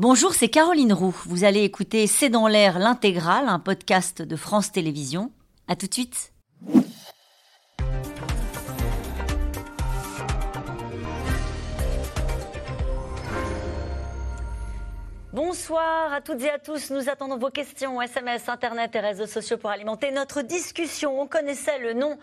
Bonjour, 0.00 0.32
c'est 0.32 0.48
Caroline 0.48 0.92
Roux. 0.92 1.16
Vous 1.26 1.42
allez 1.42 1.64
écouter 1.64 2.06
C'est 2.06 2.28
dans 2.28 2.46
l'air 2.46 2.78
l'intégrale, 2.78 3.48
un 3.48 3.58
podcast 3.58 4.22
de 4.22 4.36
France 4.36 4.70
Télévisions. 4.70 5.32
À 5.66 5.74
tout 5.74 5.88
de 5.88 5.92
suite. 5.92 6.32
Bonsoir 15.32 16.12
à 16.12 16.20
toutes 16.20 16.42
et 16.42 16.50
à 16.50 16.60
tous. 16.60 16.90
Nous 16.90 17.08
attendons 17.08 17.36
vos 17.36 17.50
questions, 17.50 18.00
SMS, 18.00 18.48
Internet 18.48 18.94
et 18.94 19.00
réseaux 19.00 19.26
sociaux 19.26 19.58
pour 19.58 19.70
alimenter 19.70 20.12
notre 20.12 20.42
discussion. 20.42 21.20
On 21.20 21.26
connaissait 21.26 21.80
le 21.80 21.94
nom 21.94 22.18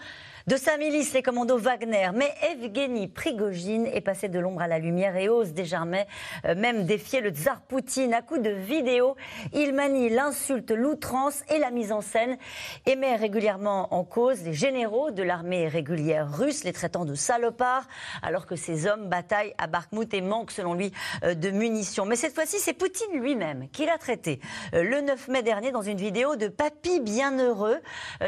de 0.47 0.57
sa 0.57 0.77
milice, 0.77 1.13
les 1.13 1.23
commandos 1.23 1.57
Wagner. 1.57 2.11
Mais 2.13 2.31
Evgeny 2.51 3.07
Prigogine 3.07 3.87
est 3.87 4.01
passé 4.01 4.29
de 4.29 4.37
l'ombre 4.37 4.61
à 4.61 4.67
la 4.67 4.77
lumière 4.77 5.17
et 5.17 5.27
ose 5.27 5.53
désormais 5.53 6.05
euh, 6.45 6.53
même 6.53 6.85
défier 6.85 7.19
le 7.21 7.31
tsar 7.31 7.61
Poutine 7.61 8.13
à 8.13 8.21
coups 8.21 8.43
de 8.43 8.51
vidéos. 8.51 9.15
Il 9.53 9.73
manie 9.73 10.09
l'insulte, 10.09 10.69
l'outrance 10.69 11.41
et 11.49 11.57
la 11.57 11.71
mise 11.71 11.91
en 11.91 12.01
scène 12.01 12.37
et 12.85 12.95
met 12.95 13.15
régulièrement 13.15 13.91
en 13.91 14.03
cause 14.03 14.43
les 14.43 14.53
généraux 14.53 15.09
de 15.09 15.23
l'armée 15.23 15.67
régulière 15.67 16.31
russe, 16.31 16.63
les 16.63 16.73
traitant 16.73 17.05
de 17.05 17.15
salopards, 17.15 17.87
alors 18.21 18.45
que 18.45 18.55
ces 18.55 18.85
hommes 18.85 19.09
bataillent 19.09 19.55
à 19.57 19.65
Bakhmut 19.65 20.13
et 20.13 20.21
manquent, 20.21 20.51
selon 20.51 20.75
lui, 20.75 20.91
euh, 21.23 21.33
de 21.33 21.49
munitions. 21.49 22.05
Mais 22.05 22.15
cette 22.15 22.35
fois-ci, 22.35 22.59
c'est 22.59 22.73
Poutine 22.73 23.19
lui-même 23.19 23.67
qui 23.69 23.87
l'a 23.87 23.97
traité 23.97 24.39
euh, 24.75 24.83
le 24.83 25.01
9 25.01 25.27
mai 25.27 25.41
dernier 25.41 25.71
dans 25.71 25.81
une 25.81 25.97
vidéo 25.97 26.35
de 26.35 26.49
Papy 26.49 26.99
Bienheureux, 26.99 27.79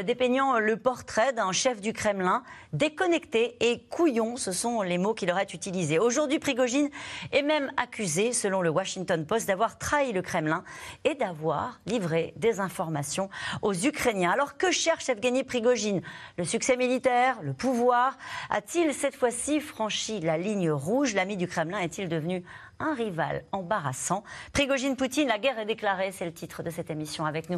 dépeignant 0.03 0.57
le 0.57 0.77
portrait 0.77 1.31
d'un 1.31 1.51
chef 1.51 1.79
du 1.79 1.93
Kremlin 1.93 2.06
Kremlin. 2.07 2.41
Déconnecté 2.71 3.57
et 3.59 3.81
couillon, 3.89 4.37
ce 4.37 4.53
sont 4.53 4.81
les 4.81 4.97
mots 4.97 5.13
qu'il 5.13 5.29
aurait 5.29 5.47
utilisés. 5.53 5.99
Aujourd'hui, 5.99 6.39
Prigogine 6.39 6.89
est 7.33 7.41
même 7.41 7.69
accusé, 7.75 8.31
selon 8.31 8.61
le 8.61 8.69
Washington 8.69 9.25
Post, 9.25 9.45
d'avoir 9.45 9.77
trahi 9.77 10.13
le 10.13 10.21
Kremlin 10.21 10.63
et 11.03 11.15
d'avoir 11.15 11.81
livré 11.85 12.33
des 12.37 12.61
informations 12.61 13.29
aux 13.61 13.73
Ukrainiens. 13.73 14.31
Alors 14.31 14.55
que 14.55 14.71
cherche 14.71 15.09
Evgeny 15.09 15.43
Prigogine? 15.43 16.01
Le 16.37 16.45
succès 16.45 16.77
militaire 16.77 17.39
Le 17.41 17.51
pouvoir? 17.51 18.17
A-t-il 18.51 18.93
cette 18.93 19.15
fois-ci 19.15 19.59
franchi 19.59 20.21
la 20.21 20.37
ligne 20.37 20.71
rouge? 20.71 21.13
L'ami 21.13 21.35
du 21.35 21.47
Kremlin 21.47 21.79
est-il 21.79 22.07
devenu 22.07 22.45
un 22.79 22.93
rival 22.93 23.43
embarrassant. 23.51 24.23
Prigogine 24.53 24.95
Poutine, 24.95 25.27
la 25.27 25.39
guerre 25.39 25.59
est 25.59 25.65
déclarée, 25.65 26.11
c'est 26.11 26.25
le 26.25 26.33
titre 26.33 26.63
de 26.63 26.69
cette 26.69 26.89
émission 26.89 27.25
avec 27.25 27.49
nous. 27.49 27.57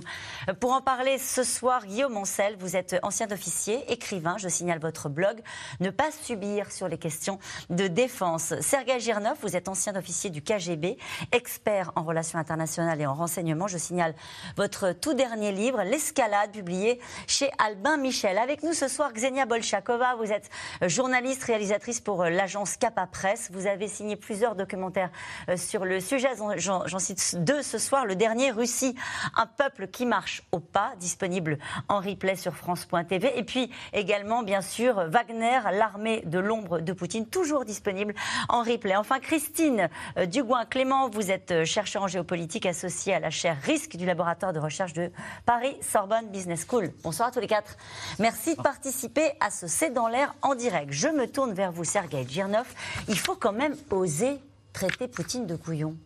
Pour 0.60 0.74
en 0.74 0.82
parler 0.82 1.18
ce 1.18 1.44
soir, 1.44 1.86
Guillaume 1.86 2.18
Ancel, 2.18 2.56
vous 2.60 2.76
êtes 2.76 2.98
ancien 3.04 3.30
officier, 3.32 3.92
écrivain, 3.92 4.38
je 4.38 4.48
signale 4.48 4.80
votre 4.80 5.10
blog, 5.10 5.42
ne 5.80 5.90
pas 5.90 6.12
subir 6.12 6.72
sur 6.72 6.88
les 6.88 6.98
questions 6.98 7.40
de 7.70 7.88
défense. 7.88 8.54
Sergei 8.62 9.00
Girnov, 9.00 9.38
vous 9.42 9.56
êtes 9.56 9.68
ancien 9.68 9.96
officier 9.96 10.30
du 10.30 10.42
KGB, 10.42 10.98
expert 11.32 11.92
en 11.96 12.04
relations 12.04 12.40
internationales 12.40 13.02
et 13.02 13.06
en 13.06 13.14
renseignement, 13.14 13.68
je 13.68 13.78
signale 13.78 14.16
votre 14.56 14.92
tout 14.92 15.14
dernier 15.14 15.52
livre, 15.52 15.84
L'escalade, 15.84 16.52
publié 16.52 17.00
chez 17.28 17.50
Albin 17.58 17.98
Michel. 17.98 18.38
Avec 18.38 18.64
nous 18.64 18.74
ce 18.74 18.88
soir, 18.88 19.12
Xenia 19.14 19.46
Bolchakova, 19.46 20.16
vous 20.16 20.32
êtes 20.32 20.50
journaliste, 20.82 21.44
réalisatrice 21.44 22.00
pour 22.00 22.24
l'agence 22.24 22.78
Capa 22.78 23.08
Presse, 23.08 23.50
vous 23.52 23.68
avez 23.68 23.88
signé 23.88 24.16
plusieurs 24.16 24.56
documentaires 24.56 25.09
euh, 25.50 25.58
sur 25.58 25.86
le 25.86 26.00
sujet. 26.00 26.30
J'en 26.58 27.00
cite 27.00 27.36
deux 27.38 27.62
ce 27.62 27.78
soir. 27.78 28.06
Le 28.06 28.16
dernier, 28.16 28.52
Russie, 28.52 28.96
un 29.36 29.46
peuple 29.46 29.88
qui 29.88 30.06
marche 30.06 30.44
au 30.52 30.60
pas, 30.60 30.94
disponible 31.00 31.58
en 31.88 32.00
replay 32.00 32.36
sur 32.36 32.56
France.tv. 32.56 33.38
Et 33.38 33.44
puis 33.44 33.72
également, 33.94 34.44
bien 34.44 34.62
sûr, 34.62 35.06
Wagner, 35.10 35.60
l'armée 35.72 36.22
de 36.26 36.40
l'ombre 36.40 36.80
de 36.80 36.94
Poutine, 36.94 37.26
toujours 37.26 37.66
disponible 37.66 38.14
en 38.48 38.64
replay. 38.64 38.96
Enfin, 38.96 39.20
Christine 39.20 39.90
euh, 40.18 40.26
Dugoin-Clément, 40.26 41.10
vous 41.10 41.32
êtes 41.32 41.52
euh, 41.52 41.66
chercheur 41.66 42.04
en 42.04 42.08
géopolitique 42.08 42.66
associée 42.66 43.14
à 43.14 43.20
la 43.20 43.30
chaire 43.30 43.58
Risque 43.64 43.96
du 43.96 44.06
laboratoire 44.06 44.54
de 44.54 44.60
recherche 44.60 44.94
de 44.94 45.12
Paris 45.46 45.76
Sorbonne 45.82 46.30
Business 46.30 46.66
School. 46.68 46.92
Bonsoir 47.04 47.30
à 47.30 47.32
tous 47.32 47.40
les 47.40 47.48
quatre. 47.48 47.78
Merci 48.20 48.56
de 48.56 48.62
participer 48.62 49.32
à 49.40 49.50
ce 49.52 49.68
C'est 49.68 49.92
dans 49.92 50.08
l'air 50.08 50.34
en 50.42 50.56
direct. 50.56 50.92
Je 50.92 51.08
me 51.08 51.28
tourne 51.28 51.54
vers 51.54 51.72
vous, 51.72 51.84
Sergei 51.84 52.26
Girnov. 52.28 52.68
Il 53.08 53.18
faut 53.18 53.36
quand 53.36 53.54
même 53.54 53.76
oser 53.90 54.40
traiter 54.74 55.08
Poutine 55.08 55.48
de 55.48 55.56
couillon 55.56 55.98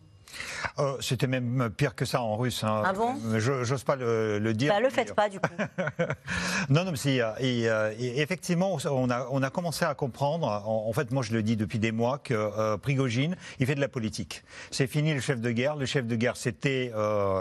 euh, 0.80 0.98
C'était 1.00 1.28
même 1.28 1.70
pire 1.76 1.96
que 1.96 2.06
ça 2.06 2.22
en 2.22 2.36
russe. 2.38 2.64
Hein. 2.64 2.84
Ah 2.86 2.94
bon? 2.94 3.16
J'ose 3.38 3.84
pas 3.84 3.96
le, 3.96 4.40
le 4.40 4.54
dire. 4.54 4.74
Bah, 4.74 4.80
le 4.80 4.90
faites 4.90 5.14
pas 5.14 5.30
du 5.30 5.40
coup. 5.40 5.50
non, 6.70 6.86
non, 6.86 6.92
mais 6.92 6.98
si, 6.98 7.22
euh, 7.22 7.92
effectivement, 8.00 8.78
on 8.86 9.10
a, 9.10 9.28
on 9.32 9.42
a 9.42 9.50
commencé 9.50 9.86
à 9.86 9.94
comprendre, 9.94 10.48
en, 10.48 10.92
fait, 10.94 11.12
moi 11.12 11.24
je 11.24 11.34
le 11.34 11.44
dis 11.44 11.56
depuis 11.56 11.80
des 11.80 11.92
mois, 11.92 12.18
que 12.18 12.34
euh, 12.34 12.78
Prigogine, 12.78 13.36
il 13.60 13.66
fait 13.66 13.76
de 13.76 13.82
la 13.82 13.88
politique. 13.88 14.44
C'est 14.72 14.88
fini 14.88 15.14
le 15.14 15.22
chef 15.22 15.40
de 15.40 15.52
guerre. 15.52 15.76
Le 15.76 15.86
chef 15.86 16.06
de 16.06 16.16
guerre, 16.16 16.38
c'était 16.38 16.92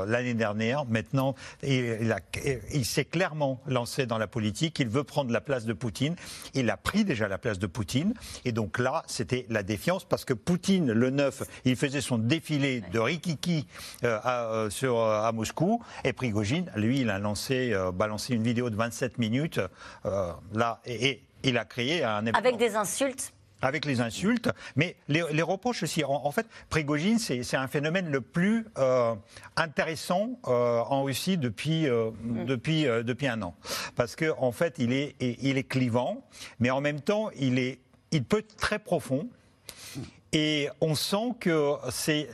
l'année 0.06 0.34
dernière. 0.34 0.84
Maintenant, 0.86 1.34
il, 1.62 2.14
il 2.72 2.84
s'est 2.84 3.04
clairement 3.04 3.60
lancé 3.66 4.06
dans 4.06 4.18
la 4.18 4.26
politique. 4.26 4.78
Il 4.80 4.88
veut 4.88 5.04
prendre 5.04 5.32
la 5.32 5.40
place 5.40 5.64
de 5.64 5.72
Poutine. 5.72 6.16
Il 6.54 6.70
a 6.70 6.76
pris 6.76 7.04
déjà 7.04 7.28
la 7.28 7.38
place 7.38 7.58
de 7.58 7.66
Poutine. 7.66 8.14
Et 8.44 8.52
donc 8.52 8.78
là, 8.78 9.02
c'était 9.06 9.46
la 9.48 9.62
défiance 9.62 10.04
parce 10.04 10.24
que 10.24 10.34
Poutine, 10.34 10.92
le 10.92 11.10
9, 11.10 11.42
il 11.64 11.76
faisait 11.76 12.00
son 12.00 12.18
défilé 12.18 12.81
de 12.90 12.98
Rikiki 12.98 13.66
euh, 14.04 14.18
à, 14.22 14.44
euh, 14.44 14.70
sur, 14.70 14.98
euh, 14.98 15.22
à 15.22 15.32
Moscou. 15.32 15.82
Et 16.04 16.12
Prigogine, 16.12 16.70
lui, 16.76 17.00
il 17.00 17.10
a 17.10 17.18
lancé, 17.18 17.74
balancé 17.94 18.34
une 18.34 18.42
vidéo 18.42 18.70
de 18.70 18.76
27 18.76 19.18
minutes. 19.18 19.60
là, 20.52 20.80
et, 20.86 21.22
il 21.44 21.58
a 21.58 21.64
créé 21.64 22.04
un 22.04 22.26
Avec 22.28 22.56
des 22.56 22.76
insultes 22.76 23.32
avec 23.64 23.84
les 23.84 24.00
insultes, 24.00 24.50
mais 24.74 24.96
les, 25.06 25.22
reproches 25.42 25.84
aussi. 25.84 26.02
En, 26.04 26.32
fait, 26.32 26.48
Prigogine, 26.68 27.20
c'est 27.20 27.56
un 27.56 27.68
phénomène 27.68 28.10
le 28.10 28.20
plus 28.20 28.66
intéressant 29.54 30.30
en 30.42 31.04
Russie 31.04 31.38
depuis, 31.38 31.88
mm. 31.88 32.44
depuis, 32.44 32.82
depuis 32.86 33.28
un 33.28 33.40
an. 33.42 33.54
Parce 33.94 34.16
qu'en 34.16 34.34
en 34.38 34.50
fait, 34.50 34.74
il 34.78 34.92
est, 34.92 35.14
il 35.20 35.58
est 35.58 35.62
clivant, 35.62 36.26
mais 36.58 36.70
en 36.70 36.80
même 36.80 37.00
temps, 37.00 37.30
il, 37.38 37.60
est, 37.60 37.78
il 38.10 38.24
peut 38.24 38.38
être 38.38 38.56
très 38.56 38.80
profond. 38.80 39.28
Et 40.34 40.70
on 40.80 40.94
sent 40.94 41.34
que 41.40 41.74
c'est 41.90 42.28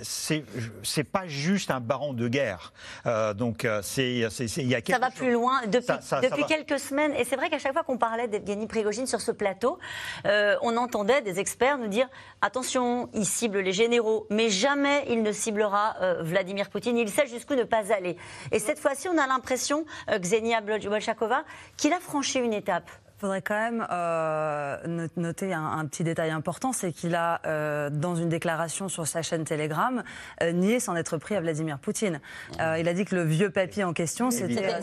c'est 0.84 1.04
pas 1.04 1.26
juste 1.26 1.72
un 1.72 1.80
baron 1.80 2.12
de 2.12 2.28
guerre. 2.28 2.72
Euh, 3.06 3.34
donc 3.34 3.64
euh, 3.64 3.80
c'est 3.82 4.08
il 4.08 4.68
y 4.68 4.74
a 4.74 4.80
ça 4.86 5.00
va 5.00 5.10
plus 5.10 5.32
loin 5.32 5.62
depuis, 5.66 5.88
depuis 6.22 6.44
quelques 6.44 6.78
semaines. 6.78 7.12
Et 7.14 7.24
c'est 7.24 7.34
vrai 7.34 7.50
qu'à 7.50 7.58
chaque 7.58 7.72
fois 7.72 7.82
qu'on 7.82 7.98
parlait 7.98 8.28
d'Evgeny 8.28 8.68
Prigogine 8.68 9.08
sur 9.08 9.20
ce 9.20 9.32
plateau, 9.32 9.80
euh, 10.26 10.56
on 10.62 10.76
entendait 10.76 11.22
des 11.22 11.40
experts 11.40 11.78
nous 11.78 11.88
dire 11.88 12.08
attention, 12.40 13.10
il 13.14 13.26
cible 13.26 13.58
les 13.58 13.72
généraux, 13.72 14.28
mais 14.30 14.48
jamais 14.48 15.04
il 15.08 15.24
ne 15.24 15.32
ciblera 15.32 15.96
euh, 16.00 16.22
Vladimir 16.22 16.70
Poutine. 16.70 16.96
Il 16.96 17.10
sait 17.10 17.26
jusqu'où 17.26 17.56
ne 17.56 17.64
pas 17.64 17.92
aller. 17.92 18.16
Et 18.52 18.60
cette 18.60 18.78
fois-ci, 18.78 19.08
on 19.08 19.18
a 19.18 19.26
l'impression, 19.26 19.84
Xenia 20.08 20.60
Bolchakova, 20.60 21.42
qu'il 21.76 21.92
a 21.92 21.98
franchi 21.98 22.38
une 22.38 22.52
étape. 22.52 22.90
Il 23.18 23.22
faudrait 23.22 23.42
quand 23.42 23.58
même 23.58 23.84
euh, 23.90 25.08
noter 25.16 25.52
un, 25.52 25.84
petit 25.86 26.04
détail 26.04 26.30
important, 26.30 26.72
c'est 26.72 26.92
qu'il 26.92 27.16
a, 27.16 27.40
euh, 27.46 27.90
dans 27.90 28.14
une 28.14 28.28
déclaration 28.28 28.88
sur 28.88 29.08
sa 29.08 29.22
chaîne 29.22 29.42
Telegram, 29.42 30.04
euh, 30.40 30.52
nié 30.52 30.78
s'en 30.78 30.94
être 30.94 31.16
pris 31.16 31.34
à 31.34 31.40
Vladimir 31.40 31.80
Poutine. 31.80 32.20
il 32.60 32.86
a 32.86 32.94
dit 32.94 33.04
que 33.04 33.16
le 33.16 33.24
vieux 33.24 33.50
papy 33.50 33.82
en 33.82 33.92
question, 33.92 34.30
c'était 34.30 34.78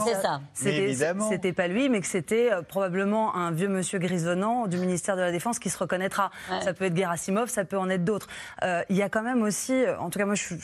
c'était 1.29 1.53
pas 1.53 1.69
lui, 1.69 1.87
mais 1.87 2.01
que 2.01 2.07
c'était 2.07 2.49
probablement 2.67 3.37
un 3.37 3.51
vieux 3.51 3.69
monsieur 3.69 3.99
grisonnant 3.99 4.67
du 4.67 4.79
ministère 4.79 5.15
de 5.15 5.21
la 5.21 5.31
Défense 5.31 5.57
qui 5.57 5.69
se 5.69 5.77
reconnaîtra. 5.77 6.29
Ça 6.61 6.73
peut 6.73 6.83
être 6.85 6.97
Gerasimov, 6.97 7.47
ça 7.47 7.63
peut 7.63 7.77
en 7.77 7.89
être 7.89 8.03
d'autres. 8.03 8.27
il 8.89 8.97
y 8.97 9.01
a 9.01 9.07
quand 9.07 9.23
même 9.23 9.43
aussi, 9.43 9.85
en 9.97 10.09
tout 10.09 10.19
cas 10.19 10.25
moi 10.25 10.35
je 10.35 10.43
suis, 10.43 10.57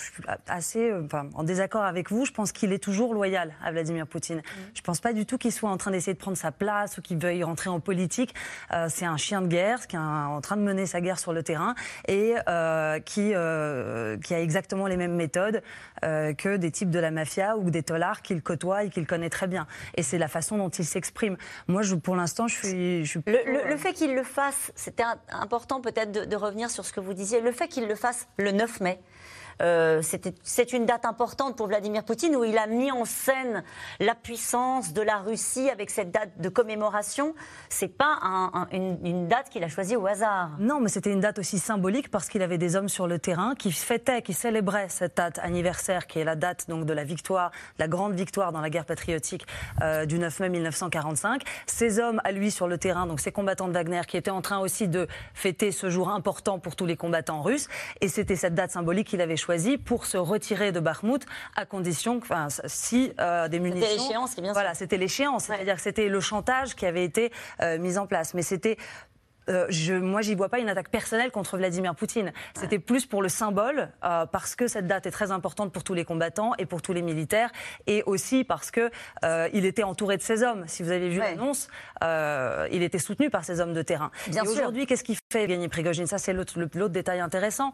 assez 0.45 0.93
en 1.35 1.43
désaccord 1.45 1.83
avec 1.83 2.11
vous, 2.11 2.25
je 2.25 2.33
pense 2.33 2.51
qu'il 2.51 2.73
est 2.73 2.83
toujours 2.83 3.13
loyal 3.13 3.53
à 3.63 3.71
Vladimir 3.71 4.07
Poutine. 4.07 4.39
Mm. 4.39 4.59
Je 4.73 4.81
pense 4.81 4.99
pas 4.99 5.13
du 5.13 5.25
tout 5.25 5.37
qu'il 5.37 5.53
soit 5.53 5.69
en 5.69 5.77
train 5.77 5.91
d'essayer 5.91 6.13
de 6.13 6.19
prendre 6.19 6.35
sa 6.35 6.51
place 6.51 6.97
ou 6.97 7.01
qu'il 7.01 7.17
veuille 7.17 7.45
rentrer 7.45 7.60
en 7.69 7.79
politique. 7.79 8.33
Euh, 8.71 8.87
c'est 8.89 9.05
un 9.05 9.17
chien 9.17 9.41
de 9.41 9.47
guerre 9.47 9.87
qui 9.87 9.95
est 9.95 9.99
en 9.99 10.41
train 10.41 10.57
de 10.57 10.61
mener 10.61 10.85
sa 10.85 11.01
guerre 11.01 11.19
sur 11.19 11.33
le 11.33 11.43
terrain 11.43 11.75
et 12.07 12.35
euh, 12.47 12.99
qui, 12.99 13.31
euh, 13.33 14.17
qui 14.17 14.33
a 14.33 14.39
exactement 14.39 14.87
les 14.87 14.97
mêmes 14.97 15.15
méthodes 15.15 15.61
que 16.01 16.57
des 16.57 16.71
types 16.71 16.89
de 16.89 16.97
la 16.97 17.11
mafia 17.11 17.57
ou 17.57 17.69
des 17.69 17.83
tolards 17.83 18.23
qu'il 18.23 18.41
côtoie 18.41 18.85
et 18.85 18.89
qu'il 18.89 19.05
connaît 19.05 19.29
très 19.29 19.45
bien. 19.45 19.67
Et 19.95 20.01
c'est 20.01 20.17
la 20.17 20.27
façon 20.27 20.57
dont 20.57 20.69
il 20.69 20.85
s'exprime. 20.85 21.37
Moi, 21.67 21.83
je, 21.83 21.93
pour 21.93 22.15
l'instant, 22.15 22.47
je 22.47 22.55
suis. 22.55 23.05
Je 23.05 23.19
le, 23.27 23.77
fait 23.77 23.93
qu'il 23.93 24.15
le 24.15 24.23
fasse, 24.23 24.71
c'était 24.75 25.03
important 25.31 25.79
peut-être 25.79 26.11
de, 26.11 26.25
de 26.25 26.35
revenir 26.35 26.71
sur 26.71 26.85
ce 26.85 26.93
que 26.93 26.99
vous 26.99 27.13
disiez. 27.13 27.39
Le 27.41 27.51
fait 27.51 27.67
qu'il 27.67 27.87
le 27.87 27.95
fasse 27.95 28.27
le 28.37 28.51
9 28.51 28.81
mai, 28.81 28.99
euh, 29.61 30.01
c'est 30.43 30.73
une 30.73 30.85
date 30.85 31.05
importante 31.05 31.57
pour 31.57 31.67
Vladimir 31.67 32.03
Poutine 32.03 32.35
où 32.35 32.43
il 32.43 32.57
a 32.57 32.67
mis 32.67 32.91
en 32.91 33.05
scène 33.05 33.63
la 33.99 34.15
puissance 34.15 34.93
de 34.93 35.01
la 35.01 35.17
Russie 35.17 35.69
avec 35.69 35.89
cette 35.89 36.11
date 36.11 36.29
de 36.39 36.49
commémoration. 36.49 37.33
C'est 37.69 37.87
pas 37.87 38.19
une, 38.71 39.27
date 39.27 39.49
qu'il 39.49 39.63
a 39.63 39.67
choisie 39.69 39.95
au 39.95 40.05
hasard. 40.05 40.51
Non, 40.59 40.79
mais 40.79 40.89
c'était 40.89 41.11
une 41.11 41.19
date 41.19 41.39
aussi 41.39 41.59
symbolique 41.59 42.09
parce 42.09 42.27
qu'il 42.27 42.41
avait 42.41 42.57
des 42.57 42.75
hommes 42.75 42.89
sur 42.89 43.07
le 43.07 43.19
terrain 43.19 43.55
qui 43.55 43.71
fêtaient, 43.71 44.21
qui 44.21 44.33
célébraient 44.33 44.89
cette 44.89 45.17
date 45.17 45.39
anniversaire 45.39 46.07
qui 46.07 46.19
est 46.19 46.23
la 46.23 46.35
date 46.35 46.65
donc 46.67 46.85
de 46.85 46.93
la 46.93 47.03
victoire, 47.03 47.51
la 47.77 47.87
grande 47.87 48.13
victoire 48.13 48.51
dans 48.51 48.61
la 48.61 48.69
guerre 48.69 48.85
patriotique 48.85 49.45
euh, 49.81 50.05
du 50.05 50.19
9 50.19 50.39
mai 50.39 50.49
1945. 50.49 51.43
Ces 51.65 51.99
hommes 51.99 52.21
à 52.23 52.31
lui 52.31 52.51
sur 52.51 52.67
le 52.67 52.77
terrain, 52.77 53.05
donc 53.05 53.19
ces 53.19 53.31
combattants 53.31 53.67
de 53.67 53.73
Wagner 53.73 54.01
qui 54.07 54.17
étaient 54.17 54.31
en 54.31 54.41
train 54.41 54.59
aussi 54.59 54.87
de 54.87 55.07
fêter 55.33 55.71
ce 55.71 55.89
jour 55.89 56.09
important 56.09 56.59
pour 56.59 56.75
tous 56.75 56.85
les 56.85 56.95
combattants 56.95 57.41
russes. 57.41 57.67
Et 58.01 58.07
c'était 58.07 58.35
cette 58.35 58.55
date 58.55 58.71
symbolique 58.71 59.07
qu'il 59.07 59.21
avait 59.21 59.37
choisi 59.41 59.77
pour 59.77 60.05
se 60.05 60.17
retirer 60.17 60.71
de 60.71 60.79
Bakhmout 60.79 61.25
à 61.55 61.65
condition, 61.65 62.19
enfin, 62.21 62.47
si 62.65 63.11
euh, 63.19 63.47
des 63.47 63.59
munitions. 63.59 63.87
C'était 63.87 64.01
l'échéance, 64.03 64.31
c'est 64.35 64.41
bien 64.41 64.53
Voilà, 64.53 64.73
c'était 64.73 64.97
l'échéance, 64.97 65.45
c'est-à-dire 65.45 65.75
que 65.75 65.81
c'était 65.81 66.07
le 66.07 66.19
chantage 66.19 66.75
qui 66.75 66.85
avait 66.85 67.03
été 67.03 67.31
euh, 67.61 67.77
mis 67.79 67.97
en 67.97 68.07
place. 68.07 68.33
Mais 68.33 68.43
c'était 68.43 68.77
euh, 69.49 69.65
je, 69.69 69.93
moi, 69.93 70.21
j'y 70.21 70.35
vois 70.35 70.49
pas 70.49 70.59
une 70.59 70.69
attaque 70.69 70.89
personnelle 70.89 71.31
contre 71.31 71.57
Vladimir 71.57 71.95
Poutine. 71.95 72.31
C'était 72.55 72.79
plus 72.79 73.05
pour 73.05 73.21
le 73.21 73.29
symbole, 73.29 73.89
euh, 74.03 74.25
parce 74.25 74.55
que 74.55 74.67
cette 74.67 74.87
date 74.87 75.05
est 75.05 75.11
très 75.11 75.31
importante 75.31 75.71
pour 75.71 75.83
tous 75.83 75.93
les 75.93 76.05
combattants 76.05 76.53
et 76.57 76.65
pour 76.65 76.81
tous 76.81 76.93
les 76.93 77.01
militaires, 77.01 77.51
et 77.87 78.03
aussi 78.05 78.43
parce 78.43 78.71
que 78.71 78.91
euh, 79.23 79.49
il 79.53 79.65
était 79.65 79.83
entouré 79.83 80.17
de 80.17 80.21
ses 80.21 80.43
hommes. 80.43 80.63
Si 80.67 80.83
vous 80.83 80.91
avez 80.91 81.09
vu 81.09 81.19
l'annonce, 81.19 81.67
il 82.71 82.83
était 82.83 82.99
soutenu 82.99 83.29
par 83.29 83.43
ses 83.43 83.59
hommes 83.61 83.73
de 83.73 83.81
terrain. 83.81 84.11
Bien 84.27 84.43
et 84.43 84.47
aujourd'hui, 84.47 84.85
qu'est-ce 84.85 85.03
qu'il 85.03 85.17
fait, 85.31 85.43
Evgeny 85.43 85.67
Prigogine? 85.67 86.07
Ça, 86.07 86.17
c'est 86.17 86.33
l'autre 86.33 86.89
détail 86.89 87.19
intéressant. 87.19 87.71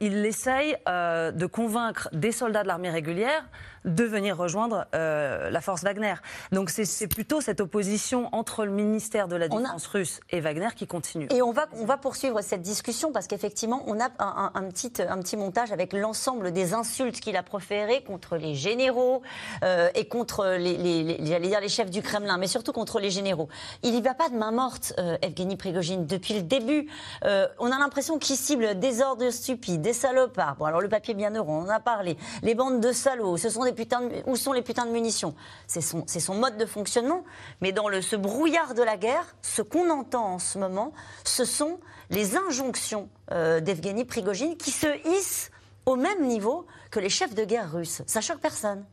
il 0.00 0.24
essaye 0.24 0.76
de 0.86 1.46
convaincre 1.46 2.08
des 2.12 2.32
soldats 2.32 2.62
de 2.62 2.68
l'armée 2.68 2.90
régulière 2.90 3.44
de 3.84 4.04
venir 4.04 4.36
rejoindre 4.36 4.86
la 4.92 5.60
force 5.60 5.82
Wagner. 5.84 6.14
Donc 6.52 6.70
c'est 6.70 7.08
plutôt 7.08 7.40
cette 7.40 7.60
opposition 7.60 8.28
entre 8.32 8.64
le 8.64 8.72
ministère 8.72 9.28
de 9.28 9.36
la 9.36 9.48
Défense 9.48 9.86
russe 9.86 10.20
et 10.30 10.40
Wagner 10.40 10.68
qui 10.74 10.85
continue. 10.86 11.28
Et 11.30 11.42
on 11.42 11.52
va, 11.52 11.66
on 11.80 11.84
va 11.84 11.96
poursuivre 11.96 12.40
cette 12.42 12.62
discussion 12.62 13.12
parce 13.12 13.26
qu'effectivement, 13.26 13.82
on 13.86 14.00
a 14.00 14.08
un, 14.18 14.68
petit, 14.68 14.92
un 15.06 15.18
petit 15.18 15.36
montage 15.36 15.72
avec 15.72 15.92
l'ensemble 15.92 16.52
des 16.52 16.74
insultes 16.74 17.20
qu'il 17.20 17.36
a 17.36 17.42
proférées 17.42 18.02
contre 18.04 18.36
les 18.36 18.54
généraux 18.54 19.22
euh, 19.62 19.88
et 19.94 20.08
contre 20.08 20.56
les, 20.58 20.76
les, 20.76 21.18
dire 21.18 21.60
les 21.60 21.68
chefs 21.68 21.90
du 21.90 22.02
Kremlin, 22.02 22.38
mais 22.38 22.46
surtout 22.46 22.72
contre 22.72 23.00
les 23.00 23.10
généraux. 23.10 23.48
Il 23.82 23.92
n'y 23.92 24.00
va 24.00 24.14
pas 24.14 24.28
de 24.28 24.36
main 24.36 24.50
morte, 24.50 24.94
euh, 24.98 25.16
Evgeny 25.22 25.56
Prigogine, 25.56 26.06
depuis 26.06 26.34
le 26.34 26.42
début. 26.42 26.88
Euh, 27.24 27.46
on 27.58 27.70
a 27.70 27.78
l'impression 27.78 28.18
qu'il 28.18 28.36
cible 28.36 28.78
des 28.78 29.02
ordres 29.02 29.30
stupides, 29.30 29.80
des 29.80 29.92
salopards. 29.92 30.56
Bon, 30.56 30.64
alors 30.66 30.80
le 30.80 30.88
papier 30.88 31.14
bien 31.14 31.34
heureux, 31.34 31.48
on 31.48 31.62
en 31.62 31.68
a 31.68 31.80
parlé. 31.80 32.16
Les 32.42 32.54
bandes 32.54 32.80
de 32.80 32.92
salauds, 32.92 33.36
ce 33.36 33.48
sont 33.48 33.64
des 33.64 33.72
putains 33.72 34.02
où 34.26 34.36
sont 34.36 34.52
les 34.52 34.62
putains 34.62 34.86
de 34.86 34.90
munitions? 34.90 35.34
C'est 35.66 35.80
son, 35.80 36.04
son 36.06 36.34
mode 36.34 36.56
de 36.56 36.66
fonctionnement. 36.66 37.24
Mais 37.60 37.72
dans 37.72 37.88
le, 37.88 38.02
ce 38.02 38.16
brouillard 38.16 38.74
de 38.74 38.82
la 38.82 38.96
guerre, 38.96 39.36
ce 39.42 39.62
qu'on 39.62 39.90
entend 39.90 40.34
en 40.34 40.38
ce 40.38 40.58
moment, 40.58 40.75
ce 41.24 41.44
sont 41.44 41.80
les 42.10 42.36
injonctions 42.36 43.08
euh, 43.32 43.60
d'Evgeny 43.60 44.04
Prigogine 44.04 44.56
qui 44.56 44.70
se 44.70 44.86
hissent 45.08 45.50
au 45.84 45.96
même 45.96 46.26
niveau 46.26 46.66
que 46.90 47.00
les 47.00 47.08
chefs 47.08 47.34
de 47.34 47.44
guerre 47.44 47.72
russes. 47.72 48.02
Ça 48.06 48.20
choque 48.20 48.40
personne. 48.40 48.84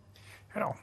Alors, 0.56 0.75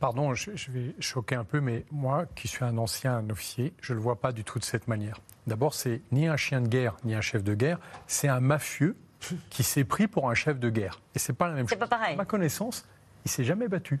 pardon, 0.00 0.34
je, 0.34 0.50
vais 0.70 0.94
choquer 0.98 1.36
un 1.36 1.44
peu, 1.44 1.60
mais 1.60 1.84
moi, 1.90 2.26
qui 2.34 2.48
suis 2.48 2.64
un 2.64 2.78
ancien 2.78 3.28
officier, 3.30 3.72
je 3.80 3.92
ne 3.92 3.98
le 3.98 4.02
vois 4.02 4.20
pas 4.20 4.32
du 4.32 4.44
tout 4.44 4.58
de 4.58 4.64
cette 4.64 4.88
manière. 4.88 5.20
D'abord, 5.46 5.74
c'est 5.74 6.02
ni 6.12 6.26
un 6.26 6.36
chien 6.36 6.60
de 6.60 6.68
guerre, 6.68 6.96
ni 7.04 7.14
un 7.14 7.20
chef 7.20 7.44
de 7.44 7.54
guerre, 7.54 7.78
c'est 8.06 8.28
un 8.28 8.40
mafieux 8.40 8.96
qui 9.50 9.62
s'est 9.62 9.84
pris 9.84 10.08
pour 10.08 10.30
un 10.30 10.34
chef 10.34 10.58
de 10.58 10.70
guerre. 10.70 11.00
Et 11.14 11.18
c'est 11.18 11.32
pas 11.32 11.48
la 11.48 11.54
même 11.54 11.68
chose. 11.68 11.78
Pas 11.78 11.86
pareil. 11.86 12.14
À 12.14 12.16
ma 12.16 12.24
connaissance, 12.24 12.84
il 13.24 13.30
s'est 13.30 13.44
jamais 13.44 13.68
battu. 13.68 14.00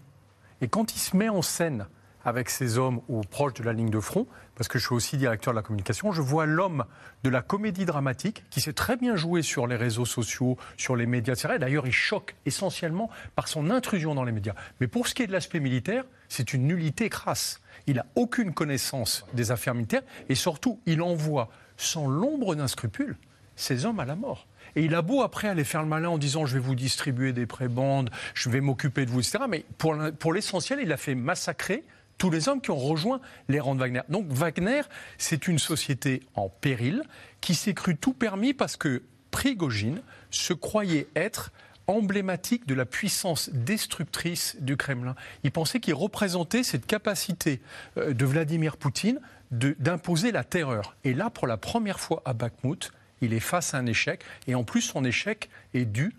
Et 0.60 0.68
quand 0.68 0.94
il 0.94 0.98
se 0.98 1.16
met 1.16 1.28
en 1.28 1.42
scène 1.42 1.86
avec 2.24 2.50
ces 2.50 2.78
hommes 2.78 3.00
ou 3.08 3.20
proches 3.22 3.54
de 3.54 3.62
la 3.62 3.72
ligne 3.72 3.90
de 3.90 4.00
front, 4.00 4.26
parce 4.54 4.68
que 4.68 4.78
je 4.78 4.86
suis 4.86 4.94
aussi 4.94 5.16
directeur 5.16 5.52
de 5.52 5.56
la 5.56 5.62
communication, 5.62 6.12
je 6.12 6.20
vois 6.20 6.46
l'homme 6.46 6.84
de 7.24 7.30
la 7.30 7.42
comédie 7.42 7.84
dramatique 7.84 8.44
qui 8.50 8.60
sait 8.60 8.72
très 8.72 8.96
bien 8.96 9.16
jouer 9.16 9.42
sur 9.42 9.66
les 9.66 9.76
réseaux 9.76 10.04
sociaux, 10.04 10.56
sur 10.76 10.96
les 10.96 11.06
médias, 11.06 11.34
etc. 11.34 11.54
D'ailleurs, 11.58 11.86
il 11.86 11.92
choque 11.92 12.36
essentiellement 12.46 13.10
par 13.34 13.48
son 13.48 13.70
intrusion 13.70 14.14
dans 14.14 14.24
les 14.24 14.32
médias. 14.32 14.54
Mais 14.80 14.86
pour 14.86 15.08
ce 15.08 15.14
qui 15.14 15.22
est 15.22 15.26
de 15.26 15.32
l'aspect 15.32 15.60
militaire, 15.60 16.04
c'est 16.28 16.52
une 16.52 16.66
nullité 16.66 17.08
crasse. 17.08 17.60
Il 17.86 17.96
n'a 17.96 18.06
aucune 18.14 18.52
connaissance 18.52 19.24
des 19.32 19.50
affaires 19.50 19.74
militaires 19.74 20.02
et 20.28 20.34
surtout, 20.34 20.80
il 20.86 21.02
envoie 21.02 21.48
sans 21.76 22.08
l'ombre 22.08 22.54
d'un 22.54 22.68
scrupule 22.68 23.16
ces 23.60 23.84
hommes 23.84 24.00
à 24.00 24.04
la 24.04 24.16
mort. 24.16 24.46
Et 24.76 24.84
il 24.84 24.94
a 24.94 25.02
beau 25.02 25.22
après 25.22 25.48
aller 25.48 25.64
faire 25.64 25.82
le 25.82 25.88
malin 25.88 26.08
en 26.08 26.18
disant 26.18 26.46
je 26.46 26.54
vais 26.54 26.60
vous 26.60 26.74
distribuer 26.74 27.32
des 27.32 27.46
prébandes, 27.46 28.10
je 28.34 28.48
vais 28.48 28.60
m'occuper 28.60 29.04
de 29.04 29.10
vous, 29.10 29.20
etc. 29.20 29.44
Mais 29.48 29.64
pour 29.78 30.32
l'essentiel, 30.32 30.80
il 30.82 30.92
a 30.92 30.96
fait 30.96 31.14
massacrer 31.14 31.84
tous 32.20 32.30
les 32.30 32.48
hommes 32.48 32.60
qui 32.60 32.70
ont 32.70 32.76
rejoint 32.76 33.20
les 33.48 33.58
rangs 33.58 33.74
de 33.74 33.80
Wagner. 33.80 34.02
Donc 34.10 34.26
Wagner, 34.28 34.82
c'est 35.16 35.48
une 35.48 35.58
société 35.58 36.22
en 36.34 36.50
péril 36.50 37.02
qui 37.40 37.54
s'est 37.54 37.72
cru 37.72 37.96
tout 37.96 38.12
permis 38.12 38.52
parce 38.52 38.76
que 38.76 39.02
Prigogine 39.30 40.02
se 40.30 40.52
croyait 40.52 41.08
être 41.16 41.50
emblématique 41.86 42.66
de 42.66 42.74
la 42.74 42.84
puissance 42.84 43.48
destructrice 43.52 44.56
du 44.60 44.76
Kremlin. 44.76 45.14
Il 45.44 45.50
pensait 45.50 45.80
qu'il 45.80 45.94
représentait 45.94 46.62
cette 46.62 46.86
capacité 46.86 47.60
euh, 47.96 48.12
de 48.12 48.24
Vladimir 48.26 48.76
Poutine 48.76 49.18
d'imposer 49.50 50.30
la 50.30 50.44
terreur. 50.44 50.96
Et 51.02 51.14
là, 51.14 51.30
pour 51.30 51.48
la 51.48 51.56
première 51.56 51.98
fois 51.98 52.22
à 52.24 52.34
Bakhmut, 52.34 52.92
il 53.20 53.32
est 53.32 53.40
face 53.40 53.74
à 53.74 53.78
un 53.78 53.86
échec. 53.86 54.22
Et 54.46 54.54
en 54.54 54.62
plus, 54.62 54.82
son 54.82 55.04
échec 55.04 55.48
est 55.74 55.86
dû 55.86 56.14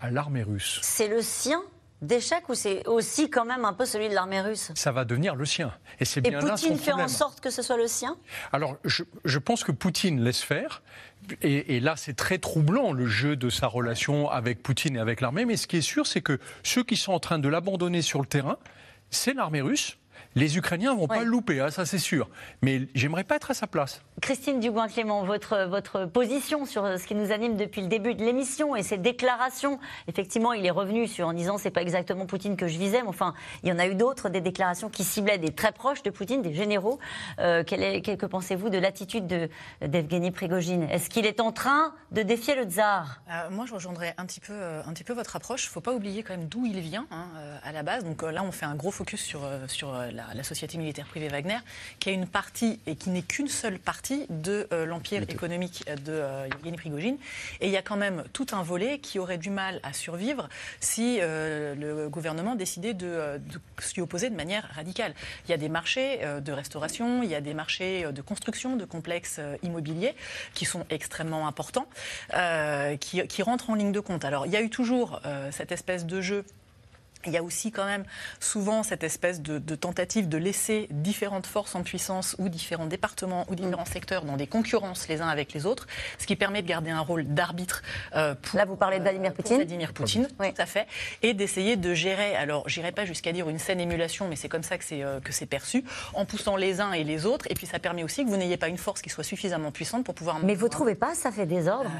à 0.00 0.10
l'armée 0.10 0.42
russe. 0.42 0.80
C'est 0.82 1.08
le 1.08 1.22
sien 1.22 1.62
d'échec 2.02 2.48
ou 2.48 2.54
c'est 2.54 2.86
aussi 2.86 3.30
quand 3.30 3.44
même 3.44 3.64
un 3.64 3.72
peu 3.72 3.86
celui 3.86 4.08
de 4.08 4.14
l'armée 4.14 4.40
russe? 4.40 4.72
Ça 4.74 4.92
va 4.92 5.04
devenir 5.04 5.34
le 5.34 5.44
sien. 5.44 5.72
Et 6.00 6.04
c'est 6.04 6.20
bien 6.20 6.40
Poutine 6.40 6.76
fait 6.76 6.92
en 6.92 7.08
sorte 7.08 7.40
que 7.40 7.50
ce 7.50 7.62
soit 7.62 7.76
le 7.76 7.86
sien? 7.86 8.16
Alors, 8.52 8.76
je, 8.84 9.38
pense 9.38 9.64
que 9.64 9.72
Poutine 9.72 10.22
laisse 10.22 10.42
faire. 10.42 10.82
Et, 11.40 11.76
et 11.76 11.80
là, 11.80 11.94
c'est 11.96 12.14
très 12.14 12.38
troublant 12.38 12.92
le 12.92 13.06
jeu 13.06 13.36
de 13.36 13.48
sa 13.48 13.68
relation 13.68 14.28
avec 14.28 14.62
Poutine 14.62 14.96
et 14.96 15.00
avec 15.00 15.20
l'armée. 15.20 15.44
Mais 15.44 15.56
ce 15.56 15.66
qui 15.66 15.78
est 15.78 15.80
sûr, 15.80 16.06
c'est 16.06 16.20
que 16.20 16.38
ceux 16.62 16.82
qui 16.82 16.96
sont 16.96 17.12
en 17.12 17.20
train 17.20 17.38
de 17.38 17.48
l'abandonner 17.48 18.02
sur 18.02 18.20
le 18.20 18.26
terrain, 18.26 18.58
c'est 19.10 19.34
l'armée 19.34 19.60
russe 19.60 19.98
les 20.34 20.56
Ukrainiens 20.56 20.94
vont 20.94 21.06
pas 21.06 21.20
le 21.20 21.26
louper, 21.26 21.60
hein, 21.60 21.70
ça 21.70 21.84
c'est 21.84 21.98
sûr. 21.98 22.28
Mais 22.62 22.88
j'aimerais 22.94 23.24
pas 23.24 23.36
être 23.36 23.50
à 23.50 23.54
sa 23.54 23.66
place. 23.66 24.02
Christine 24.20 24.60
Dubois-Clément, 24.60 25.24
votre, 25.24 25.66
votre 25.68 26.06
position 26.06 26.64
sur 26.64 26.98
ce 26.98 27.06
qui 27.06 27.14
nous 27.14 27.32
anime 27.32 27.56
depuis 27.56 27.80
le 27.80 27.88
début 27.88 28.14
de 28.14 28.24
l'émission 28.24 28.76
et 28.76 28.82
ces 28.82 28.98
déclarations. 28.98 29.78
Effectivement, 30.08 30.52
il 30.52 30.64
est 30.64 30.70
revenu 30.70 31.06
sur, 31.06 31.28
en 31.28 31.32
disant 31.32 31.58
c'est 31.58 31.70
pas 31.70 31.82
exactement 31.82 32.26
Poutine 32.26 32.56
que 32.56 32.68
je 32.68 32.78
visais, 32.78 33.02
mais 33.02 33.08
enfin, 33.08 33.34
il 33.62 33.68
y 33.68 33.72
en 33.72 33.78
a 33.78 33.86
eu 33.86 33.94
d'autres, 33.94 34.28
des 34.28 34.40
déclarations 34.40 34.88
qui 34.88 35.04
ciblaient 35.04 35.38
des 35.38 35.52
très 35.52 35.72
proches 35.72 36.02
de 36.02 36.10
Poutine, 36.10 36.42
des 36.42 36.54
généraux. 36.54 36.98
Euh, 37.38 37.62
que 37.64 38.26
pensez-vous 38.26 38.70
de 38.70 38.78
l'attitude 38.78 39.50
d'Evgeny 39.80 40.30
Prigogine? 40.30 40.84
Est-ce 40.84 41.10
qu'il 41.10 41.26
est 41.26 41.40
en 41.40 41.52
train 41.52 41.94
de 42.10 42.22
défier 42.22 42.54
le 42.54 42.64
tsar? 42.64 43.22
Euh, 43.30 43.50
Moi, 43.50 43.66
je 43.66 43.74
rejoindrais 43.74 44.14
un 44.18 44.26
petit 44.26 44.40
peu, 44.40 44.52
euh, 44.52 44.82
un 44.86 44.92
petit 44.92 45.04
peu 45.04 45.12
votre 45.12 45.36
approche. 45.36 45.64
Il 45.64 45.68
ne 45.68 45.72
faut 45.72 45.80
pas 45.80 45.92
oublier 45.92 46.22
quand 46.22 46.36
même 46.36 46.48
d'où 46.48 46.64
il 46.66 46.80
vient 46.80 47.06
hein, 47.10 47.26
à 47.64 47.72
la 47.72 47.82
base. 47.82 48.04
Donc 48.04 48.22
là, 48.22 48.42
on 48.44 48.52
fait 48.52 48.66
un 48.66 48.74
gros 48.74 48.90
focus 48.90 49.20
sur, 49.20 49.40
sur 49.66 49.92
la 49.92 50.21
la, 50.34 50.42
société 50.42 50.78
militaire 50.78 51.06
privée 51.06 51.28
Wagner, 51.28 51.58
qui 51.98 52.10
a 52.10 52.12
une 52.12 52.26
partie 52.26 52.80
et 52.86 52.96
qui 52.96 53.10
n'est 53.10 53.22
qu'une 53.22 53.48
seule 53.48 53.78
partie 53.78 54.26
de 54.28 54.66
euh, 54.72 54.86
l'empire 54.86 55.22
économique 55.22 55.84
de 56.04 56.12
euh, 56.12 56.48
Yevgeny 56.56 56.76
Prigogine. 56.76 57.16
Et 57.60 57.66
il 57.66 57.72
y 57.72 57.76
a 57.76 57.82
quand 57.82 57.96
même 57.96 58.24
tout 58.32 58.46
un 58.52 58.62
volet 58.62 58.98
qui 58.98 59.18
aurait 59.18 59.38
du 59.38 59.50
mal 59.50 59.80
à 59.82 59.92
survivre 59.92 60.48
si 60.80 61.18
euh, 61.20 61.74
le 61.74 62.08
gouvernement 62.08 62.54
décidait 62.54 62.94
de, 62.94 63.38
de 63.38 63.60
s'y 63.80 64.00
opposer 64.00 64.30
de 64.30 64.36
manière 64.36 64.68
radicale. 64.74 65.14
Il 65.46 65.50
y 65.50 65.54
a 65.54 65.56
des 65.56 65.68
marchés 65.68 66.20
de 66.40 66.52
restauration, 66.52 67.22
il 67.22 67.30
y 67.30 67.34
a 67.34 67.40
des 67.40 67.54
marchés 67.54 68.10
de 68.10 68.22
construction 68.22 68.76
de 68.76 68.84
complexes 68.84 69.40
immobiliers 69.62 70.14
qui 70.54 70.64
sont 70.64 70.84
extrêmement 70.90 71.46
importants, 71.46 71.86
qui, 73.00 73.26
qui, 73.26 73.42
rentrent 73.42 73.70
en 73.70 73.74
ligne 73.74 73.92
de 73.92 74.00
compte. 74.00 74.24
Alors 74.24 74.46
il 74.46 74.52
y 74.52 74.56
a 74.56 74.62
eu 74.62 74.70
toujours 74.70 75.20
cette 75.50 75.72
espèce 75.72 76.06
de 76.06 76.20
jeu 76.20 76.44
il 77.26 77.32
y 77.32 77.36
a 77.36 77.42
aussi 77.42 77.72
quand 77.72 77.84
même 77.84 78.04
souvent 78.40 78.82
cette 78.82 79.04
espèce 79.04 79.40
de, 79.40 79.58
tentative 79.74 80.28
de 80.28 80.38
laisser 80.38 80.88
différentes 80.90 81.46
forces 81.46 81.74
en 81.74 81.82
puissance 81.82 82.36
ou 82.38 82.48
différents 82.48 82.86
départements 82.86 83.44
ou 83.48 83.54
différents 83.54 83.84
secteurs 83.84 84.24
dans 84.24 84.36
des 84.36 84.46
concurrences 84.46 85.08
les 85.08 85.20
uns 85.20 85.28
avec 85.28 85.52
les 85.52 85.66
autres, 85.66 85.86
ce 86.18 86.26
qui 86.26 86.36
permet 86.36 86.62
de 86.62 86.68
garder 86.68 86.90
un 86.90 87.00
rôle 87.00 87.24
d'arbitre. 87.24 87.82
Euh, 88.14 88.34
Là, 88.54 88.64
vous 88.64 88.76
parlez 88.76 88.98
de 88.98 89.02
Vladimir 89.02 89.30
euh, 89.30 89.34
Poutine. 89.34 89.56
Vladimir 89.56 89.92
Poutine, 89.92 90.26
tout 90.26 90.44
à 90.58 90.66
fait, 90.66 90.86
et 91.22 91.34
d'essayer 91.34 91.76
de 91.76 91.94
gérer. 91.94 92.36
Alors, 92.36 92.68
j'irai 92.68 92.92
pas 92.92 93.04
jusqu'à 93.04 93.32
dire 93.32 93.48
une 93.48 93.58
saine 93.58 93.80
émulation, 93.80 94.28
mais 94.28 94.36
c'est 94.36 94.48
comme 94.48 94.62
ça 94.62 94.78
que 94.78 94.84
c'est 94.84 95.02
euh, 95.02 95.20
que 95.20 95.32
c'est 95.32 95.46
perçu, 95.46 95.84
en 96.14 96.24
poussant 96.24 96.56
les 96.56 96.80
uns 96.80 96.92
et 96.92 97.04
les 97.04 97.26
autres. 97.26 97.46
Et 97.50 97.54
puis, 97.54 97.66
ça 97.66 97.78
permet 97.78 98.02
aussi 98.02 98.24
que 98.24 98.30
vous 98.30 98.36
n'ayez 98.36 98.56
pas 98.56 98.68
une 98.68 98.78
force 98.78 99.00
qui 99.00 99.10
soit 99.10 99.24
suffisamment 99.24 99.70
puissante 99.70 100.04
pour 100.04 100.14
pouvoir. 100.14 100.40
Mais 100.40 100.54
vous 100.54 100.68
trouvez 100.68 100.94
pas 100.94 101.14
ça 101.14 101.30
fait 101.30 101.46
désordre? 101.46 101.90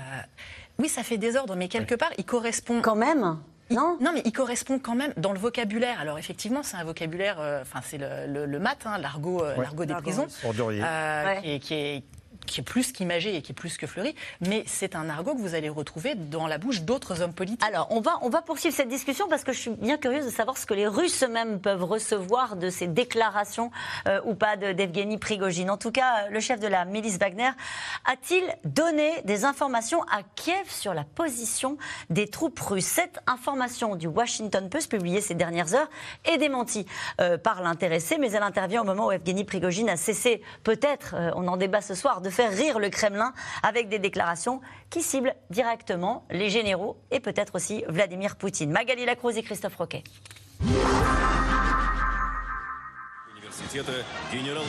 Oui, 0.78 0.88
ça 0.88 1.02
fait 1.02 1.18
désordre, 1.18 1.54
mais 1.54 1.68
quelque 1.68 1.94
part, 1.94 2.10
il 2.18 2.24
correspond. 2.24 2.80
Quand 2.82 2.96
même 2.96 3.38
non. 3.74 3.96
non, 4.00 4.12
mais 4.14 4.22
il 4.24 4.32
correspond 4.32 4.78
quand 4.78 4.94
même 4.94 5.12
dans 5.16 5.32
le 5.32 5.38
vocabulaire. 5.38 6.00
Alors 6.00 6.18
effectivement, 6.18 6.62
c'est 6.62 6.76
un 6.76 6.84
vocabulaire, 6.84 7.40
euh, 7.40 7.62
enfin 7.62 7.80
c'est 7.82 7.98
le, 7.98 8.46
le, 8.46 8.58
mat, 8.58 8.78
hein, 8.84 8.98
l'argot, 8.98 9.42
euh, 9.42 9.56
l'argot 9.56 9.84
des 9.84 9.94
prisons, 9.94 10.26
euh, 10.44 11.34
qui, 11.40 11.50
est, 11.50 11.58
qui 11.58 11.74
est 11.74 12.02
plus 12.62 12.92
qu'imagé 12.92 13.36
et 13.36 13.42
qui 13.42 13.52
est 13.52 13.54
plus 13.54 13.76
que 13.76 13.86
fleuri, 13.86 14.14
mais 14.40 14.64
c'est 14.66 14.96
un 14.96 15.08
argot 15.08 15.34
que 15.34 15.40
vous 15.40 15.54
allez 15.54 15.68
retrouver 15.68 16.14
dans 16.14 16.46
la 16.46 16.58
bouche 16.58 16.82
d'autres 16.82 17.22
hommes 17.22 17.32
politiques. 17.32 17.62
Alors, 17.64 17.86
on 17.90 18.00
va, 18.00 18.18
on 18.22 18.28
va 18.28 18.42
poursuivre 18.42 18.74
cette 18.74 18.88
discussion 18.88 19.28
parce 19.28 19.44
que 19.44 19.52
je 19.52 19.58
suis 19.58 19.70
bien 19.70 19.96
curieuse 19.96 20.24
de 20.24 20.30
savoir 20.30 20.56
ce 20.58 20.66
que 20.66 20.74
les 20.74 20.86
Russes 20.86 21.22
eux-mêmes 21.22 21.60
peuvent 21.60 21.84
recevoir 21.84 22.56
de 22.56 22.70
ces 22.70 22.86
déclarations 22.86 23.70
euh, 24.08 24.20
ou 24.24 24.34
pas 24.34 24.56
d'Evgeny 24.56 25.18
Prigogine. 25.18 25.70
En 25.70 25.76
tout 25.76 25.92
cas, 25.92 26.28
le 26.28 26.40
chef 26.40 26.60
de 26.60 26.66
la 26.66 26.84
milice 26.84 27.18
Wagner 27.18 27.50
a-t-il 28.04 28.44
donné 28.64 29.22
des 29.24 29.44
informations 29.44 30.02
à 30.04 30.22
Kiev 30.34 30.68
sur 30.68 30.94
la 30.94 31.04
position 31.04 31.76
des 32.10 32.28
troupes 32.28 32.60
russes? 32.60 32.86
Cette 32.86 33.20
information 33.26 33.96
du 33.96 34.06
Washington 34.06 34.68
Post, 34.68 34.90
publiée 34.90 35.20
ces 35.20 35.34
dernières 35.34 35.74
heures, 35.74 35.88
est 36.24 36.38
démentie 36.38 36.86
euh, 37.20 37.38
par 37.38 37.62
l'intéressé, 37.62 38.18
mais 38.18 38.32
elle 38.32 38.42
intervient 38.42 38.82
au 38.82 38.84
moment 38.84 39.06
où 39.06 39.12
Evgeny 39.12 39.44
Prigogine 39.44 39.88
a 39.88 39.96
cessé, 39.96 40.42
peut-être, 40.64 41.14
euh, 41.16 41.30
on 41.36 41.46
en 41.48 41.56
débat 41.56 41.80
ce 41.80 41.94
soir, 41.94 42.20
de 42.20 42.30
faire 42.32 42.52
rire 42.52 42.78
le 42.78 42.90
Kremlin 42.90 43.32
avec 43.62 43.88
des 43.88 43.98
déclarations 43.98 44.60
qui 44.90 45.02
ciblent 45.02 45.34
directement 45.50 46.24
les 46.30 46.50
généraux 46.50 46.96
et 47.10 47.20
peut-être 47.20 47.54
aussi 47.54 47.84
Vladimir 47.88 48.36
Poutine. 48.36 48.70
Magali 48.70 49.04
Lacroze 49.04 49.36
et 49.36 49.42
Christophe 49.42 49.76
Roquet. 49.76 50.02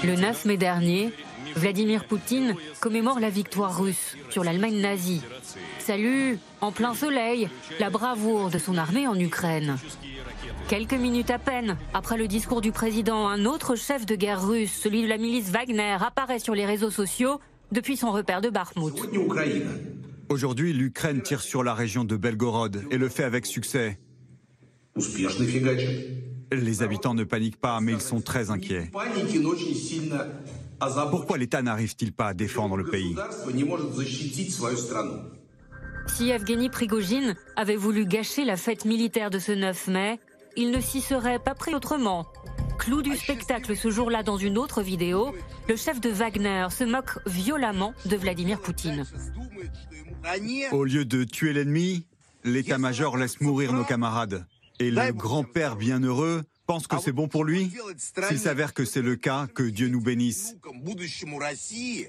Le 0.03 0.15
9 0.15 0.45
mai 0.45 0.57
dernier, 0.57 1.13
Vladimir 1.55 2.05
Poutine 2.05 2.55
commémore 2.79 3.19
la 3.19 3.29
victoire 3.29 3.79
russe 3.79 4.17
sur 4.29 4.43
l'Allemagne 4.43 4.79
nazie. 4.81 5.21
Salut, 5.79 6.37
en 6.61 6.71
plein 6.71 6.93
soleil, 6.93 7.49
la 7.79 7.89
bravoure 7.89 8.49
de 8.49 8.57
son 8.57 8.77
armée 8.77 9.07
en 9.07 9.17
Ukraine. 9.17 9.77
Quelques 10.67 10.93
minutes 10.93 11.31
à 11.31 11.39
peine 11.39 11.77
après 11.93 12.17
le 12.17 12.27
discours 12.27 12.61
du 12.61 12.71
président, 12.71 13.27
un 13.27 13.45
autre 13.45 13.75
chef 13.75 14.05
de 14.05 14.15
guerre 14.15 14.45
russe, 14.45 14.73
celui 14.73 15.03
de 15.03 15.07
la 15.07 15.17
milice 15.17 15.49
Wagner, 15.49 15.97
apparaît 16.01 16.39
sur 16.39 16.55
les 16.55 16.65
réseaux 16.65 16.91
sociaux 16.91 17.39
depuis 17.73 17.97
son 17.97 18.11
repère 18.11 18.39
de 18.41 18.49
Bakhmut. 18.49 18.93
Aujourd'hui, 20.29 20.73
l'Ukraine 20.73 21.21
tire 21.21 21.41
sur 21.41 21.63
la 21.63 21.73
région 21.73 22.05
de 22.05 22.15
Belgorod 22.15 22.85
et 22.91 22.97
le 22.97 23.09
fait 23.09 23.23
avec 23.23 23.45
succès. 23.45 23.99
Les 26.51 26.83
habitants 26.83 27.13
ne 27.13 27.23
paniquent 27.23 27.59
pas, 27.59 27.81
mais 27.81 27.93
ils 27.93 28.01
sont 28.01 28.21
très 28.21 28.51
inquiets. 28.51 28.91
Pourquoi 31.09 31.37
l'État 31.37 31.61
n'arrive-t-il 31.61 32.13
pas 32.13 32.27
à 32.27 32.33
défendre 32.33 32.77
le 32.77 32.85
pays? 32.85 33.15
Si 36.07 36.29
Evgeny 36.29 36.69
Prigogine 36.69 37.35
avait 37.55 37.75
voulu 37.75 38.05
gâcher 38.05 38.45
la 38.45 38.57
fête 38.57 38.85
militaire 38.85 39.29
de 39.29 39.39
ce 39.39 39.51
9 39.51 39.87
mai, 39.87 40.19
il 40.55 40.71
ne 40.71 40.79
s'y 40.79 41.01
serait 41.01 41.39
pas 41.39 41.55
pris 41.55 41.73
autrement. 41.73 42.27
Clou 42.83 43.01
du 43.01 43.15
spectacle 43.15 43.77
ce 43.77 43.89
jour-là 43.89 44.23
dans 44.23 44.35
une 44.35 44.57
autre 44.57 44.81
vidéo, 44.81 45.33
le 45.69 45.77
chef 45.77 46.01
de 46.01 46.09
Wagner 46.09 46.67
se 46.69 46.83
moque 46.83 47.17
violemment 47.25 47.93
de 48.05 48.17
Vladimir 48.17 48.59
Poutine. 48.59 49.05
Au 50.73 50.83
lieu 50.83 51.05
de 51.05 51.23
tuer 51.23 51.53
l'ennemi, 51.53 52.05
l'état-major 52.43 53.15
laisse 53.15 53.39
mourir 53.39 53.71
nos 53.71 53.85
camarades. 53.85 54.45
Et 54.79 54.91
le 54.91 55.13
grand-père 55.13 55.77
bienheureux 55.77 56.43
pense 56.65 56.87
que 56.87 56.99
c'est 56.99 57.11
bon 57.11 57.27
pour 57.27 57.43
lui 57.43 57.71
S'il 58.27 58.39
s'avère 58.39 58.73
que 58.73 58.85
c'est 58.85 59.01
le 59.01 59.15
cas, 59.15 59.47
que 59.53 59.63
Dieu 59.63 59.87
nous 59.87 60.01
bénisse. 60.01 60.55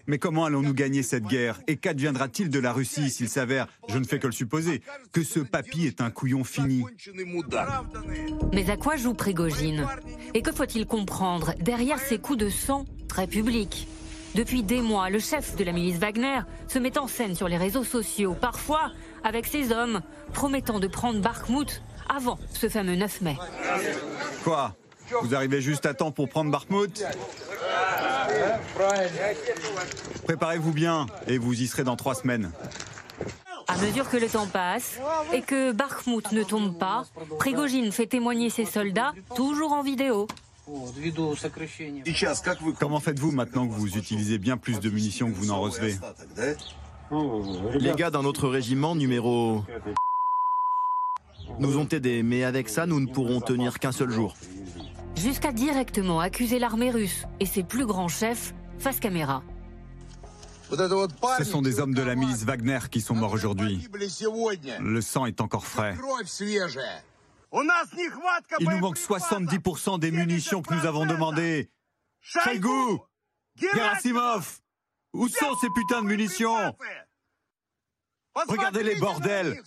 Mais 0.06 0.18
comment 0.18 0.44
allons-nous 0.44 0.74
gagner 0.74 1.02
cette 1.02 1.24
guerre? 1.24 1.60
Et 1.66 1.76
qu'adviendra-t-il 1.76 2.50
de 2.50 2.58
la 2.58 2.72
Russie 2.72 3.10
s'il 3.10 3.28
s'avère, 3.28 3.66
je 3.88 3.98
ne 3.98 4.04
fais 4.04 4.18
que 4.18 4.26
le 4.26 4.32
supposer, 4.32 4.82
que 5.12 5.22
ce 5.22 5.40
papy 5.40 5.86
est 5.86 6.00
un 6.00 6.10
couillon 6.10 6.44
fini. 6.44 6.84
Mais 8.52 8.70
à 8.70 8.76
quoi 8.76 8.96
joue 8.96 9.14
Prigogine? 9.14 9.86
Et 10.34 10.42
que 10.42 10.52
faut-il 10.52 10.86
comprendre? 10.86 11.54
Derrière 11.60 11.98
ces 11.98 12.18
coups 12.18 12.38
de 12.38 12.48
sang 12.48 12.84
très 13.08 13.26
publics. 13.26 13.88
Depuis 14.34 14.64
des 14.64 14.80
mois, 14.80 15.10
le 15.10 15.20
chef 15.20 15.54
de 15.54 15.62
la 15.62 15.70
milice 15.70 15.98
Wagner 15.98 16.40
se 16.66 16.80
met 16.80 16.98
en 16.98 17.06
scène 17.06 17.36
sur 17.36 17.46
les 17.46 17.56
réseaux 17.56 17.84
sociaux, 17.84 18.34
parfois 18.34 18.90
avec 19.22 19.46
ses 19.46 19.70
hommes, 19.70 20.00
promettant 20.32 20.80
de 20.80 20.88
prendre 20.88 21.20
Bakhmut 21.20 21.82
avant 22.08 22.38
ce 22.52 22.68
fameux 22.68 22.96
9 22.96 23.20
mai. 23.22 23.36
Quoi 24.42 24.74
Vous 25.22 25.34
arrivez 25.34 25.60
juste 25.60 25.86
à 25.86 25.94
temps 25.94 26.10
pour 26.10 26.28
prendre 26.28 26.50
Bakhmut 26.50 27.04
Préparez-vous 30.24 30.72
bien 30.72 31.06
et 31.26 31.38
vous 31.38 31.60
y 31.60 31.66
serez 31.66 31.84
dans 31.84 31.96
trois 31.96 32.14
semaines. 32.14 32.50
À 33.66 33.78
mesure 33.78 34.08
que 34.08 34.16
le 34.16 34.28
temps 34.28 34.46
passe 34.46 34.98
et 35.32 35.40
que 35.40 35.72
Bakhmut 35.72 36.32
ne 36.32 36.42
tombe 36.42 36.78
pas, 36.78 37.04
Prigogine 37.38 37.92
fait 37.92 38.06
témoigner 38.06 38.50
ses 38.50 38.64
soldats, 38.64 39.12
toujours 39.34 39.72
en 39.72 39.82
vidéo. 39.82 40.26
Comment 42.78 43.00
faites-vous 43.00 43.32
maintenant 43.32 43.66
que 43.66 43.72
vous 43.72 43.96
utilisez 43.96 44.38
bien 44.38 44.56
plus 44.56 44.80
de 44.80 44.90
munitions 44.90 45.30
que 45.30 45.36
vous 45.36 45.46
n'en 45.46 45.60
recevez 45.60 45.96
Les 47.78 47.92
gars 47.92 48.10
d'un 48.10 48.24
autre 48.24 48.48
régiment, 48.48 48.94
numéro 48.94 49.62
nous 51.58 51.78
ont 51.78 51.88
aidés, 51.88 52.22
mais 52.22 52.44
avec 52.44 52.68
ça, 52.68 52.86
nous 52.86 53.00
ne 53.00 53.06
pourrons 53.06 53.40
tenir 53.40 53.78
qu'un 53.78 53.92
seul 53.92 54.10
jour. 54.10 54.34
Jusqu'à 55.16 55.52
directement 55.52 56.20
accuser 56.20 56.58
l'armée 56.58 56.90
russe 56.90 57.24
et 57.40 57.46
ses 57.46 57.62
plus 57.62 57.86
grands 57.86 58.08
chefs 58.08 58.54
face 58.78 59.00
caméra. 59.00 59.42
Ce 61.38 61.44
sont 61.44 61.62
des 61.62 61.78
hommes 61.78 61.94
de 61.94 62.02
la 62.02 62.14
milice 62.14 62.44
Wagner 62.44 62.80
qui 62.90 63.00
sont 63.00 63.14
morts 63.14 63.32
aujourd'hui. 63.32 63.86
Le 64.80 65.00
sang 65.00 65.26
est 65.26 65.40
encore 65.40 65.66
frais. 65.66 65.94
Il 68.60 68.68
nous 68.68 68.78
manque 68.78 68.98
70% 68.98 70.00
des 70.00 70.10
munitions 70.10 70.62
que 70.62 70.74
nous 70.74 70.86
avons 70.86 71.06
demandées. 71.06 71.70
Shaigou 72.20 73.00
Gerasimov 73.56 74.58
Où 75.12 75.28
sont 75.28 75.54
ces 75.60 75.68
putains 75.70 76.02
de 76.02 76.08
munitions? 76.08 76.74
Regardez 78.48 78.82
les 78.82 78.96
bordels 78.96 79.62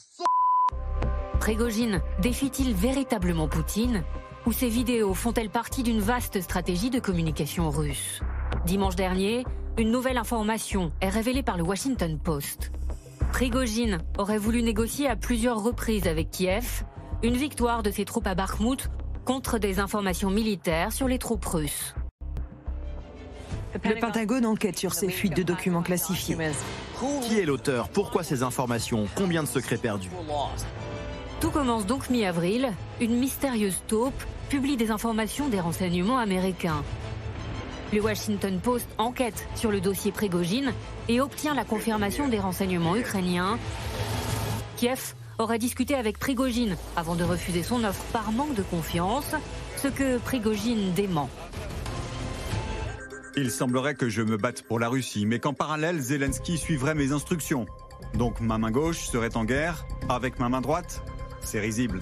Prégogine 1.39 2.01
défie-t-il 2.19 2.73
véritablement 2.73 3.47
Poutine 3.47 4.03
ou 4.45 4.51
ces 4.51 4.69
vidéos 4.69 5.13
font-elles 5.13 5.49
partie 5.49 5.83
d'une 5.83 5.99
vaste 5.99 6.41
stratégie 6.41 6.89
de 6.89 6.99
communication 6.99 7.69
russe 7.69 8.21
Dimanche 8.65 8.95
dernier, 8.95 9.45
une 9.77 9.91
nouvelle 9.91 10.17
information 10.17 10.91
est 11.01 11.09
révélée 11.09 11.43
par 11.43 11.57
le 11.57 11.63
Washington 11.63 12.17
Post. 12.17 12.71
Prigogine 13.31 13.99
aurait 14.17 14.37
voulu 14.37 14.63
négocier 14.63 15.07
à 15.07 15.15
plusieurs 15.15 15.61
reprises 15.61 16.07
avec 16.07 16.31
Kiev 16.31 16.83
une 17.23 17.35
victoire 17.35 17.83
de 17.83 17.91
ses 17.91 18.05
troupes 18.05 18.27
à 18.27 18.35
Bakhmut 18.35 18.89
contre 19.25 19.57
des 19.59 19.79
informations 19.79 20.29
militaires 20.29 20.91
sur 20.91 21.07
les 21.07 21.19
troupes 21.19 21.45
russes. 21.45 21.93
Le 23.83 23.99
Pentagone 23.99 24.45
enquête 24.45 24.77
sur 24.77 24.93
ces 24.93 25.09
fuites 25.09 25.35
de 25.35 25.43
documents 25.43 25.83
classifiés. 25.83 26.37
Qui 27.23 27.39
est 27.39 27.45
l'auteur? 27.45 27.89
Pourquoi 27.89 28.23
ces 28.23 28.43
informations? 28.43 29.07
Combien 29.15 29.43
de 29.43 29.47
secrets 29.47 29.77
perdus? 29.77 30.09
Tout 31.39 31.51
commence 31.51 31.85
donc 31.85 32.09
mi-avril. 32.09 32.71
Une 32.99 33.15
mystérieuse 33.17 33.81
taupe 33.87 34.23
publie 34.49 34.77
des 34.77 34.91
informations 34.91 35.49
des 35.49 35.59
renseignements 35.59 36.17
américains. 36.17 36.83
Le 37.93 38.01
Washington 38.01 38.59
Post 38.59 38.87
enquête 38.97 39.47
sur 39.55 39.71
le 39.71 39.79
dossier 39.79 40.11
Prégogine 40.11 40.73
et 41.07 41.21
obtient 41.21 41.53
la 41.53 41.63
confirmation 41.63 42.27
des 42.27 42.39
renseignements 42.39 42.95
ukrainiens. 42.95 43.57
Kiev 44.75 45.13
aurait 45.37 45.59
discuté 45.59 45.95
avec 45.95 46.17
Prigogine 46.17 46.75
avant 46.95 47.15
de 47.15 47.23
refuser 47.23 47.63
son 47.63 47.83
offre 47.83 48.03
par 48.11 48.31
manque 48.31 48.55
de 48.55 48.63
confiance, 48.63 49.35
ce 49.77 49.87
que 49.87 50.17
Prigogine 50.17 50.93
dément. 50.93 51.29
Il 53.35 53.51
semblerait 53.51 53.95
que 53.95 54.09
je 54.09 54.23
me 54.23 54.35
batte 54.35 54.63
pour 54.63 54.79
la 54.79 54.89
Russie, 54.89 55.27
mais 55.27 55.39
qu'en 55.39 55.53
parallèle, 55.53 55.99
Zelensky 55.99 56.57
suivrait 56.57 56.95
mes 56.95 57.11
instructions. 57.11 57.67
Donc 58.15 58.41
ma 58.41 58.57
main 58.57 58.71
gauche 58.71 59.07
serait 59.07 59.37
en 59.37 59.45
guerre 59.45 59.85
avec 60.09 60.39
ma 60.39 60.49
main 60.49 60.61
droite 60.61 61.03
c'est 61.47 61.59
risible. 61.61 62.01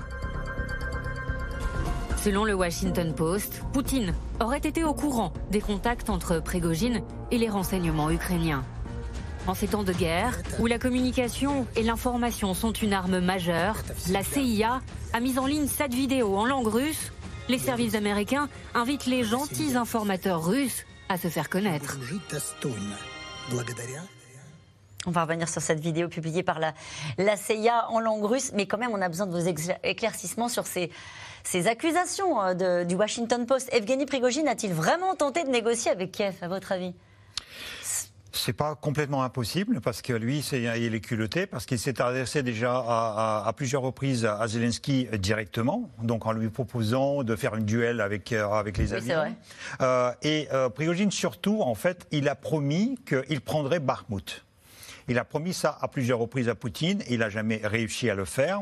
Selon 2.17 2.43
le 2.43 2.55
Washington 2.55 3.13
Post, 3.13 3.61
Poutine 3.71 4.15
aurait 4.39 4.57
été 4.57 4.83
au 4.83 4.95
courant 4.95 5.31
des 5.51 5.61
contacts 5.61 6.09
entre 6.09 6.39
Prégogine 6.39 7.03
et 7.29 7.37
les 7.37 7.49
renseignements 7.49 8.09
ukrainiens. 8.09 8.63
En 9.45 9.53
ces 9.53 9.67
temps 9.67 9.83
de 9.83 9.93
guerre, 9.93 10.35
où 10.59 10.65
la 10.65 10.79
communication 10.79 11.67
et 11.75 11.83
l'information 11.83 12.55
sont 12.55 12.71
une 12.71 12.93
arme 12.93 13.19
majeure, 13.19 13.77
la 14.09 14.23
CIA 14.23 14.81
a 15.13 15.19
mis 15.19 15.37
en 15.37 15.45
ligne 15.45 15.67
cette 15.67 15.93
vidéo 15.93 16.35
en 16.35 16.47
langue 16.47 16.67
russe. 16.67 17.11
Les 17.47 17.59
services 17.59 17.93
américains 17.93 18.49
invitent 18.73 19.05
les 19.05 19.23
gentils 19.23 19.75
informateurs 19.75 20.43
russes 20.43 20.85
à 21.09 21.19
se 21.19 21.27
faire 21.27 21.51
connaître. 21.51 21.99
On 25.07 25.11
va 25.11 25.23
revenir 25.23 25.47
sur 25.47 25.61
cette 25.61 25.79
vidéo 25.79 26.07
publiée 26.07 26.43
par 26.43 26.59
la, 26.59 26.73
CIA 27.37 27.89
en 27.89 27.99
langue 27.99 28.25
russe, 28.25 28.51
mais 28.53 28.65
quand 28.65 28.77
même, 28.77 28.91
on 28.91 29.01
a 29.01 29.09
besoin 29.09 29.27
de 29.27 29.31
vos 29.31 29.47
éclaircissements 29.83 30.49
sur 30.49 30.65
ces, 30.65 30.91
ces 31.43 31.67
accusations 31.67 32.41
euh, 32.41 32.83
du 32.83 32.95
Washington 32.95 33.45
Post. 33.45 33.69
Evgeny 33.71 34.05
Prigogine 34.05 34.47
a-t-il 34.47 34.73
vraiment 34.73 35.15
tenté 35.15 35.43
de 35.43 35.49
négocier 35.49 35.91
avec 35.91 36.11
Kiev, 36.11 36.35
à 36.41 36.47
votre 36.47 36.71
avis? 36.71 36.93
C'est 38.31 38.51
pas 38.51 38.75
complètement 38.75 39.23
impossible 39.23 39.79
parce 39.79 40.01
que 40.01 40.11
lui, 40.11 40.39
il 40.39 40.93
est 40.93 40.99
culotté 40.99 41.47
parce 41.47 41.65
qu'il 41.65 41.79
s'est 41.79 42.01
adressé 42.01 42.43
déjà 42.43 42.73
à, 42.75 43.53
plusieurs 43.55 43.81
reprises 43.81 44.25
à 44.25 44.45
Zelensky 44.45 45.07
directement, 45.19 45.89
donc 46.03 46.25
en 46.25 46.33
lui 46.33 46.49
proposant 46.49 47.23
de 47.23 47.35
faire 47.37 47.55
une 47.55 47.63
duel 47.63 48.01
avec 48.01 48.33
euh, 48.33 48.45
avec 48.49 48.77
les 48.77 48.93
oui, 48.93 49.13
euh, 49.81 50.11
et 50.21 50.49
Prigogine 50.75 51.11
surtout, 51.11 51.61
en 51.61 51.75
fait, 51.75 52.07
il 52.11 52.27
a 52.27 52.35
promis 52.35 52.99
qu'il 53.05 53.39
prendrait 53.39 53.79
Bakhmut. 53.79 54.44
Il 55.07 55.19
a 55.19 55.25
promis 55.25 55.53
ça 55.53 55.77
à 55.81 55.87
plusieurs 55.87 56.19
reprises 56.19 56.49
à 56.49 56.55
Poutine. 56.55 57.03
Il 57.09 57.19
n'a 57.19 57.29
jamais 57.29 57.61
réussi 57.63 58.09
à 58.09 58.15
le 58.15 58.25
faire. 58.25 58.61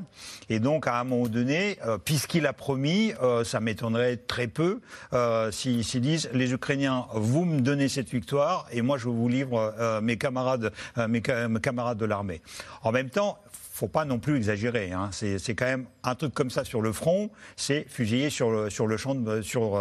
Et 0.50 0.59
donc, 0.59 0.88
à 0.88 1.00
un 1.00 1.03
moment 1.03 1.27
donné, 1.27 1.77
euh, 1.85 1.97
puisqu'il 1.97 2.45
a 2.45 2.53
promis, 2.53 3.13
euh, 3.21 3.43
ça 3.43 3.59
m'étonnerait 3.59 4.17
très 4.17 4.47
peu 4.47 4.81
euh, 5.13 5.51
s'ils 5.51 5.83
disent 6.01 6.29
les 6.33 6.51
Ukrainiens, 6.51 7.07
vous 7.13 7.45
me 7.45 7.62
donnez 7.62 7.88
cette 7.88 8.09
victoire 8.09 8.67
et 8.71 8.81
moi 8.81 8.97
je 8.97 9.07
vous 9.07 9.29
livre 9.29 9.73
mes 10.01 10.17
camarades, 10.17 10.73
mes, 11.07 11.21
camarades 11.21 11.97
de 11.97 12.05
l'armée. 12.05 12.41
En 12.81 12.91
même 12.91 13.09
temps, 13.09 13.39
faut 13.51 13.88
pas 13.88 14.05
non 14.05 14.19
plus 14.19 14.35
exagérer. 14.35 14.91
Hein. 14.91 15.09
C'est 15.12 15.55
quand 15.55 15.65
même 15.65 15.85
un 16.03 16.15
truc 16.15 16.33
comme 16.33 16.50
ça 16.50 16.63
sur 16.63 16.81
le 16.81 16.91
front, 16.91 17.29
c'est 17.55 17.85
fusiller 17.88 18.29
sur 18.29 18.51
le, 18.51 18.69
sur 18.69 18.88
le 18.88 18.97
champ 18.97 19.15
de, 19.15 19.41
sur, 19.41 19.79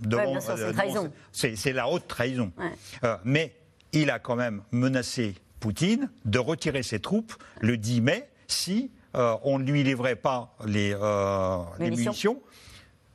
devant. 0.00 0.38
C'est 1.32 1.72
la 1.72 1.88
haute 1.88 2.06
trahison. 2.06 2.52
mais 3.24 3.54
il 3.92 4.10
a 4.10 4.18
quand 4.18 4.36
même 4.36 4.62
menacé 4.70 5.34
Poutine 5.60 6.10
de 6.24 6.38
retirer 6.38 6.82
ses 6.82 7.00
troupes 7.00 7.34
le 7.60 7.76
10 7.76 8.00
mai 8.00 8.28
si 8.46 8.90
euh, 9.14 9.36
on 9.44 9.58
ne 9.58 9.64
lui 9.64 9.82
livrait 9.82 10.16
pas 10.16 10.54
les, 10.64 10.94
euh, 10.94 11.58
les 11.78 11.90
Munitions. 11.90 12.40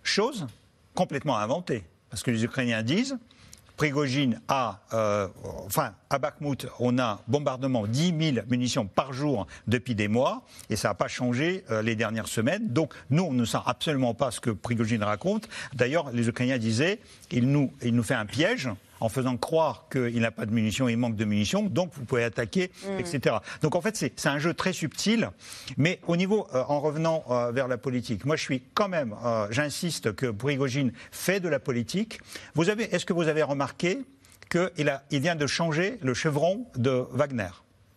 Chose 0.04 0.48
complètement 0.96 1.38
inventée. 1.38 1.84
Parce 2.10 2.24
que 2.24 2.32
les 2.32 2.44
Ukrainiens 2.44 2.84
disent, 2.84 3.18
Prigogine 3.82 4.40
a, 4.48 4.80
euh, 4.94 5.28
enfin, 5.66 5.94
à 6.12 6.20
Bakhmut, 6.20 6.68
on 6.80 7.00
a 7.00 7.20
bombardement 7.28 7.88
10 7.88 8.34
000 8.36 8.46
munitions 8.48 8.86
par 8.86 9.12
jour 9.12 9.48
depuis 9.68 9.96
des 9.96 10.08
mois, 10.08 10.44
et 10.70 10.76
ça 10.76 10.90
n'a 10.90 10.94
pas 10.94 11.08
changé 11.08 11.64
euh, 11.72 11.82
les 11.82 11.96
dernières 11.96 12.28
semaines. 12.28 12.68
Donc, 12.68 12.94
nous, 13.10 13.24
on 13.24 13.34
ne 13.34 13.44
sent 13.44 13.58
absolument 13.66 14.14
pas 14.14 14.30
ce 14.30 14.40
que 14.40 14.52
Prigogine 14.52 15.04
raconte. 15.04 15.50
D'ailleurs, 15.74 16.12
les 16.12 16.28
Ukrainiens 16.28 16.60
disaient, 16.60 17.00
il 17.32 17.48
nous, 17.48 17.74
il 17.82 17.96
nous 17.96 18.04
fait 18.04 18.14
un 18.14 18.28
piège 18.28 18.70
en 19.02 19.10
faisant 19.10 19.36
croire 19.36 19.88
qu'il 19.92 20.22
n'a 20.22 20.32
pas 20.32 20.46
de 20.46 20.54
munitions, 20.54 20.88
il 20.88 20.96
manque 20.96 21.16
de 21.16 21.26
munitions, 21.26 21.64
donc 21.64 21.92
vous 21.96 22.06
pouvez 22.06 22.24
attaquer, 22.24 22.72
etc. 23.00 23.36
Donc 23.62 23.76
en 23.76 23.82
fait, 23.82 23.98
c'est 23.98 24.28
un 24.28 24.40
jeu 24.40 24.54
très 24.54 24.72
subtil, 24.74 25.30
mais 25.76 26.00
au 26.08 26.16
niveau, 26.16 26.48
euh, 26.54 26.64
en 26.68 26.80
revenant 26.80 27.24
euh, 27.30 27.52
vers 27.52 27.68
la 27.68 27.78
politique, 27.78 28.24
moi 28.26 28.36
je 28.36 28.44
suis 28.44 28.62
quand 28.74 28.88
même, 28.88 29.16
euh, 29.26 29.48
j'insiste 29.50 30.14
que 30.16 30.28
Prigogine 30.28 30.94
fait 31.12 31.40
de 31.40 31.50
la 31.50 31.60
politique. 31.60 32.22
Vous 32.54 32.70
avez, 32.70 32.84
est-ce 32.96 33.06
que 33.06 33.14
vous 33.14 33.28
avez 33.28 33.44
remarqué 33.44 34.00
qu'il 34.50 34.90
a, 34.90 35.04
il 35.10 35.20
vient 35.22 35.36
de 35.36 35.48
changer 35.48 35.98
le 36.02 36.14
chevron 36.14 36.66
de 36.76 37.06
Wagner? 37.12 37.50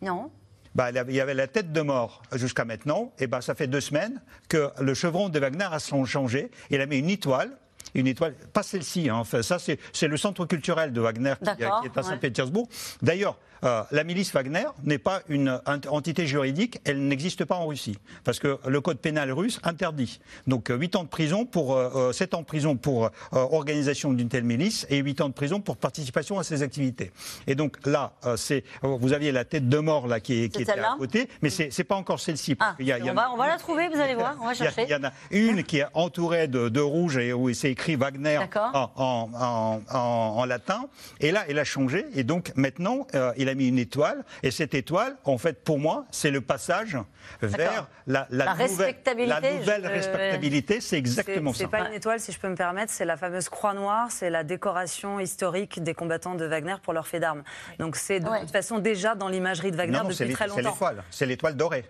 Non 0.02 0.30
bah, 0.74 0.90
il 0.90 0.96
y 1.14 1.20
avait- 1.20 1.34
la 1.34 1.46
tête 1.46 1.72
de 1.72 1.80
mort 1.82 2.22
jusqu'à 2.32 2.64
maintenant, 2.64 3.12
et 3.20 3.28
ben 3.28 3.40
ça 3.40 3.54
fait 3.54 3.68
deux 3.68 3.80
semaines 3.80 4.20
que 4.48 4.70
le 4.80 4.92
chevron 4.94 5.28
de 5.28 5.38
Wagner 5.38 5.68
a 5.70 5.78
changé. 5.78 6.50
Il 6.70 6.80
a 6.80 6.86
mis 6.86 6.98
une 6.98 7.10
étoile. 7.10 7.50
Une 7.94 8.06
étoile, 8.06 8.34
pas 8.52 8.62
celle-ci, 8.62 9.08
hein, 9.08 9.16
enfin, 9.16 9.42
ça 9.42 9.58
c'est 9.58 10.08
le 10.08 10.16
centre 10.16 10.46
culturel 10.46 10.92
de 10.92 11.00
Wagner 11.00 11.34
qui, 11.38 11.56
qui 11.56 11.62
est 11.62 11.66
à 11.66 11.80
ouais. 11.80 12.02
Saint-Pétersbourg. 12.02 12.68
D'ailleurs, 13.02 13.36
euh, 13.62 13.82
la 13.92 14.04
milice 14.04 14.32
Wagner 14.32 14.64
n'est 14.82 14.98
pas 14.98 15.22
une 15.28 15.48
ent- 15.66 15.80
entité 15.88 16.26
juridique, 16.26 16.80
elle 16.84 17.06
n'existe 17.08 17.44
pas 17.46 17.54
en 17.54 17.66
Russie, 17.66 17.96
parce 18.22 18.38
que 18.38 18.58
le 18.66 18.80
code 18.82 18.98
pénal 18.98 19.32
russe 19.32 19.58
interdit. 19.62 20.20
Donc 20.46 20.68
8 20.68 20.96
ans 20.96 21.04
de 21.04 21.08
prison 21.08 21.46
pour, 21.46 21.74
euh, 21.76 22.12
7 22.12 22.34
ans 22.34 22.40
de 22.40 22.46
prison 22.46 22.76
pour 22.76 23.06
euh, 23.06 23.10
organisation 23.32 24.12
d'une 24.12 24.28
telle 24.28 24.44
milice 24.44 24.86
et 24.90 24.98
8 24.98 25.20
ans 25.22 25.28
de 25.28 25.34
prison 25.34 25.60
pour 25.60 25.76
participation 25.78 26.38
à 26.38 26.44
ces 26.44 26.62
activités. 26.62 27.10
Et 27.46 27.54
donc 27.54 27.78
là, 27.86 28.12
euh, 28.26 28.36
c'est, 28.36 28.64
vous 28.82 29.12
aviez 29.14 29.32
la 29.32 29.44
tête 29.46 29.68
de 29.68 29.78
mort 29.78 30.08
là 30.08 30.20
qui, 30.20 30.44
est- 30.44 30.48
qui 30.50 30.62
était 30.62 30.72
à 30.72 30.96
côté, 30.98 31.28
mais 31.40 31.48
c'est 31.50 31.70
c'est 31.72 31.84
pas 31.84 31.96
encore 31.96 32.20
celle-ci. 32.20 32.56
Ah, 32.60 32.76
on 32.78 33.14
va, 33.14 33.22
a- 33.22 33.30
on 33.30 33.36
va 33.36 33.46
la 33.48 33.56
trouver, 33.56 33.88
vous 33.88 34.00
allez 34.00 34.14
voir, 34.14 34.36
on 34.42 34.46
va 34.46 34.52
il 34.52 34.58
y 34.58 34.62
a- 34.62 34.64
chercher. 34.64 34.82
Il 34.82 34.90
y 34.90 34.94
en 34.94 35.04
a 35.04 35.12
une 35.30 35.62
qui 35.64 35.78
est 35.78 35.86
entourée 35.94 36.48
de, 36.48 36.68
de 36.68 36.80
rouge 36.80 37.16
et 37.16 37.32
où 37.32 37.52
c'est 37.54 37.73
écrit 37.74 37.96
Wagner 37.96 38.38
en, 38.38 38.90
en- 38.96 39.30
en- 39.34 39.80
en- 39.92 40.34
en 40.38 40.44
latin. 40.44 40.86
Et 41.20 41.32
là, 41.32 41.44
il 41.48 41.58
a 41.58 41.64
changé. 41.64 42.06
Et 42.14 42.22
donc 42.22 42.52
maintenant, 42.54 43.06
euh, 43.14 43.32
il 43.36 43.48
a 43.48 43.54
mis 43.54 43.66
une 43.68 43.78
étoile. 43.80 44.24
Et 44.44 44.50
cette 44.52 44.74
étoile, 44.74 45.16
en 45.24 45.38
fait, 45.38 45.62
pour 45.64 45.78
moi, 45.80 46.04
c'est 46.12 46.30
le 46.30 46.40
passage 46.40 46.96
vers 47.42 47.88
la, 48.06 48.26
La 48.30 48.52
nouvelle, 48.52 48.66
respectabilité, 48.68 49.40
la 49.40 49.52
nouvelle 49.58 49.82
je- 49.84 49.88
respectabilité. 49.88 50.80
C'est 50.80 50.96
exactement 50.98 51.52
C'est 51.52 51.64
ça. 51.64 51.68
pas 51.68 51.88
une 51.88 51.94
étoile, 51.94 52.20
si 52.20 52.30
je 52.32 52.38
peux 52.38 52.48
me 52.48 52.54
permettre, 52.54 52.92
c'est 52.92 53.04
la 53.04 53.16
fameuse 53.16 53.48
croix 53.48 53.74
noire, 53.74 54.06
c'est 54.10 54.30
la 54.30 54.44
décoration 54.44 55.18
historique 55.20 55.82
des 55.82 55.94
combattants 55.94 56.34
de 56.36 56.44
Wagner 56.44 56.76
pour 56.82 56.92
leur 56.92 57.06
fait 57.08 57.18
d'armes. 57.20 57.42
Donc 57.80 57.96
c'est 57.96 58.20
de 58.20 58.28
Ouais. 58.28 58.40
toute 58.40 58.50
façon 58.52 58.78
déjà 58.78 59.14
dans 59.16 59.28
l'imagerie 59.28 59.70
de 59.72 59.76
Wagner 59.76 59.98
Non, 59.98 60.04
non, 60.04 60.10
c'est 60.10 60.24
depuis 60.24 60.34
très 60.36 60.44
c'est 60.48 60.56
longtemps. 60.56 60.70
l'étoile. 60.70 61.02
C'est 61.10 61.26
l'étoile 61.26 61.56
dorée. 61.56 61.84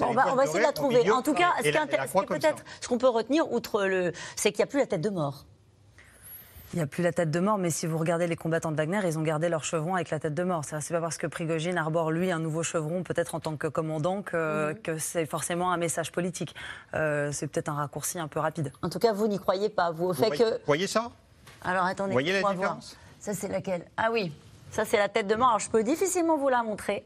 On 0.00 0.06
va, 0.06 0.10
l'étoile 0.10 0.28
on 0.32 0.36
va 0.36 0.44
essayer 0.44 0.58
de 0.60 0.64
la 0.64 0.72
trouver. 0.72 1.10
En 1.10 1.22
tout 1.22 1.34
cas, 1.34 1.52
ce 1.58 1.62
qui 1.62 1.68
est 1.68 2.26
peut-être 2.26 2.64
qu'on 2.88 2.98
peut 2.98 3.08
retenir, 3.08 3.50
outre 3.52 3.84
le, 3.84 4.12
c'est 4.36 4.50
qu'il 4.52 4.60
n'y 4.60 4.64
a 4.64 4.66
plus 4.66 4.78
la 4.80 4.86
tête 4.86 5.00
de 5.02 5.10
mort. 5.10 5.44
Il 6.74 6.76
n'y 6.76 6.82
a 6.82 6.86
plus 6.86 7.02
la 7.02 7.12
tête 7.12 7.30
de 7.30 7.38
mort, 7.38 7.58
mais 7.58 7.68
si 7.68 7.86
vous 7.86 7.98
regardez 7.98 8.26
les 8.26 8.34
combattants 8.34 8.72
de 8.72 8.76
Wagner, 8.76 9.00
ils 9.04 9.18
ont 9.18 9.22
gardé 9.22 9.50
leur 9.50 9.62
chevron 9.62 9.94
avec 9.94 10.08
la 10.08 10.18
tête 10.18 10.32
de 10.32 10.42
mort. 10.42 10.64
C'est 10.64 10.94
pas 10.94 11.00
parce 11.02 11.18
que 11.18 11.26
Prigogine 11.26 11.76
arbore 11.76 12.10
lui 12.10 12.32
un 12.32 12.38
nouveau 12.38 12.62
chevron, 12.62 13.02
peut-être 13.02 13.34
en 13.34 13.40
tant 13.40 13.58
que 13.58 13.66
commandant, 13.66 14.22
que, 14.22 14.72
que 14.82 14.96
c'est 14.96 15.26
forcément 15.26 15.70
un 15.70 15.76
message 15.76 16.10
politique. 16.12 16.54
Euh, 16.94 17.30
c'est 17.30 17.46
peut-être 17.46 17.68
un 17.68 17.74
raccourci 17.74 18.18
un 18.18 18.26
peu 18.28 18.40
rapide. 18.40 18.72
En 18.80 18.88
tout 18.88 18.98
cas, 18.98 19.12
vous 19.12 19.28
n'y 19.28 19.38
croyez 19.38 19.68
pas, 19.68 19.90
vous, 19.90 20.06
au 20.06 20.12
Vous 20.12 20.14
fait 20.14 20.28
voyez, 20.28 20.44
que. 20.44 20.50
vous 20.50 20.60
voyez 20.66 20.86
ça? 20.86 21.10
Alors 21.62 21.84
attendez, 21.84 22.08
Vous 22.12 22.14
voyez 22.14 22.32
la 22.32 22.40
va 22.40 22.54
voir. 22.54 22.56
différence 22.56 22.96
Ça, 23.20 23.34
c'est 23.34 23.48
laquelle? 23.48 23.84
Ah 23.98 24.08
oui, 24.10 24.32
ça, 24.70 24.86
c'est 24.86 24.96
la 24.96 25.10
tête 25.10 25.26
de 25.26 25.34
mort. 25.34 25.48
Alors, 25.48 25.58
je 25.58 25.68
peux 25.68 25.84
difficilement 25.84 26.38
vous 26.38 26.48
la 26.48 26.62
montrer. 26.62 27.04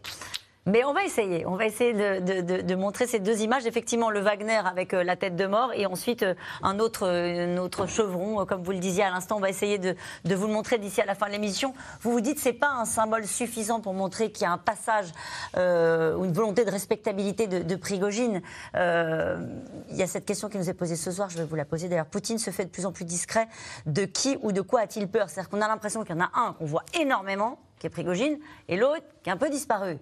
Mais 0.67 0.83
on 0.83 0.93
va 0.93 1.05
essayer. 1.05 1.47
On 1.47 1.55
va 1.55 1.67
essayer 1.67 1.93
de, 1.93 2.75
montrer 2.75 3.07
ces 3.07 3.21
deux 3.21 3.41
images. 3.41 3.67
Effectivement, 3.67 4.11
le 4.11 4.19
Wagner 4.19 4.61
avec 4.65 4.95
euh, 4.95 5.05
la 5.05 5.15
tête 5.15 5.37
de 5.37 5.47
mort 5.47 5.73
et 5.73 5.87
ensuite 5.87 6.25
euh, 6.25 6.35
un, 6.63 6.81
autre, 6.81 7.07
euh, 7.07 7.55
un 7.55 7.59
autre 7.59 7.87
chevron, 7.87 8.45
comme 8.47 8.63
vous 8.65 8.73
le 8.73 8.79
disiez 8.79 9.05
à 9.05 9.11
l'instant. 9.11 9.37
On 9.37 9.41
va 9.41 9.49
essayer 9.49 9.79
de, 9.79 9.95
vous 10.25 10.47
le 10.49 10.53
montrer 10.53 10.79
d'ici 10.79 11.01
à 11.01 11.07
la 11.07 11.15
fin 11.15 11.27
de 11.27 11.33
l'émission. 11.33 11.73
Vous 12.01 12.11
vous 12.11 12.21
dites 12.21 12.41
c'est 12.41 12.53
pas 12.53 12.71
un 12.71 12.85
symbole 12.85 13.27
suffisant 13.27 13.81
pour 13.81 13.95
montrer 13.95 14.33
qu'il 14.33 14.43
y 14.43 14.47
a 14.47 14.53
un 14.53 14.59
passage 14.59 15.07
ou 15.55 16.25
une 16.25 16.33
volonté 16.33 16.65
de 16.65 16.71
respectabilité 16.71 17.47
de, 17.47 17.77
Prigogine. 17.77 18.43
Il 18.75 19.97
y 19.97 20.03
a 20.03 20.07
cette 20.07 20.25
question 20.25 20.49
qui 20.49 20.59
nous 20.59 20.69
est 20.69 20.75
posée 20.75 20.97
ce 20.97 21.11
soir. 21.11 21.31
Je 21.31 21.39
vais 21.39 21.45
vous 21.45 21.57
la 21.57 21.65
poser 21.65 21.89
d'ailleurs. 21.89 22.07
Poutine 22.07 22.39
se 22.39 22.51
fait 22.51 22.65
de 22.65 22.71
plus 22.71 22.87
en 22.87 22.93
plus 22.93 23.05
discret. 23.05 23.47
De 23.87 24.05
qui 24.05 24.39
ou 24.43 24.53
de 24.53 24.61
quoi 24.61 24.81
a-t-il 24.81 25.09
peur? 25.09 25.29
C'est-à-dire 25.29 25.51
qu'on 25.51 25.61
a 25.61 25.69
l'impression 25.69 26.03
qu'il 26.03 26.17
y 26.17 26.19
en 26.19 26.25
a 26.25 26.31
un 26.35 26.55
qu'on 26.55 26.65
voit 26.65 26.85
énormément, 26.99 27.59
qui 27.79 27.87
est 27.87 27.91
Prigogine, 27.91 28.39
et 28.69 28.77
l'autre 28.77 29.05
qui 29.23 29.31
est 29.31 29.33
un 29.33 29.37
peu 29.37 29.51
disparu. 29.51 29.99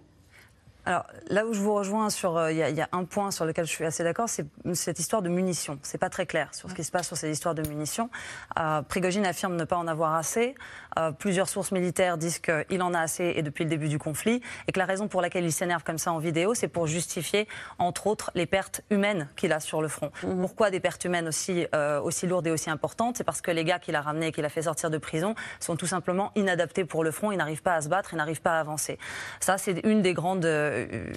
Alors 0.87 1.07
là 1.29 1.47
où 1.47 1.55
je 1.55 1.61
vous 1.61 1.75
rejoins 1.75 2.11
sur, 2.11 2.37
euh, 2.37 2.53
il 2.53 2.59
y, 2.59 2.63
a- 2.63 2.69
il 2.69 2.77
y 2.77 2.83
a 2.83 2.89
un 2.93 3.05
point 3.05 3.31
sur 3.31 3.45
lequel 3.47 3.65
je 3.65 3.71
suis 3.71 3.85
assez 3.87 4.05
d'accord, 4.05 4.29
c'est 4.29 4.47
cette 4.75 4.99
histoire 4.99 5.23
de 5.23 5.29
munitions. 5.29 5.79
C'est 5.83 5.99
pas 5.99 6.11
très 6.11 6.27
clair 6.27 6.49
sur 6.55 6.69
ce 6.69 6.75
qui 6.75 6.85
se 6.85 6.91
passe 6.91 7.07
sur 7.07 7.17
ces 7.17 7.31
histoires 7.31 7.55
de 7.55 7.67
munitions. 7.67 8.11
Euh, 8.59 8.83
Prigogine 8.83 9.25
affirme 9.27 9.57
ne 9.57 9.65
pas 9.65 9.77
en 9.77 9.87
avoir 9.87 10.15
assez. 10.15 10.55
Euh, 10.99 11.11
plusieurs 11.11 11.49
sources 11.49 11.73
militaires 11.73 12.19
disent 12.19 12.39
qu'il 12.39 12.83
en 12.83 12.93
a 12.95 13.01
assez 13.01 13.33
et 13.37 13.43
depuis 13.43 13.65
le 13.65 13.71
début 13.71 13.89
du 13.89 13.99
conflit, 13.99 14.43
et 14.69 14.73
que 14.73 14.79
la 14.79 14.85
raison 14.85 15.09
pour 15.09 15.23
laquelle 15.23 15.45
il 15.45 15.53
s'énerve 15.53 15.83
comme 15.85 15.99
ça 15.99 16.13
en 16.13 16.19
vidéo, 16.19 16.55
c'est 16.55 16.69
pour 16.69 16.87
justifier, 16.87 17.49
entre 17.79 18.07
autres, 18.07 18.31
les 18.35 18.47
pertes 18.47 18.83
humaines 18.91 19.29
qu'il 19.37 19.53
a 19.53 19.61
sur 19.61 19.81
le 19.83 19.89
front. 19.89 20.11
Pourquoi 20.21 20.71
des 20.71 20.81
pertes 20.81 21.05
humaines 21.05 21.29
aussi 21.29 21.67
euh, 21.75 22.01
aussi 22.01 22.27
lourdes 22.27 22.47
et 22.47 22.51
aussi 22.51 22.69
importantes? 22.71 23.17
C'est 23.17 23.25
parce 23.25 23.41
que 23.41 23.51
les 23.51 23.65
gars 23.65 23.79
qu'il 23.79 23.97
a 23.97 24.01
ramenés 24.03 24.27
et 24.29 24.33
qu'il 24.33 24.45
a 24.45 24.49
fait 24.51 24.63
sortir 24.63 24.91
de 24.91 24.99
prison 24.99 25.35
sont 25.61 25.77
tout 25.77 25.87
simplement 25.87 26.31
inadaptés 26.35 26.85
pour 26.85 27.03
le 27.05 27.11
front. 27.11 27.33
Ils 27.33 27.39
n'arrivent 27.39 27.63
pas 27.63 27.75
à 27.75 27.81
se 27.81 27.89
battre, 27.89 28.13
ils 28.13 28.17
n'arrivent 28.17 28.43
pas 28.43 28.59
à 28.59 28.61
avancer. 28.61 28.99
Ça, 29.41 29.57
c'est 29.59 29.81
une 29.85 30.03
des 30.03 30.13
grandes 30.13 30.45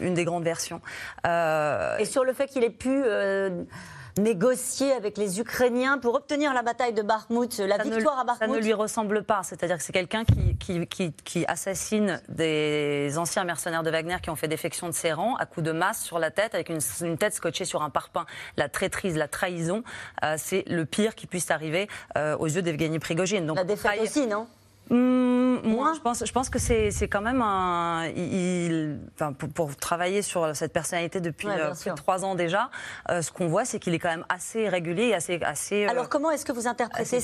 une 0.01 0.13
des 0.13 0.25
grandes 0.25 0.43
versions. 0.43 0.81
Euh, 1.25 1.97
Et 1.97 2.05
sur 2.05 2.23
le 2.23 2.33
fait 2.33 2.47
qu'il 2.47 2.63
ait 2.63 2.69
pu 2.69 2.89
euh, 3.05 3.63
négocier 4.17 4.91
avec 4.93 5.17
les 5.17 5.39
Ukrainiens 5.39 5.99
pour 5.99 6.15
obtenir 6.15 6.51
la 6.53 6.63
bataille 6.63 6.93
de 6.93 7.03
Bakhmut, 7.03 7.59
la 7.59 7.77
ça 7.77 7.83
ne- 7.85 7.93
victoire 7.95 8.15
à 8.19 8.25
Ça 8.35 8.47
ne 8.47 8.51
Bakhmut. 8.53 8.63
lui 8.65 8.73
ressemble 8.73 9.23
pas. 9.23 9.41
C'est-à-dire 9.43 9.77
que 9.77 9.83
c'est 9.83 9.93
quelqu'un 9.93 10.23
qui, 10.25 10.57
qui, 10.57 10.87
qui, 10.87 11.13
qui 11.23 11.45
assassine 11.47 12.19
des 12.27 13.13
anciens 13.17 13.43
mercenaires 13.43 13.83
de 13.83 13.91
Wagner 13.91 14.17
qui 14.23 14.29
ont 14.31 14.35
fait 14.35 14.47
défection 14.47 14.87
de 14.87 14.93
ses 14.93 15.13
rangs 15.13 15.35
à 15.35 15.45
coups 15.45 15.65
de 15.65 15.71
masse 15.71 16.01
sur 16.03 16.17
la 16.17 16.31
tête, 16.31 16.55
avec 16.55 16.69
une, 16.69 16.79
une 17.01 17.17
tête 17.17 17.33
scotchée 17.35 17.65
sur 17.65 17.83
un 17.83 17.89
parpaing. 17.91 18.25
La 18.57 18.69
traîtrise, 18.69 19.17
la 19.17 19.27
trahison, 19.27 19.83
euh, 20.23 20.33
c'est 20.37 20.63
le 20.67 20.85
pire 20.85 21.13
qui 21.13 21.27
puisse 21.27 21.51
arriver 21.51 21.87
euh, 22.17 22.35
aux 22.37 22.47
yeux 22.47 22.61
d'Evgeny 22.63 22.97
Prigogine. 22.99 23.45
Donc, 23.45 23.57
La 23.57 23.63
défaite 23.65 24.01
aussi, 24.01 24.25
non? 24.25 24.47
Hum, 24.89 25.59
moi, 25.63 25.93
je 25.95 25.99
pense, 25.99 26.23
je 26.25 26.31
pense 26.31 26.49
que 26.49 26.59
c'est 26.59 26.91
quand 27.09 27.21
même 27.21 27.41
un. 27.41 28.07
il- 28.15 28.33
il- 28.33 28.99
enfin, 29.15 29.33
pour, 29.33 29.49
pour 29.49 29.75
travailler 29.75 30.21
sur 30.21 30.55
cette 30.55 30.71
personnalité 30.73 31.19
depuis 31.19 31.47
Ouais, 31.47 31.59
euh, 31.59 31.93
trois 31.95 32.23
ans 32.25 32.35
déjà, 32.35 32.69
euh, 33.09 33.21
ce 33.21 33.31
qu'on 33.31 33.47
voit, 33.47 33.65
c'est 33.65 33.79
qu'il 33.79 33.93
est 33.93 33.99
quand 33.99 34.09
même 34.09 34.25
assez 34.29 34.69
régulier 34.69 35.07
et 35.09 35.13
assez. 35.15 35.39
assez 35.43 35.85
euh, 35.85 35.89
Alors 35.89 36.09
comment 36.09 36.31
est-ce 36.31 36.45
que 36.45 36.51
vous 36.51 36.67
interprétez 36.67 37.19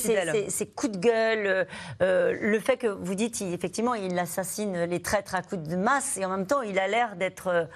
ces, 0.49 0.65
coups 0.67 0.91
de 0.93 0.97
gueule, 0.97 1.67
euh, 2.01 2.35
le 2.41 2.59
fait 2.59 2.77
que 2.77 2.87
vous 2.87 3.15
dites 3.15 3.39
il- 3.41 3.53
effectivement 3.53 3.93
il 3.93 4.17
assassine 4.19 4.83
les 4.85 5.01
traîtres 5.01 5.35
à 5.35 5.41
coups 5.41 5.67
de 5.67 5.75
masse 5.75 6.17
et 6.17 6.25
en 6.25 6.29
même 6.29 6.45
temps 6.47 6.61
il 6.61 6.77
a 6.79 6.87
l'air 6.87 7.15
d'être 7.15 7.67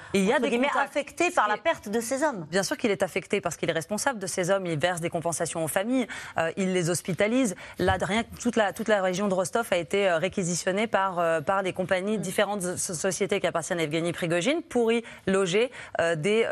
affecté 0.79 1.31
par 1.31 1.47
la 1.47 1.57
perte 1.57 1.89
de 1.89 1.99
ses 2.01 2.23
hommes. 2.23 2.45
Bien 2.49 2.63
sûr 2.63 2.77
qu'il 2.77 2.91
est 2.91 3.03
affecté 3.03 3.41
parce 3.41 3.57
qu'il 3.57 3.69
est 3.69 3.73
responsable 3.73 4.19
de 4.19 4.27
ces 4.27 4.49
hommes. 4.49 4.65
Il 4.65 4.77
verse 4.79 5.01
des 5.01 5.09
compensations 5.09 5.63
aux 5.63 5.67
familles, 5.67 6.07
il 6.57 6.73
les 6.73 6.89
hospitalise. 6.89 7.55
Là, 7.79 7.97
rien, 8.01 8.23
toute 8.41 8.55
la, 8.55 8.73
toute 8.73 8.87
la 8.87 9.01
région 9.01 9.27
de 9.27 9.33
Rostov 9.33 9.67
a 9.71 9.76
été 9.77 10.09
euh, 10.09 10.17
réquisitionnée 10.17 10.87
par, 10.87 11.19
euh, 11.19 11.41
par 11.41 11.61
les 11.61 11.73
compagnies, 11.73 12.17
différentes 12.17 12.61
so- 12.77 12.93
sociétés 12.93 13.39
qui 13.39 13.47
appartiennent 13.47 13.79
à 13.79 13.83
Evgeny 13.83 14.11
Prigogine 14.13 14.61
pour 14.61 14.91
y 14.91 15.03
loger 15.25 15.71
euh, 16.01 16.15
des 16.15 16.45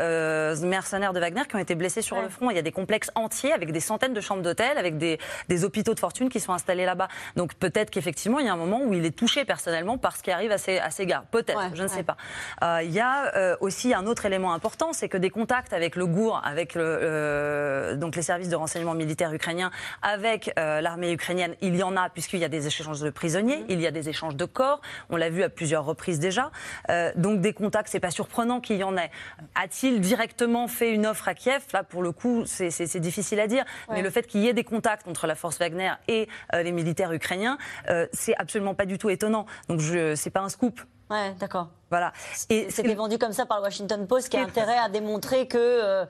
mercenaires 0.66 1.14
de 1.14 1.20
Wagner 1.20 1.44
qui 1.50 1.56
ont 1.56 1.60
été 1.60 1.76
blessés 1.76 2.02
sur 2.02 2.18
Ouais. 2.18 2.24
le 2.24 2.30
front. 2.30 2.50
Il 2.50 2.56
y 2.56 2.60
a 2.60 2.62
des 2.62 2.72
complexes 2.72 3.12
entiers 3.16 3.52
avec 3.54 3.72
des 3.72 3.80
centaines 3.80 4.14
de 4.14 4.22
chambres 4.22 4.42
d'hôtel, 4.42 4.78
avec 4.78 4.98
des, 4.98 5.18
des 5.50 5.64
hôpitaux 5.66 5.94
de 5.94 6.00
fortune 6.00 6.30
qui 6.30 6.40
sont 6.40 6.54
installés 6.54 6.86
là-bas. 6.86 7.08
Donc 7.36 7.54
peut-être 7.56 7.90
qu'effectivement, 7.90 8.40
il 8.40 8.46
y 8.46 8.50
a 8.50 8.54
un 8.54 8.58
moment 8.58 8.82
où 8.84 8.94
il 8.94 9.06
est 9.06 9.16
touché 9.16 9.46
personnellement 9.46 9.98
par 9.98 10.16
ce 10.16 10.24
qui 10.24 10.32
arrive 10.32 10.52
à 10.52 10.58
ces, 10.58 10.78
à 10.80 10.90
ces 10.92 11.06
gars. 11.06 11.24
Peut-être, 11.32 11.58
Ouais, 11.58 11.70
je 11.74 11.84
ne 11.84 11.88
ouais. 11.88 11.94
sais 11.96 12.04
pas. 12.04 12.18
Euh, 12.64 12.82
Il 12.84 12.92
y 12.92 13.00
a 13.00 13.36
euh, 13.36 13.56
aussi 13.60 13.94
un 13.94 14.06
autre 14.06 14.26
élément 14.26 14.54
important, 14.54 14.94
c'est 14.94 15.10
que 15.10 15.18
des 15.18 15.30
contacts 15.30 15.74
avec 15.74 15.96
le 15.96 16.06
GOUR, 16.06 16.42
avec 16.46 16.76
le, 16.76 16.84
euh, 16.84 17.96
donc 17.96 18.16
les 18.16 18.22
services 18.22 18.50
de 18.50 18.56
renseignement 18.56 18.94
militaire 18.94 19.34
ukrainiens, 19.34 19.72
avec 20.02 20.52
l'armée 20.56 21.12
ukrainienne, 21.12 21.56
il 21.62 21.76
y 21.76 21.84
en 21.84 21.96
a 21.98 22.10
puisqu'il 22.10 22.40
y 22.40 22.46
a 22.46 22.50
des 22.50 22.68
échanges 22.68 23.02
de, 23.02 23.10
prisonniers, 23.16 23.66
il 23.70 23.82
y 23.82 23.88
a 23.88 23.92
des 23.92 24.10
échanges 24.10 24.36
de 24.36 24.46
corps, 24.46 24.82
on 25.10 25.16
l'a 25.16 25.32
vu 25.32 25.42
à 25.42 25.50
plusieurs 25.50 25.86
reprises 25.86 26.20
déjà. 26.20 26.52
Euh, 26.92 27.12
donc 27.16 27.42
des 27.42 27.54
contacts, 27.54 27.90
c'est 27.90 28.00
pas 28.00 28.12
surprenant 28.12 28.62
qu'il 28.62 28.78
y 28.78 28.84
en 28.84 28.96
ait. 28.96 29.10
A-t-il 29.56 30.02
directement 30.02 30.68
fait 30.68 30.94
une 30.94 31.08
offre 31.08 31.28
à 31.28 31.34
Kiev? 31.34 31.64
Là, 31.74 31.84
pour 31.84 32.04
le 32.04 32.12
coup, 32.12 32.44
c'est 32.46 33.00
difficile 33.00 33.40
à 33.40 33.48
dire. 33.48 33.66
Mais 33.90 34.04
le 34.04 34.10
fait 34.12 34.28
qu'il 34.28 34.42
y 34.42 34.48
ait 34.48 34.54
des 34.54 34.64
contacts 34.64 35.08
entre 35.08 35.26
la 35.26 35.34
force 35.34 35.58
Wagner 35.58 35.94
et 36.08 36.28
euh, 36.54 36.62
les 36.62 36.72
militaires 36.72 37.12
ukrainiens, 37.12 37.58
euh, 37.90 38.06
c'est 38.14 38.36
absolument 38.36 38.76
pas 38.76 38.86
du 38.86 38.98
tout 38.98 39.10
étonnant. 39.10 39.46
Donc 39.70 39.80
je, 39.80 40.14
c'est 40.16 40.30
pas 40.30 40.42
un 40.42 40.50
scoop. 40.50 40.80
Ouais, 41.10 41.34
d'accord. 41.40 41.70
Voilà. 41.90 42.12
Et 42.50 42.70
c'était 42.70 42.96
vendu 42.96 43.18
comme 43.18 43.32
ça 43.32 43.46
par 43.46 43.60
le 43.60 43.64
Washington 43.64 44.06
Post, 44.06 44.30
qui 44.30 44.38
a 44.38 44.42
intérêt 44.42 44.78
à 44.78 44.90
démontrer 44.90 45.48
que 45.48 46.06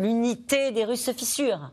l'unité 0.00 0.70
des 0.70 0.84
Russes 0.84 1.04
se 1.04 1.12
fissure. 1.12 1.70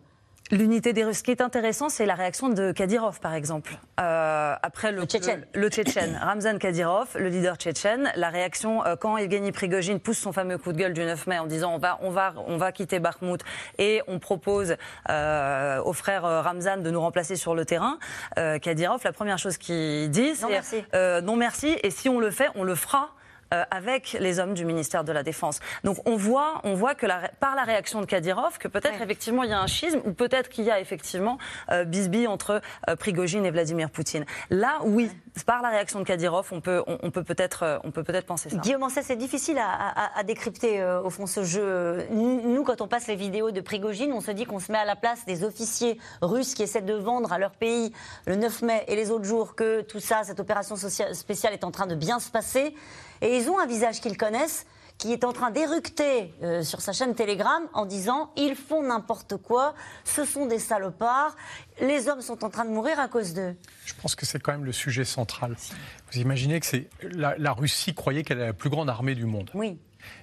L'unité 0.52 0.92
des 0.92 1.06
Russes. 1.06 1.20
Ce 1.20 1.24
qui 1.24 1.32
est 1.32 1.42
intéressant, 1.42 1.88
c'est 1.88 2.06
la 2.06 2.16
réaction 2.16 2.50
de 2.50 2.74
Kadyrov, 2.74 3.22
par 3.22 3.34
exemple. 3.34 3.78
Euh, 4.02 4.54
après 4.62 4.92
le, 4.92 5.06
Tchétchène. 5.06 5.46
Le, 5.54 5.70
Tchétchène. 5.70 6.20
Ramzan 6.22 6.58
Kadyrov, 6.58 7.08
le 7.16 7.30
leader 7.30 7.56
tchétchène, 7.56 8.12
la 8.16 8.30
réaction 8.30 8.86
euh, 8.86 8.98
quand 8.98 9.18
Evgeny 9.18 9.54
Prigogine 9.54 10.02
pousse 10.02 10.18
son 10.18 10.34
fameux 10.34 10.58
coup 10.58 10.74
de 10.74 10.78
gueule 10.78 10.94
du 10.94 11.02
9 11.02 11.28
mai 11.28 11.40
en 11.40 11.46
disant 11.46 11.74
on 11.74 11.78
va, 11.78 12.00
on 12.02 12.10
va, 12.10 12.34
on 12.48 12.58
va 12.58 12.74
quitter 12.74 13.00
Bakhmout 13.00 13.42
et 13.78 14.02
on 14.08 14.20
propose 14.20 14.76
euh, 15.10 15.82
au 15.84 15.94
frère 15.94 16.24
Ramzan 16.24 16.78
de 16.78 16.92
nous 16.92 17.02
remplacer 17.02 17.38
sur 17.38 17.56
le 17.56 17.64
terrain. 17.64 17.98
Kadyrov, 18.36 19.02
la 19.04 19.14
première 19.14 19.38
chose 19.38 19.58
qu'il 19.58 20.10
dit, 20.10 20.34
c'est 20.36 21.22
non 21.22 21.36
merci. 21.38 21.78
Et 21.84 21.92
si 21.92 22.10
on 22.10 22.20
le 22.20 22.30
fait, 22.30 22.50
on 22.56 22.64
le 22.64 22.76
fera 22.76 23.14
euh, 23.54 23.64
avec 23.72 24.18
les 24.20 24.40
hommes 24.40 24.54
du 24.54 24.66
ministère 24.66 25.04
de 25.04 25.12
la 25.12 25.24
Défense. 25.24 25.60
Donc 25.84 25.98
on 26.06 26.16
voit, 26.16 26.62
on 26.64 26.74
voit 26.74 26.96
que 26.96 27.06
la, 27.06 27.30
par 27.40 27.56
la 27.56 27.64
réaction 27.64 28.02
de 28.02 28.06
Kadyrov, 28.06 28.58
que 28.58 28.68
peut-être 28.68 29.02
effectivement 29.02 29.44
il 29.44 29.50
y 29.50 29.54
a 29.54 29.60
un 29.60 29.68
schisme, 29.68 30.02
ou 30.06 30.14
peut-être 30.14 30.50
qu'il 30.50 30.64
y 30.64 30.72
a 30.72 30.80
effectivement 30.80 31.38
euh, 31.72 31.84
bisbille 31.86 32.28
entre 32.28 32.62
euh, 32.90 32.96
Prigogine 32.96 33.46
et 33.46 33.52
Vladimir 33.52 33.90
Poutine. 33.90 34.26
Là, 34.50 34.80
oui, 34.84 35.10
par 35.46 35.62
la 35.62 35.70
réaction 35.70 36.00
de 36.00 36.06
Kadyrov, 36.06 36.48
on 36.52 36.62
peut, 36.62 36.84
on, 36.88 37.12
peut 37.12 37.24
peut-être, 37.24 37.64
euh, 37.64 37.78
on 37.84 37.92
peut 37.92 38.04
peut-être 38.04 38.26
penser 38.26 38.50
ça. 38.50 38.58
Guillaume 38.58 38.88
c'est 38.90 39.16
difficile 39.16 39.58
à, 39.58 40.18
à, 40.18 40.24
décrypter 40.24 40.84
au 40.84 41.10
fond 41.10 41.26
ce 41.26 41.44
jeu. 41.44 42.06
Nous, 42.12 42.64
quand 42.64 42.82
on 42.82 42.88
passe 42.88 43.08
les 43.08 43.16
vidéos 43.16 43.52
de 43.52 43.62
Prigogine, 43.62 44.12
on 44.12 44.22
se 44.22 44.32
dit 44.32 44.46
qu'on 44.46 44.60
se 44.60 44.72
met 44.72 44.78
à 44.78 44.86
la 44.86 44.96
place 44.96 45.26
des 45.26 45.44
officiers 45.44 46.00
russes 46.22 46.54
qui 46.54 46.64
essaient 46.64 46.82
de 46.82 46.94
vendre 46.94 47.32
à 47.32 47.38
leur 47.38 47.52
pays 47.52 47.94
le 48.26 48.36
9 48.36 48.62
mai 48.64 48.84
et 48.88 48.96
les 48.96 49.12
autres 49.12 49.26
jours 49.26 49.56
que 49.56 49.82
tout 49.82 50.00
ça, 50.00 50.24
cette 50.24 50.40
opération 50.40 50.76
spéciale 50.76 51.54
est 51.54 51.64
en 51.64 51.72
train 51.72 51.88
de 51.88 51.96
bien 51.96 52.20
se 52.20 52.30
passer. 52.30 52.76
Et 53.22 53.38
ils 53.38 53.50
ont 53.50 53.60
un 53.60 53.66
visage 53.66 54.02
qu'ils 54.02 54.18
connaissent 54.18 54.66
qui 55.02 55.12
est 55.14 55.24
en 55.24 55.34
train 55.34 55.50
d'éructer 55.50 56.32
euh, 56.44 56.62
sur 56.62 56.80
sa 56.80 56.94
chaîne 56.94 57.16
Telegram 57.16 57.64
en 57.74 57.88
disant 57.88 58.32
ils 58.38 58.56
font 58.56 58.84
n'importe 58.84 59.36
quoi, 59.38 59.74
ce 60.04 60.26
sont 60.26 60.46
des 60.46 60.60
salopards, 60.60 61.36
les 61.82 62.08
hommes 62.08 62.22
sont 62.22 62.44
en 62.44 62.52
train 62.52 62.66
de 62.66 62.70
mourir 62.70 63.00
à 63.00 63.08
cause 63.08 63.34
d'eux. 63.34 63.56
Je 63.84 63.96
pense 64.00 64.14
que 64.14 64.28
c'est 64.28 64.40
quand 64.40 64.52
même 64.52 64.64
le 64.64 64.72
sujet 64.72 65.04
central. 65.04 65.56
Vous 66.12 66.20
imaginez 66.20 66.60
que 66.60 66.68
c'est 66.68 66.88
la, 67.02 67.54
Russie 67.54 67.96
croyait 67.96 68.22
qu'elle 68.22 68.40
est 68.40 68.46
la 68.46 68.54
plus 68.54 68.70
grande 68.70 68.92
armée 68.92 69.16
du 69.16 69.26
monde. 69.26 69.50
Oui. 69.56 69.80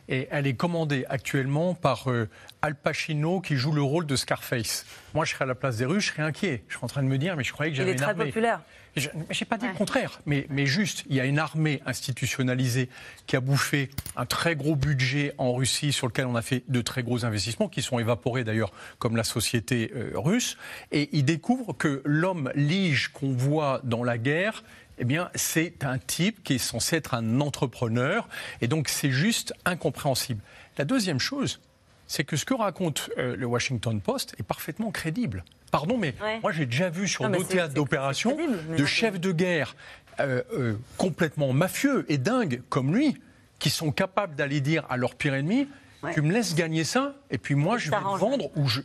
Et 0.08 0.28
elle 0.30 0.46
est 0.46 0.54
commandée 0.54 1.04
actuellement 1.08 1.74
par 1.74 2.10
euh, 2.10 2.28
Al 2.62 2.74
Pacino 2.74 3.40
qui 3.40 3.56
joue 3.56 3.72
le 3.72 3.82
rôle 3.82 4.06
de 4.06 4.16
Scarface. 4.16 4.86
Moi, 5.14 5.24
je 5.24 5.32
serais 5.32 5.44
à 5.44 5.48
la 5.48 5.54
place 5.54 5.76
des 5.76 5.84
Russes, 5.84 6.06
je 6.06 6.12
serais 6.12 6.22
inquiet. 6.22 6.64
Je 6.68 6.76
suis 6.76 6.84
en 6.84 6.88
train 6.88 7.02
de 7.02 7.08
me 7.08 7.18
dire, 7.18 7.36
mais 7.36 7.44
je 7.44 7.52
croyais 7.52 7.70
que 7.70 7.76
j'avais 7.76 7.92
une 7.92 8.02
armée. 8.02 8.14
Il 8.14 8.20
est 8.20 8.24
très 8.24 8.26
populaire. 8.32 8.60
Je 8.96 9.08
n'ai 9.10 9.46
pas 9.48 9.58
dit 9.58 9.66
le 9.66 9.74
contraire, 9.74 10.20
mais, 10.26 10.46
mais, 10.50 10.66
juste, 10.66 11.04
il 11.08 11.16
y 11.16 11.20
a 11.20 11.24
une 11.24 11.38
armée 11.38 11.80
institutionnalisée 11.86 12.88
qui 13.26 13.36
a 13.36 13.40
bouffé 13.40 13.90
un 14.16 14.26
très 14.26 14.56
gros 14.56 14.76
budget 14.76 15.34
en 15.38 15.52
Russie 15.54 15.92
sur 15.92 16.06
lequel 16.06 16.26
on 16.26 16.34
a 16.34 16.42
fait 16.42 16.64
de 16.68 16.80
très 16.80 17.02
gros 17.02 17.24
investissements, 17.24 17.68
qui 17.68 17.82
sont 17.82 17.98
évaporés 17.98 18.44
d'ailleurs 18.44 18.72
comme 18.98 19.16
la 19.16 19.24
société 19.24 19.92
euh, 19.94 20.10
russe, 20.14 20.56
et 20.90 21.10
il 21.12 21.24
découvre 21.24 21.74
que 21.74 22.02
l'homme 22.04 22.50
lige 22.54 23.08
qu'on 23.08 23.32
voit 23.32 23.80
dans 23.84 24.02
la 24.02 24.18
guerre 24.18 24.64
eh 24.98 25.04
bien, 25.04 25.30
c'est 25.34 25.84
un 25.84 25.98
type 25.98 26.42
qui 26.42 26.54
est 26.54 26.58
censé 26.58 26.96
être 26.96 27.14
un 27.14 27.40
entrepreneur, 27.40 28.28
et 28.60 28.68
donc 28.68 28.88
c'est 28.88 29.10
juste 29.10 29.54
incompréhensible. 29.64 30.42
La 30.76 30.84
deuxième 30.84 31.20
chose, 31.20 31.60
c'est 32.06 32.24
que 32.24 32.36
ce 32.36 32.44
que 32.44 32.54
raconte 32.54 33.10
euh, 33.18 33.36
le 33.36 33.46
Washington 33.46 34.00
Post 34.00 34.34
est 34.38 34.42
parfaitement 34.42 34.90
crédible. 34.90 35.44
Pardon, 35.70 35.98
mais 35.98 36.14
moi 36.42 36.50
j'ai 36.50 36.64
déjà 36.64 36.88
vu 36.88 37.06
sur 37.06 37.28
nos 37.28 37.42
théâtres 37.42 37.74
d'opération 37.74 38.36
de 38.76 38.84
chefs 38.86 39.20
de 39.20 39.32
guerre 39.32 39.76
euh, 40.20 40.42
euh, 40.54 40.78
complètement 40.96 41.52
mafieux 41.52 42.06
et 42.08 42.16
dingues 42.16 42.62
comme 42.70 42.96
lui, 42.96 43.16
qui 43.58 43.70
sont 43.70 43.92
capables 43.92 44.34
d'aller 44.34 44.60
dire 44.60 44.86
à 44.88 44.96
leur 44.96 45.14
pire 45.14 45.34
ennemi 45.34 45.68
Tu 46.14 46.22
me 46.22 46.32
laisses 46.32 46.54
gagner 46.54 46.84
ça, 46.84 47.14
et 47.30 47.38
puis 47.38 47.56
moi 47.56 47.76
je 47.76 47.90
vais 47.90 47.96
te 47.96 48.02
vendre 48.02 48.50
ou, 48.56 48.68
je, 48.68 48.82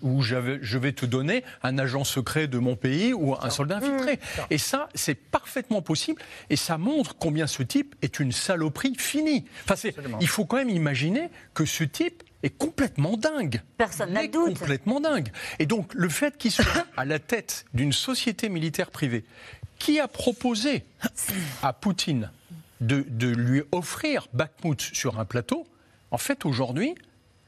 je, 0.62 0.78
vais 0.78 0.94
te 0.94 1.06
donner 1.06 1.44
un 1.62 1.78
agent 1.78 2.04
secret 2.04 2.48
de 2.48 2.58
mon 2.58 2.76
pays 2.76 3.14
ou 3.14 3.36
un 3.40 3.50
soldat 3.52 3.78
infiltré. 3.78 4.16
Mmh. 4.16 4.42
Et 4.50 4.58
ça, 4.58 4.90
c'est 4.96 5.14
parfaitement 5.14 5.84
possible, 5.84 6.22
et 6.50 6.56
ça 6.56 6.80
montre 6.80 7.16
combien 7.16 7.46
ce 7.46 7.62
type 7.62 7.96
est 8.02 8.20
une 8.20 8.32
saloperie 8.32 8.96
finie. 8.98 9.46
Enfin, 9.70 9.90
il 10.22 10.28
faut 10.28 10.46
quand 10.46 10.58
même 10.58 10.72
imaginer 10.72 11.30
que 11.54 11.66
ce 11.66 11.84
type 11.84 12.24
est 12.42 12.50
complètement 12.50 13.16
dingue. 13.16 13.62
Personne 13.78 14.14
n'a 14.14 14.28
doute. 14.28 14.60
Complètement 14.60 15.00
dingue. 15.00 15.30
Et 15.60 15.66
donc, 15.66 15.94
le 15.94 16.10
fait 16.10 16.38
qu'il 16.38 16.52
soit 16.52 16.86
à 16.98 17.06
la 17.06 17.20
tête 17.20 17.66
d'une 17.74 17.94
société 17.94 18.50
militaire 18.50 18.92
privée 18.92 19.24
qui 19.80 20.00
a 20.00 20.08
proposé 20.08 20.84
à 21.62 21.74
Poutine 21.74 22.32
de, 22.82 23.06
de 23.08 23.28
lui 23.28 23.64
offrir 23.72 24.28
Bakhmut 24.34 24.80
sur 24.80 25.20
un 25.20 25.26
plateau, 25.26 25.66
en 26.14 26.18
fait, 26.20 26.46
aujourd'hui, 26.46 26.94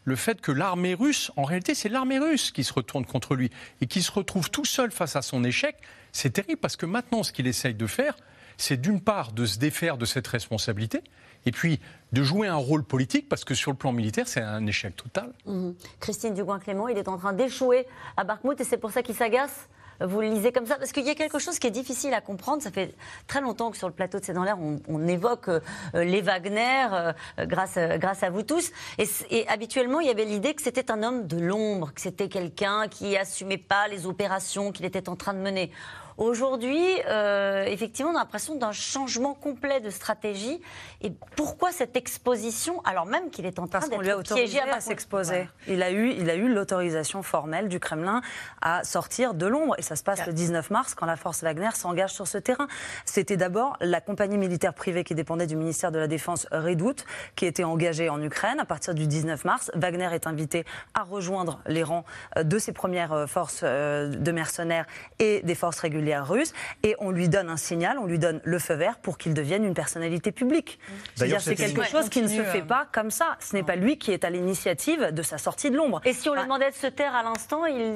le 0.06 0.16
fait 0.16 0.42
que 0.42 0.52
l'armée 0.52 0.96
russe, 0.96 1.32
en 1.38 1.44
réalité, 1.44 1.76
c'est 1.76 1.88
l'armée 1.88 2.18
russe 2.18 2.52
qui 2.52 2.64
se 2.64 2.74
retourne 2.74 3.06
contre 3.06 3.36
lui 3.36 3.52
et 3.80 3.86
qui 3.86 4.02
se 4.02 4.12
retrouve 4.12 4.50
tout 4.50 4.66
seul 4.66 4.90
face 4.90 5.16
à 5.16 5.22
son 5.22 5.44
échec, 5.44 5.78
c'est 6.12 6.32
terrible 6.32 6.60
parce 6.60 6.76
que 6.76 6.88
maintenant, 6.88 7.22
ce 7.22 7.32
qu'il 7.32 7.46
essaye 7.46 7.76
de 7.76 7.86
faire, 7.86 8.18
c'est 8.58 8.82
d'une 8.82 9.02
part 9.02 9.34
de 9.34 9.46
se 9.46 9.60
défaire 9.60 9.98
de 9.98 10.06
cette 10.06 10.26
responsabilité, 10.26 11.02
et 11.46 11.52
puis 11.52 11.80
de 12.12 12.24
jouer 12.24 12.48
un 12.48 12.56
rôle 12.56 12.84
politique, 12.84 13.30
parce 13.30 13.46
que 13.46 13.54
sur 13.54 13.70
le 13.70 13.78
plan 13.78 13.92
militaire, 13.92 14.28
c'est 14.28 14.42
un 14.42 14.66
échec 14.66 14.96
total. 14.96 15.32
Mhm. 15.46 15.76
Christine 16.00 16.34
Dugoin-Clément, 16.34 16.88
il 16.88 16.98
est 16.98 17.08
en 17.08 17.18
train 17.18 17.34
d'échouer 17.34 17.86
à 18.18 18.24
Bakhmut, 18.24 18.60
et 18.60 18.64
c'est 18.64 18.78
pour 18.78 18.92
ça 18.92 19.04
qu'il 19.04 19.16
s'agace 19.16 19.70
vous 20.02 20.22
le 20.22 20.28
lisez 20.28 20.52
comme 20.52 20.66
ça 20.66 20.76
Parce 20.76 20.92
qu'il 20.92 21.06
y 21.06 21.10
a 21.10 21.16
quelque 21.16 21.40
chose 21.40 21.60
qui 21.60 21.68
est 21.68 21.72
difficile 21.72 22.14
à 22.14 22.22
comprendre. 22.22 22.62
Ça 22.62 22.72
fait 22.72 22.94
très 23.28 23.42
longtemps 23.42 23.72
que 23.72 23.78
sur 23.78 23.88
le 23.88 23.94
plateau 23.94 24.20
de 24.20 24.26
C'est 24.26 24.34
dans 24.34 24.44
l'air, 24.44 24.58
on, 24.88 25.08
évoque 25.08 25.50
euh, 25.50 25.60
les 25.94 26.22
Wagner 26.22 26.88
euh, 26.92 27.14
grâce, 27.40 27.78
grâce 27.78 28.24
à 28.24 28.30
vous 28.30 28.44
tous. 28.44 28.72
Et, 28.98 29.08
et 29.30 29.48
habituellement, 29.48 30.00
il 30.00 30.08
y 30.08 30.12
avait 30.12 30.26
l'idée 30.26 30.54
que 30.54 30.62
c'était 30.62 30.92
un 30.92 31.04
homme 31.04 31.28
de 31.28 31.38
l'ombre, 31.38 31.94
que 31.94 32.02
c'était 32.02 32.30
quelqu'un 32.30 32.88
qui 32.90 33.18
assumait 33.18 33.58
pas 33.58 33.88
les 33.88 34.06
opérations 34.06 34.72
qu'il 34.72 34.86
était 34.86 35.10
en 35.10 35.16
train 35.16 35.34
de 35.34 35.40
mener. 35.40 35.72
Aujourd'hui, 36.18 36.82
euh, 37.10 37.66
effectivement, 37.66 38.12
on 38.12 38.16
a 38.16 38.20
l'impression 38.20 38.56
d'un 38.56 38.72
changement 38.72 39.34
complet 39.34 39.82
de 39.82 39.90
stratégie. 39.90 40.62
Et 41.02 41.12
pourquoi 41.36 41.74
cette 41.74 41.98
exposition, 41.98 42.82
alors 42.86 43.06
même 43.06 43.30
qu'il 43.32 43.46
est 43.46 43.60
en 43.60 43.68
train 43.68 43.86
d'être 43.86 44.34
piégé 44.34 44.62
à, 44.62 44.80
s'exposer 44.80 45.50
Il 45.68 45.84
a 45.84 45.92
eu, 45.92 46.12
il 46.12 46.30
a 46.30 46.36
eu 46.36 46.54
l'autorisation 46.54 47.22
formelle 47.22 47.68
du 47.68 47.82
Kremlin 47.82 48.22
à 48.62 48.86
sortir 48.86 49.34
de 49.34 49.46
l'ombre. 49.46 49.76
Et 49.78 49.82
ça 49.82 49.98
se 49.98 50.04
passe 50.04 50.26
le 50.26 50.32
19 50.32 50.70
mars, 50.70 50.96
quand 50.96 51.06
la 51.06 51.18
force 51.18 51.44
Wagner 51.44 51.72
s'engage 51.74 52.12
sur 52.12 52.28
ce 52.28 52.38
terrain. 52.38 52.68
C'était 53.04 53.36
d'abord 53.36 53.76
la 53.82 54.00
compagnie 54.00 54.38
militaire 54.38 54.74
privée 54.74 55.04
qui 55.04 55.16
dépendait 55.16 55.48
du 55.48 55.58
ministère 55.58 55.92
de 55.92 56.00
la 56.00 56.08
Défense 56.08 56.48
Redoute, 56.52 57.06
qui 57.36 57.46
était 57.46 57.66
engagée 57.66 58.08
en 58.08 58.22
Ukraine. 58.22 58.62
À 58.62 58.66
partir 58.66 58.94
du 58.94 59.06
19 59.06 59.44
mars, 59.44 59.70
Wagner 59.76 60.10
est 60.14 60.28
invité 60.28 60.64
à 60.94 61.04
rejoindre 61.04 61.60
les 61.68 61.84
rangs 61.84 62.06
euh, 62.38 62.44
de 62.44 62.58
ses 62.58 62.72
premières 62.72 63.12
euh, 63.12 63.28
forces 63.28 63.64
de 63.64 64.32
mercenaires 64.32 64.86
et 65.20 65.42
des 65.42 65.56
forces 65.56 65.80
régulières 65.80 66.05
russe 66.14 66.54
et 66.84 66.96
on 67.00 67.12
lui 67.12 67.30
donne 67.30 67.50
un 67.50 67.58
signal, 67.58 67.98
on 67.98 68.06
lui 68.06 68.20
donne 68.20 68.42
le 68.44 68.60
feu 68.60 68.76
vert 68.76 68.98
pour 68.98 69.18
qu'il 69.18 69.34
devienne 69.34 69.64
une 69.64 69.74
personnalité 69.74 70.32
publique. 70.32 70.80
C'est-à-dire 71.16 71.42
c'est 71.42 71.56
quelque 71.56 71.86
chose 71.86 72.10
qui 72.10 72.22
ne 72.22 72.28
se 72.28 72.44
fait 72.44 72.62
pas 72.62 72.88
comme 72.92 73.12
ça. 73.12 73.38
Ce 73.40 73.56
n'est 73.56 73.64
pas 73.64 73.76
lui 73.76 73.98
qui 73.98 74.12
est 74.12 74.24
à 74.24 74.30
l'initiative 74.30 75.12
de 75.12 75.22
sa 75.22 75.38
sortie 75.38 75.72
de 75.72 75.78
l'ombre. 75.78 76.02
Et 76.06 76.14
si 76.14 76.30
on 76.30 76.34
lui 76.34 76.44
demandait 76.44 76.70
de 76.72 76.76
se 76.76 76.88
taire 76.88 77.16
à 77.16 77.24
l'instant, 77.24 77.66
il, 77.66 77.96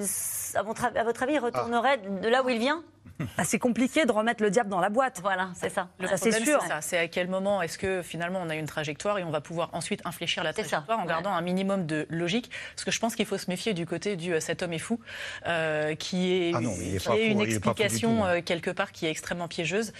à 0.55 0.63
votre 0.63 1.23
avis, 1.23 1.33
il 1.33 1.39
retournerait 1.39 1.97
de 1.97 2.27
là 2.27 2.43
où 2.43 2.49
il 2.49 2.59
vient? 2.59 2.83
Ah, 3.37 3.43
c'est 3.43 3.59
compliqué 3.59 4.05
de 4.05 4.11
remettre 4.11 4.43
le 4.43 4.49
diable 4.49 4.69
dans 4.69 4.79
la 4.79 4.89
boîte. 4.89 5.19
Voilà, 5.21 5.49
c'est 5.55 5.69
ça. 5.69 5.89
Le 5.99 6.07
c'est 6.15 6.31
sûr. 6.31 6.63
C'est 6.81 6.97
à 6.97 7.07
quel 7.07 7.27
moment 7.27 7.61
est-ce 7.61 7.77
que 7.77 8.01
finalement 8.01 8.39
on 8.43 8.49
a 8.49 8.55
une 8.55 8.65
trajectoire 8.65 9.17
et 9.19 9.23
on 9.23 9.31
va 9.31 9.41
pouvoir 9.41 9.69
ensuite 9.73 10.01
infléchir 10.05 10.43
la 10.43 10.53
trajectoire 10.53 10.99
en 10.99 11.05
gardant 11.05 11.33
un 11.33 11.41
minimum 11.41 11.85
de 11.85 12.05
logique? 12.09 12.49
Parce 12.75 12.85
que 12.85 12.91
je 12.91 12.99
pense 12.99 13.15
qu'il 13.15 13.25
faut 13.25 13.37
se 13.37 13.49
méfier 13.49 13.73
du 13.73 13.85
côté 13.85 14.15
du 14.15 14.33
euh, 14.33 14.39
cet 14.39 14.63
homme 14.63 14.73
est 14.73 14.79
fou, 14.79 14.99
euh, 15.47 15.95
qui 15.95 16.33
est, 16.33 16.51
ah 16.55 16.59
une 17.17 17.41
explication 17.41 18.25
hein. 18.25 18.37
euh, 18.37 18.41
quelque 18.41 18.71
part 18.71 18.91
qui 18.91 19.05
est 19.05 19.11
extrêmement 19.11 19.47
piégeuse. 19.47 19.93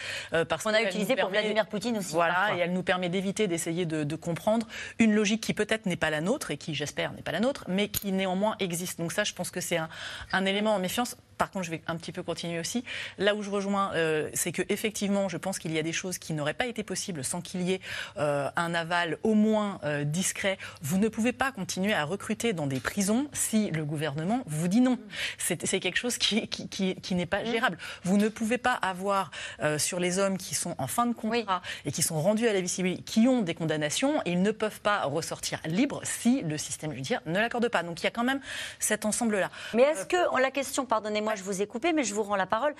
parce 0.47 0.63
qu'on 0.63 0.73
a 0.73 0.81
utilisé 0.81 1.15
pour 1.15 1.29
Vladimir 1.29 1.67
Poutine 1.67 1.97
aussi. 1.97 2.13
Voilà, 2.13 2.55
et 2.55 2.59
elle 2.59 2.73
nous 2.73 2.83
permet 2.83 3.09
d'éviter 3.09 3.47
d'essayer 3.47 3.85
de, 3.85 4.15
comprendre 4.15 4.67
une 4.97 5.13
logique 5.13 5.41
qui 5.41 5.53
peut-être 5.53 5.85
n'est 5.85 5.95
pas 5.95 6.09
la 6.09 6.19
nôtre 6.19 6.51
et 6.51 6.57
qui, 6.57 6.75
j'espère, 6.75 7.13
n'est 7.13 7.21
pas 7.21 7.31
la 7.31 7.39
nôtre, 7.39 7.63
mais 7.67 7.87
qui 7.87 8.11
néanmoins 8.11 8.55
existe. 8.59 8.99
Donc 8.99 9.13
ça, 9.13 9.23
je 9.23 9.33
pense 9.33 9.49
que 9.49 9.61
c'est 9.61 9.77
un, 9.77 9.87
un 10.33 10.45
élément 10.45 10.75
en 10.75 10.79
méfiance 10.79 11.15
par 11.39 11.49
contre, 11.51 11.65
je 11.65 11.71
vais 11.71 11.81
un 11.87 11.95
petit 11.95 12.11
peu 12.11 12.21
continuer 12.21 12.59
aussi. 12.59 12.83
Là 13.17 13.33
où 13.33 13.41
je 13.41 13.49
rejoins, 13.49 13.91
euh, 13.95 14.29
c'est 14.33 14.51
que 14.51 14.61
effectivement, 14.67 15.29
je 15.29 15.37
pense 15.37 15.57
qu'il 15.57 15.71
y 15.71 15.79
a 15.79 15.83
des 15.83 15.93
choses 15.93 16.17
qui 16.17 16.33
n'auraient 16.33 16.53
pas 16.53 16.67
été 16.67 16.83
possibles 16.83 17.23
sans 17.23 17.39
qu'il 17.39 17.61
y 17.61 17.73
ait 17.73 17.81
euh, 18.17 18.49
un 18.57 18.73
aval 18.73 19.17
au 19.23 19.33
moins 19.35 19.79
euh, 19.85 20.03
discret. 20.03 20.57
Vous 20.81 20.97
ne 20.97 21.07
pouvez 21.07 21.31
pas 21.31 21.53
continuer 21.53 21.93
à 21.93 22.03
recruter 22.03 22.51
dans 22.51 22.67
des 22.67 22.81
prisons 22.81 23.29
si 23.31 23.71
le 23.71 23.85
gouvernement 23.85 24.41
vous 24.47 24.67
dit 24.67 24.81
non. 24.81 24.99
C'est 25.37 25.79
quelque 25.79 25.97
chose 25.97 26.17
qui, 26.17 26.49
qui, 26.49 26.67
qui, 26.67 26.95
qui 26.95 27.15
n'est 27.15 27.25
pas 27.25 27.45
gérable. 27.45 27.77
Vous 28.03 28.17
ne 28.17 28.27
pouvez 28.27 28.57
pas 28.57 28.73
avoir 28.73 29.31
sur 29.77 29.99
les 29.99 30.19
hommes 30.19 30.37
qui 30.37 30.55
sont 30.55 30.75
en 30.77 30.87
fin 30.87 31.05
de 31.05 31.13
contrat 31.13 31.61
et 31.85 31.91
qui 31.93 32.01
sont 32.01 32.21
rendus 32.21 32.47
à 32.47 32.53
la 32.53 32.59
visibilité, 32.59 33.01
qui 33.03 33.27
ont 33.29 33.41
des 33.41 33.55
condamnations, 33.55 34.21
ils 34.25 34.41
ne 34.41 34.51
peuvent 34.51 34.81
pas 34.81 35.03
ressortir 35.03 35.61
libres 35.65 36.01
si 36.03 36.41
le 36.41 36.57
système 36.57 36.91
judiciaire 36.91 37.21
ne 37.25 37.39
l'accorde 37.39 37.69
pas. 37.69 37.83
Donc 37.83 38.01
il 38.01 38.03
y 38.03 38.07
a 38.07 38.11
quand 38.11 38.25
même 38.25 38.41
cet 38.79 39.05
ensemble-là. 39.05 39.49
Mais 39.73 39.83
est-ce 39.83 40.05
que, 40.05 40.17
la 40.41 40.51
question, 40.51 40.85
pardonnez-moi, 40.85 41.28
je 41.35 41.43
vous 41.43 41.61
ai 41.61 41.67
coupé, 41.67 41.93
mais 41.93 42.03
je 42.03 42.13
vous 42.13 42.23
rends 42.23 42.35
la 42.35 42.45
parole. 42.45 42.73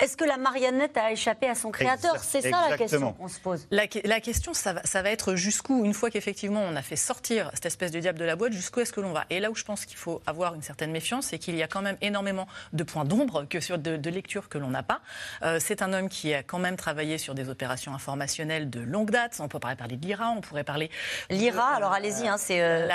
Est-ce 0.00 0.16
que 0.16 0.24
la 0.24 0.36
marionnette 0.36 0.96
a 0.96 1.12
échappé 1.12 1.48
à 1.48 1.54
son 1.54 1.70
créateur 1.70 2.16
C'est 2.18 2.42
ça 2.42 2.68
la 2.70 2.76
question 2.76 3.12
qu'on 3.12 3.28
se 3.28 3.40
pose. 3.40 3.66
La, 3.70 3.84
la 4.04 4.20
question, 4.20 4.54
ça 4.54 4.72
va, 4.74 4.82
ça 4.84 5.02
va 5.02 5.10
être 5.10 5.34
jusqu'où, 5.34 5.84
une 5.84 5.94
fois 5.94 6.10
qu'effectivement 6.10 6.62
on 6.62 6.76
a 6.76 6.82
fait 6.82 6.96
sortir 6.96 7.50
cette 7.54 7.66
espèce 7.66 7.90
de 7.90 8.00
diable 8.00 8.18
de 8.18 8.24
la 8.24 8.36
boîte, 8.36 8.52
jusqu'où 8.52 8.80
est-ce 8.80 8.92
que 8.92 9.00
l'on 9.00 9.12
va? 9.12 9.24
Et 9.30 9.40
là 9.40 9.50
où 9.50 9.54
je 9.54 9.64
pense 9.64 9.84
qu'il 9.84 9.96
faut 9.96 10.22
avoir 10.26 10.54
une 10.54 10.62
certaine 10.62 10.90
méfiance, 10.90 11.26
c'est 11.26 11.38
qu'il 11.38 11.56
y 11.56 11.62
a 11.62 11.68
quand 11.68 11.82
même 11.82 11.96
énormément 12.00 12.46
de 12.72 12.84
points 12.84 13.04
d'ombre 13.04 13.44
que 13.48 13.60
sur 13.60 13.78
de, 13.78 13.96
de 13.96 14.10
lecture 14.10 14.48
que 14.48 14.58
l'on 14.58 14.70
n'a 14.70 14.82
pas. 14.82 15.00
Euh, 15.42 15.58
c'est 15.60 15.82
un 15.82 15.92
homme 15.92 16.08
qui 16.08 16.34
a 16.34 16.42
quand 16.42 16.58
même 16.58 16.76
travaillé 16.76 17.18
sur 17.18 17.34
des 17.34 17.48
opérations 17.48 17.94
informationnelles 17.94 18.70
de 18.70 18.80
longue 18.80 19.10
date. 19.10 19.36
On 19.40 19.48
peut 19.48 19.58
parler 19.58 19.96
de 19.96 20.06
l'IRA, 20.06 20.30
on 20.30 20.40
pourrait 20.40 20.64
parler. 20.64 20.90
L'IRA, 21.30 21.68
alors 21.76 21.92
allez-y, 21.92 22.28
hein, 22.28 22.36
c'est 22.38 22.62
euh, 22.62 22.88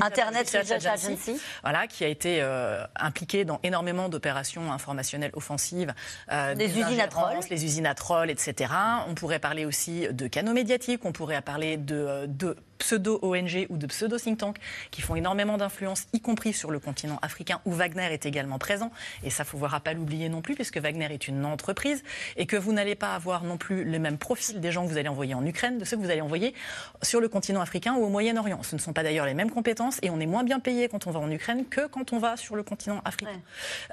Internet 0.00 0.46
Research 0.46 0.86
Agency. 0.86 1.40
Voilà, 1.62 1.86
qui 1.86 2.04
a 2.04 2.08
été 2.08 2.38
euh, 2.40 2.84
impliqué 2.96 3.44
dans 3.44 3.60
énormément 3.62 4.08
d'opérations 4.08 4.53
informationnelles 4.72 5.32
offensives. 5.34 5.94
Euh, 6.32 6.54
des, 6.54 6.78
usines 6.78 7.00
à 7.00 7.08
trolls. 7.08 7.40
Les 7.50 7.64
usines 7.64 7.86
à 7.86 7.94
trolls, 7.94 8.30
etc. 8.30 8.72
On 9.08 9.14
pourrait 9.14 9.38
parler 9.38 9.64
aussi 9.64 10.06
de 10.10 10.26
canaux 10.26 10.52
médiatiques, 10.52 11.04
on 11.04 11.12
pourrait 11.12 11.42
parler 11.42 11.76
de, 11.76 12.26
de 12.26 12.56
pseudo-ONG 12.78 13.66
ou 13.68 13.76
de 13.76 13.86
pseudo-think 13.86 14.38
tank 14.38 14.56
qui 14.90 15.00
font 15.00 15.14
énormément 15.14 15.56
d'influence, 15.56 16.06
y 16.12 16.20
compris 16.20 16.52
sur 16.52 16.70
le 16.70 16.78
continent 16.78 17.18
africain 17.22 17.60
où 17.64 17.72
Wagner 17.72 18.12
est 18.12 18.26
également 18.26 18.58
présent. 18.58 18.90
Et 19.22 19.30
ça, 19.30 19.44
faut 19.44 19.58
voir 19.58 19.74
à 19.74 19.80
pas 19.80 19.92
l'oublier 19.92 20.28
non 20.28 20.42
plus, 20.42 20.54
puisque 20.54 20.78
Wagner 20.78 21.08
est 21.10 21.28
une 21.28 21.44
entreprise 21.44 22.02
et 22.36 22.46
que 22.46 22.56
vous 22.56 22.72
n'allez 22.72 22.94
pas 22.94 23.14
avoir 23.14 23.44
non 23.44 23.56
plus 23.56 23.84
le 23.84 23.98
même 23.98 24.18
profil 24.18 24.60
des 24.60 24.72
gens 24.72 24.84
que 24.84 24.90
vous 24.90 24.98
allez 24.98 25.08
envoyer 25.08 25.34
en 25.34 25.44
Ukraine, 25.44 25.78
de 25.78 25.84
ceux 25.84 25.96
que 25.96 26.02
vous 26.02 26.10
allez 26.10 26.20
envoyer 26.20 26.54
sur 27.02 27.20
le 27.20 27.28
continent 27.28 27.60
africain 27.60 27.94
ou 27.94 28.04
au 28.04 28.08
Moyen-Orient. 28.08 28.62
Ce 28.62 28.74
ne 28.74 28.80
sont 28.80 28.92
pas 28.92 29.02
d'ailleurs 29.02 29.26
les 29.26 29.34
mêmes 29.34 29.50
compétences 29.50 29.98
et 30.02 30.10
on 30.10 30.20
est 30.20 30.26
moins 30.26 30.44
bien 30.44 30.60
payé 30.60 30.88
quand 30.88 31.06
on 31.06 31.10
va 31.10 31.20
en 31.20 31.30
Ukraine 31.30 31.64
que 31.66 31.86
quand 31.86 32.12
on 32.12 32.18
va 32.18 32.36
sur 32.36 32.56
le 32.56 32.62
continent 32.62 33.00
africain. 33.04 33.40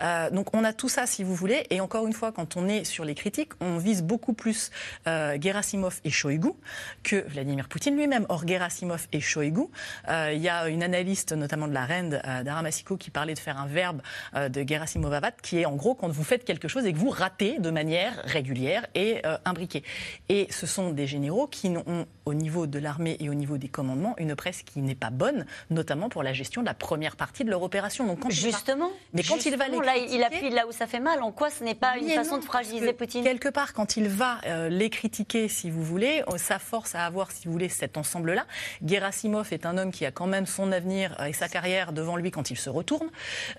Euh, 0.02 0.30
donc 0.30 0.56
on 0.56 0.64
a 0.64 0.74
tout 0.74 0.90
ça, 0.90 1.06
si 1.06 1.24
vous 1.24 1.36
voulez. 1.36 1.66
Et 1.70 1.82
encore 1.82 2.08
une 2.08 2.14
fois, 2.14 2.32
quand 2.32 2.58
on 2.58 2.68
est 2.68 2.84
sur 2.84 3.06
les 3.06 3.16
critiques, 3.16 3.52
on 3.60 3.78
vise 3.78 4.04
beaucoup 4.04 4.34
plus 4.34 4.72
euh, 5.08 5.38
Gerasimov 5.40 6.00
et 6.04 6.10
Shoigu 6.10 6.52
que 7.04 7.28
Vladimir 7.28 7.68
Poutine 7.68 7.96
lui-même. 7.96 8.26
Or, 8.30 8.48
Gerasimov 8.48 8.71
et 9.12 9.20
Shoigu, 9.20 9.68
euh, 10.08 10.32
il 10.34 10.42
y 10.42 10.50
a 10.50 10.68
une 10.68 10.84
analyste, 10.84 11.34
notamment 11.34 11.68
de 11.68 11.74
la 11.74 11.86
REND, 11.86 12.22
euh, 12.26 12.98
qui 13.00 13.10
parlait 13.10 13.34
de 13.34 13.40
faire 13.40 13.60
un 13.60 13.68
verbe 13.68 14.02
euh, 14.36 14.50
de 14.50 14.68
Gerasimov 14.68 15.14
Avat, 15.14 15.32
qui 15.32 15.60
est 15.60 15.66
en 15.66 15.76
gros 15.76 15.96
quand 15.96 16.08
vous 16.08 16.24
faites 16.24 16.46
quelque 16.46 16.68
chose 16.68 16.86
et 16.86 16.94
que 16.94 16.98
vous 16.98 17.10
ratez 17.10 17.60
de 17.60 17.70
manière 17.70 18.22
régulière 18.26 18.86
et 18.96 19.26
euh, 19.26 19.38
imbriquée. 19.46 19.84
Et 20.30 20.48
ce 20.50 20.66
sont 20.66 20.92
des 20.92 21.08
généraux 21.08 21.48
qui 21.48 21.70
ont, 21.70 22.06
au 22.26 22.34
niveau 22.34 22.68
de 22.68 22.80
l'armée 22.80 23.18
et 23.20 23.30
au 23.30 23.34
niveau 23.34 23.58
des 23.58 23.68
commandements, 23.68 24.16
une 24.18 24.36
presse 24.36 24.64
qui 24.64 24.82
n'est 24.82 24.96
pas 24.96 25.10
bonne, 25.10 25.46
notamment 25.70 26.10
pour 26.10 26.24
la 26.24 26.34
gestion 26.34 26.62
de 26.62 26.68
la 26.68 26.74
première 26.74 27.16
partie 27.16 27.44
de 27.44 27.50
leur 27.50 27.64
opération. 27.64 28.06
Donc, 28.06 28.30
justement, 28.30 28.92
mais 29.14 29.24
quand 29.24 29.46
il 29.46 29.56
va 29.58 29.68
les 29.68 29.78
là, 29.78 29.98
il 29.98 30.24
appuie 30.24 30.50
là 30.50 30.68
où 30.68 30.72
ça 30.72 30.88
fait 30.88 31.00
mal. 31.00 31.22
En 31.22 31.32
quoi 31.32 31.50
ce 31.50 31.64
n'est 31.64 31.76
pas 31.76 31.98
une 31.98 32.10
façon 32.10 32.38
de 32.38 32.44
fragiliser 32.44 32.94
Poutine? 32.94 33.24
Quelque 33.24 33.50
part, 33.50 33.74
quand 33.74 33.98
il 33.98 34.08
va 34.08 34.40
les 34.70 34.90
critiquer, 34.90 35.48
si 35.48 35.70
vous 35.70 35.84
voulez, 35.84 36.24
ça 36.38 36.60
force 36.60 36.96
à 36.96 37.06
avoir, 37.06 37.32
si 37.32 37.46
vous 37.46 37.52
voulez, 37.52 37.70
cet 37.70 37.98
ensemble-là. 37.98 38.46
Gerasimov 38.86 39.52
est 39.52 39.66
un 39.66 39.78
homme 39.78 39.92
qui 39.92 40.06
a 40.06 40.12
quand 40.12 40.28
même 40.28 40.46
son 40.46 40.72
avenir 40.72 41.20
et 41.26 41.34
sa 41.34 41.48
carrière 41.48 41.94
devant 41.94 42.16
lui 42.16 42.32
quand 42.32 42.52
il 42.52 42.58
se 42.58 42.70
retourne, 42.70 43.10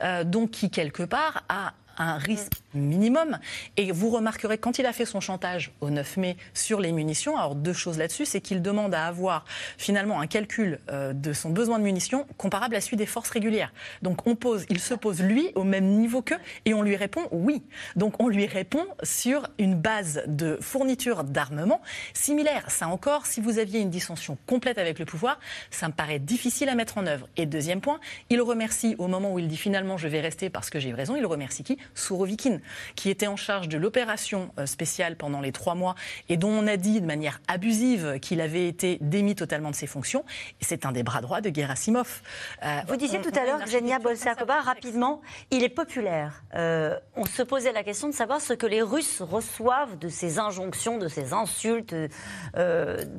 euh, 0.03 0.25
donc 0.25 0.51
qui 0.51 0.71
quelque 0.71 1.03
part 1.03 1.45
a 1.49 1.75
un 1.99 2.17
risque 2.17 2.53
minimum. 2.75 3.39
Et 3.77 3.93
vous 3.93 4.11
remarquerez, 4.11 4.59
quand 4.59 4.79
il 4.79 4.87
a 4.87 4.93
fait 4.93 5.05
son 5.05 5.21
chantage 5.21 5.73
au 5.81 5.91
9 5.91 6.17
mai 6.17 6.37
sur 6.55 6.81
les 6.81 6.93
munitions, 6.93 7.37
alors 7.37 7.55
deux 7.55 7.73
choses 7.73 7.99
là-dessus, 7.99 8.25
c'est 8.25 8.41
qu'il 8.41 8.63
demande 8.63 8.95
à 8.95 9.07
avoir 9.07 9.45
finalement 9.79 10.21
un 10.21 10.27
calcul 10.27 10.79
euh, 10.91 11.13
de 11.13 11.33
son 11.33 11.51
besoin 11.51 11.79
de 11.79 11.85
munitions 11.85 12.27
comparable 12.39 12.75
à 12.77 12.81
celui 12.81 12.97
des 12.97 13.07
forces 13.07 13.31
régulières. 13.31 13.73
Donc 14.03 14.27
on 14.27 14.35
pose, 14.35 14.65
il 14.71 14.81
se 14.81 14.95
pose 14.95 15.21
lui 15.21 15.51
au 15.55 15.65
même 15.65 15.87
niveau 15.87 16.23
qu'eux 16.23 16.39
et 16.65 16.75
on 16.75 16.83
lui 16.83 16.97
répond 16.97 17.29
oui. 17.31 17.63
Donc 17.97 18.23
on 18.23 18.29
lui 18.29 18.47
répond 18.47 18.87
sur 19.03 19.49
une 19.59 19.75
base 19.75 20.23
de 20.27 20.59
fourniture 20.61 21.25
d'armement 21.25 21.81
similaire. 22.15 22.71
Ça 22.71 22.89
encore, 22.89 23.27
si 23.27 23.41
vous 23.41 23.59
aviez 23.59 23.81
une 23.81 23.91
dissension 23.91 24.39
complète 24.47 24.79
avec 24.79 24.99
le 24.99 25.05
pouvoir, 25.05 25.39
ça 25.71 25.89
me 25.89 25.93
paraît 25.93 26.19
difficile 26.19 26.69
à 26.69 26.75
mettre 26.75 26.99
en 26.99 27.07
œuvre. 27.07 27.29
Et 27.37 27.47
deuxième 27.47 27.81
point, 27.81 28.01
il 28.31 28.41
remercie 28.41 28.95
au 28.99 29.09
moment 29.09 29.33
où 29.33 29.39
il 29.39 29.49
dit 29.49 29.57
finalement 29.57 29.97
je 29.99 30.09
vais 30.09 30.21
rester 30.21 30.51
parce 30.51 30.71
que 30.71 30.81
j'ai 30.81 30.93
raison, 30.93 31.17
il 31.17 31.27
remercie 31.27 31.65
qui? 31.65 31.79
Sourovikine, 31.95 32.61
qui 32.97 33.11
était 33.11 33.27
en 33.27 33.37
charge 33.37 33.69
de 33.69 33.79
l'opération 33.79 34.51
euh, 34.59 34.67
spéciale 34.67 35.17
pendant 35.17 35.41
les 35.41 35.53
trois 35.53 35.75
mois 35.75 35.95
et 36.29 36.37
dont 36.37 36.51
on 36.51 36.67
a 36.67 36.77
dit 36.77 37.01
de 37.01 37.07
manière 37.07 37.41
abusive 37.49 38.19
qu'il 38.21 38.41
avait 38.41 38.69
été 38.69 38.99
démis 39.01 39.35
totalement 39.35 39.71
de 39.71 39.75
ses 39.75 39.87
fonctions. 39.87 40.25
Et 40.61 40.65
c'est 40.65 40.87
un 40.87 40.93
des 40.93 41.03
bras 41.03 41.21
droits 41.21 41.41
de 41.41 41.55
Gerasimov. 41.55 42.23
Euh, 42.65 42.81
Vous 42.89 42.97
disiez 42.97 43.21
tout 43.21 43.33
à 43.39 43.45
l'heure, 43.45 43.61
Xenia 43.65 43.99
Bolsakova, 43.99 44.61
rapidement, 44.61 45.21
il 45.51 45.63
est 45.65 45.69
populaire. 45.69 46.43
Euh, 46.55 46.99
on 47.17 47.25
se 47.25 47.43
posait 47.43 47.73
la 47.73 47.83
question 47.83 48.09
de 48.09 48.15
savoir 48.15 48.41
ce 48.41 48.53
que 48.53 48.67
les 48.67 48.83
Russes 48.83 49.23
reçoivent 49.23 49.99
de 49.99 50.09
ces 50.09 50.39
injonctions, 50.39 50.99
de 50.99 51.09
ces 51.09 51.33
insultes 51.33 51.95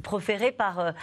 proférées 0.04 0.52
par, 0.52 0.94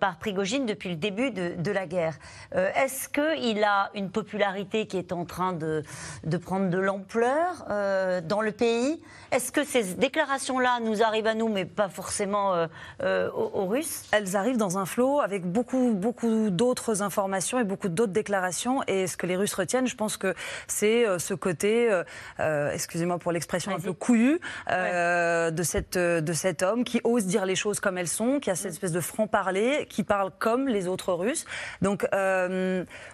par 0.00 0.18
Prigogine 0.18 0.66
depuis 0.66 0.90
le 0.90 0.96
début 0.96 1.30
de, 1.30 1.54
de 1.56 1.70
la 1.70 1.86
guerre. 1.86 2.18
Est-ce 2.52 3.08
qu'il 3.08 3.64
a 3.64 3.90
une 3.94 4.10
popularité 4.10 4.86
qui 4.86 4.96
est 4.96 5.12
en 5.12 5.24
train 5.24 5.52
de, 5.52 5.82
de 6.24 6.36
prendre 6.36 6.70
de 6.70 6.78
l'ampleur 6.78 7.07
euh, 7.16 8.20
dans 8.20 8.40
le 8.40 8.52
pays. 8.52 9.00
Est-ce 9.30 9.52
que 9.52 9.64
ces 9.64 9.94
déclarations-là 9.94 10.80
nous 10.80 11.02
arrivent 11.02 11.26
à 11.26 11.34
nous, 11.34 11.48
mais 11.48 11.64
pas 11.64 11.88
forcément 11.88 12.54
euh, 12.54 12.66
euh, 13.02 13.30
aux, 13.30 13.66
Russes? 13.66 14.04
Elles 14.12 14.36
arrivent 14.36 14.56
dans 14.56 14.78
un 14.78 14.86
flot 14.86 15.20
avec 15.20 15.44
beaucoup, 15.44 15.92
beaucoup 15.92 16.50
d'autres 16.50 17.02
informations 17.02 17.58
et 17.58 17.64
beaucoup 17.64 17.88
d'autres 17.88 18.12
déclarations. 18.12 18.82
Et 18.86 19.06
ce 19.06 19.16
que 19.16 19.26
les 19.26 19.36
Russes 19.36 19.54
retiennent, 19.54 19.86
je 19.86 19.96
pense 19.96 20.16
que 20.16 20.34
c'est 20.66 21.06
ce 21.18 21.34
côté, 21.34 21.90
excusez-moi 22.38 23.18
pour 23.18 23.32
l'expression 23.32 23.72
un 23.72 23.80
peu 23.80 23.92
couillu, 23.92 24.40
de, 24.68 25.62
cette, 25.62 25.98
de 25.98 26.32
cet 26.32 26.62
homme 26.62 26.84
qui 26.84 27.00
ose 27.04 27.26
dire 27.26 27.44
les 27.44 27.56
choses 27.56 27.80
comme 27.80 27.98
elles 27.98 28.08
sont, 28.08 28.40
qui 28.40 28.50
a 28.50 28.54
cette 28.54 28.72
espèce 28.72 28.92
de 28.92 29.00
franc-parler, 29.00 29.86
qui 29.88 30.04
parle 30.04 30.30
comme 30.38 30.68
les 30.68 30.88
autres 30.88 31.12
Russes. 31.12 31.44
Donc 31.82 32.06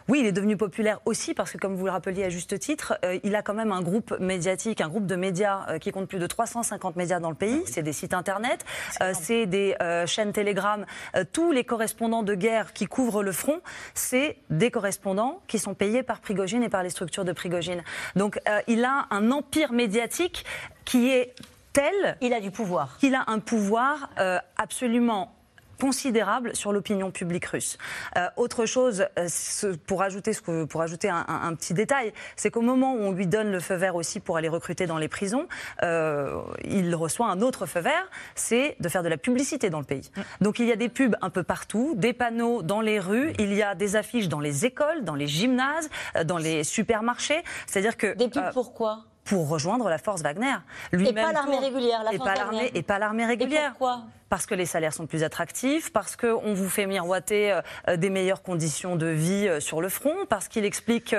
oui, 0.08 0.20
il 0.20 0.26
est 0.26 0.32
devenu 0.32 0.56
populaire 0.56 1.00
aussi 1.06 1.34
parce 1.34 1.52
que, 1.52 1.58
comme 1.58 1.74
vous 1.74 1.86
le 1.86 1.92
rappeliez 1.92 2.24
à 2.24 2.28
juste 2.28 2.58
titre, 2.58 2.98
il 3.22 3.34
a 3.34 3.42
quand 3.42 3.54
même 3.54 3.72
un 3.72 3.83
groupe 3.84 3.94
groupe 3.94 4.18
médiatique, 4.18 4.80
un 4.80 4.88
groupe 4.88 5.06
de 5.06 5.14
médias 5.14 5.66
euh, 5.68 5.78
qui 5.78 5.92
compte 5.92 6.08
plus 6.08 6.18
de 6.18 6.26
350 6.26 6.96
médias 6.96 7.20
dans 7.20 7.30
le 7.30 7.36
pays. 7.36 7.62
Ah 7.64 7.70
c'est 7.70 7.82
des 7.82 7.92
sites 7.92 8.12
internet, 8.12 8.64
c'est 9.12 9.42
euh, 9.42 9.46
des 9.46 9.76
euh, 9.80 10.04
chaînes 10.06 10.32
Telegram. 10.32 10.84
tous 11.32 11.52
les 11.52 11.62
correspondants 11.62 12.24
de 12.24 12.34
guerre 12.34 12.72
qui 12.72 12.86
couvrent 12.86 13.22
le 13.22 13.30
front, 13.30 13.60
c'est 13.94 14.38
des 14.50 14.72
correspondants 14.72 15.40
qui 15.46 15.60
sont 15.60 15.74
payés 15.74 16.02
par 16.02 16.18
Prigogine 16.20 16.64
et 16.64 16.68
par 16.68 16.82
les 16.82 16.90
structures 16.90 17.24
de 17.24 17.32
Prigogine. 17.32 17.84
Donc 18.16 18.40
il 18.66 18.84
a 18.84 19.06
un 19.10 19.30
empire 19.30 19.72
médiatique 19.72 20.44
qui 20.84 21.10
est 21.10 21.34
tel. 21.72 22.16
Il 22.20 22.32
a 22.32 22.40
du 22.40 22.50
pouvoir. 22.50 22.96
Qu'il 22.98 23.14
a 23.14 23.24
un 23.28 23.38
pouvoir 23.38 24.10
absolument 24.56 25.32
considérable 25.80 26.54
sur 26.54 26.72
l'opinion 26.72 27.10
publique 27.10 27.46
russe. 27.46 27.78
Euh, 28.16 28.28
autre 28.36 28.66
chose, 28.66 29.06
euh, 29.18 29.74
pour 29.86 30.02
ajouter, 30.02 30.32
ce 30.32 30.40
que, 30.40 30.64
pour 30.64 30.82
ajouter 30.82 31.08
un, 31.08 31.54
petit 31.54 31.74
détail, 31.74 32.12
c'est 32.36 32.50
qu'au 32.50 32.60
moment 32.60 32.94
où 32.94 32.98
on 32.98 33.12
lui 33.12 33.26
donne 33.26 33.50
le 33.50 33.60
feu 33.60 33.74
vert 33.74 33.96
aussi 33.96 34.20
pour 34.20 34.36
aller 34.36 34.48
recruter 34.48 34.86
dans 34.86 34.98
les 34.98 35.08
prisons, 35.08 35.46
euh, 35.82 36.40
il 36.64 36.94
reçoit 36.94 37.28
un 37.28 37.40
autre 37.40 37.66
feu 37.66 37.80
vert, 37.80 38.08
c'est 38.34 38.76
de 38.80 38.88
faire 38.88 39.02
de 39.02 39.08
la 39.08 39.16
publicité 39.16 39.70
dans 39.70 39.78
le 39.78 39.84
pays. 39.84 40.10
Donc 40.40 40.58
il 40.58 40.66
y 40.66 40.72
a 40.72 40.76
des 40.76 40.88
pubs 40.88 41.16
un 41.22 41.30
peu 41.30 41.42
partout, 41.42 41.94
des 41.96 42.12
panneaux 42.12 42.62
dans 42.62 42.80
les 42.80 42.98
rues, 42.98 43.32
il 43.38 43.54
y 43.54 43.62
a 43.62 43.74
des 43.74 43.96
affiches 43.96 44.28
dans 44.28 44.40
les 44.40 44.66
écoles, 44.66 45.04
dans 45.04 45.14
les 45.14 45.26
gymnases, 45.26 45.88
dans 46.24 46.38
les 46.38 46.64
supermarchés. 46.64 47.42
C'est-à-dire 47.66 47.96
que 47.96 48.14
des 48.16 48.28
pubs 48.28 48.52
pourquoi 48.52 49.04
pour 49.24 49.48
rejoindre 49.48 49.88
la 49.88 49.98
force 49.98 50.22
Wagner. 50.22 50.56
Et 50.92 51.12
pas 51.12 51.32
l'armée 51.32 51.58
régulière, 51.58 52.02
la 52.04 52.12
et 52.12 52.18
pas 52.18 52.34
l'armée 52.34 52.70
et 52.74 52.82
pas 52.82 52.98
l'armée 52.98 53.26
régulière. 53.26 53.68
Et 53.68 53.68
pourquoi? 53.70 54.02
Parce 54.34 54.46
que 54.46 54.56
les 54.56 54.66
salaires 54.66 54.92
sont 54.92 55.06
plus 55.06 55.22
attractifs, 55.22 55.92
parce 55.92 56.16
qu'on 56.16 56.54
vous 56.54 56.68
fait 56.68 56.86
miroiter 56.86 57.56
des 57.96 58.10
meilleures 58.10 58.42
conditions 58.42 58.96
de 58.96 59.06
vie 59.06 59.48
sur 59.60 59.80
le 59.80 59.88
front, 59.88 60.26
parce 60.28 60.48
qu'il 60.48 60.64
explique 60.64 61.14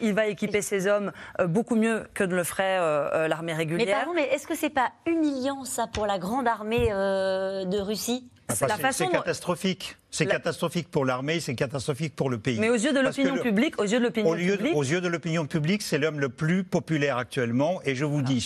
qu'il 0.00 0.14
va 0.14 0.28
équiper 0.28 0.62
ses 0.62 0.86
hommes 0.86 1.12
beaucoup 1.44 1.76
mieux 1.76 2.04
que 2.14 2.24
ne 2.24 2.34
le 2.34 2.42
ferait 2.42 2.78
l'armée 3.28 3.52
régulière. 3.52 3.86
Mais 3.86 3.92
pardon, 3.92 4.12
mais 4.14 4.34
est-ce 4.34 4.46
que 4.46 4.56
c'est 4.56 4.70
pas 4.70 4.92
humiliant 5.04 5.66
ça 5.66 5.86
pour 5.92 6.06
la 6.06 6.18
grande 6.18 6.48
armée 6.48 6.88
de 6.88 7.80
Russie? 7.80 8.30
C'est 8.52 9.08
catastrophique. 9.10 9.96
C'est 10.10 10.26
catastrophique 10.26 10.90
pour 10.90 11.04
l'armée, 11.04 11.40
c'est 11.40 11.54
catastrophique 11.54 12.14
pour 12.14 12.30
le 12.30 12.38
pays. 12.38 12.58
Mais 12.60 12.68
aux 12.68 12.76
yeux 12.76 12.92
de 12.92 13.00
l'opinion 13.00 13.36
publique, 13.38 13.80
aux 13.80 13.84
yeux 13.84 13.98
de 13.98 14.04
l'opinion 14.04 14.30
publique, 14.32 14.76
aux 14.76 14.82
yeux 14.84 15.00
de 15.00 15.08
l'opinion 15.08 15.46
publique, 15.46 15.82
c'est 15.82 15.98
l'homme 15.98 16.20
le 16.20 16.28
plus 16.28 16.62
populaire 16.62 17.16
actuellement. 17.16 17.80
Et 17.84 17.94
je 17.94 18.04
vous 18.04 18.22
dis, 18.22 18.40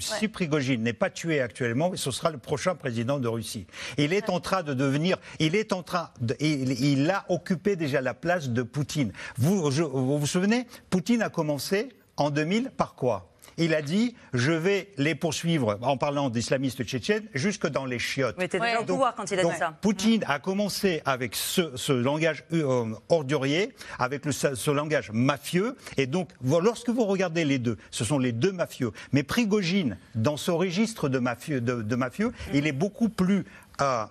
si 0.00 0.28
Prigogine 0.28 0.82
n'est 0.82 0.92
pas 0.92 1.10
tué 1.10 1.40
actuellement, 1.40 1.92
ce 1.94 2.10
sera 2.10 2.30
le 2.30 2.38
prochain 2.38 2.74
président 2.74 3.18
de 3.18 3.28
Russie. 3.28 3.66
Il 3.96 4.12
est 4.12 4.28
en 4.28 4.40
train 4.40 4.62
de 4.62 4.74
devenir, 4.74 5.16
il 5.38 5.56
est 5.56 5.72
en 5.72 5.82
train, 5.82 6.10
de, 6.20 6.36
il, 6.40 7.10
a 7.10 7.24
occupé 7.28 7.76
déjà 7.76 8.00
la 8.00 8.14
place 8.14 8.50
de 8.50 8.62
Poutine. 8.62 9.12
Vous 9.36 9.70
vous, 9.70 10.18
vous 10.18 10.26
souvenez, 10.26 10.66
Poutine 10.90 11.22
a 11.22 11.30
commencé 11.30 11.88
en 12.16 12.30
2000 12.30 12.70
par 12.76 12.94
quoi? 12.94 13.33
Il 13.58 13.74
a 13.74 13.82
dit 13.82 14.14
je 14.32 14.52
vais 14.52 14.92
les 14.96 15.14
poursuivre 15.14 15.78
en 15.82 15.96
parlant 15.96 16.30
d'islamistes 16.30 16.84
tchétchènes 16.84 17.24
jusque 17.34 17.66
dans 17.66 17.84
les 17.84 17.98
chiottes. 17.98 18.36
Mais 18.38 18.48
déjà 18.48 18.80
au 18.80 18.84
pouvoir 18.84 19.14
quand 19.14 19.30
il 19.30 19.38
a 19.38 19.44
dit 19.44 19.58
ça. 19.58 19.74
Poutine 19.80 20.24
a 20.26 20.38
commencé 20.38 21.02
avec 21.04 21.34
ce, 21.34 21.92
langage 21.92 22.44
euh, 22.52 22.86
ordurier, 23.08 23.74
avec 23.98 24.24
ce 24.30 24.70
langage 24.70 25.10
mafieux. 25.12 25.76
Et 25.96 26.06
donc, 26.06 26.30
lorsque 26.42 26.90
vous 26.90 27.04
regardez 27.04 27.44
les 27.44 27.58
deux, 27.58 27.76
ce 27.90 28.04
sont 28.04 28.18
les 28.18 28.32
deux 28.32 28.52
mafieux. 28.52 28.92
Mais 29.12 29.22
Prigogine, 29.22 29.98
dans 30.14 30.36
ce 30.36 30.50
registre 30.50 31.08
de 31.08 31.18
mafieux, 31.18 31.60
de, 31.60 31.96
mafieux 31.96 32.32
il 32.52 32.66
est 32.66 32.72
beaucoup 32.72 33.08
plus. 33.08 33.44
Euh, 33.80 34.04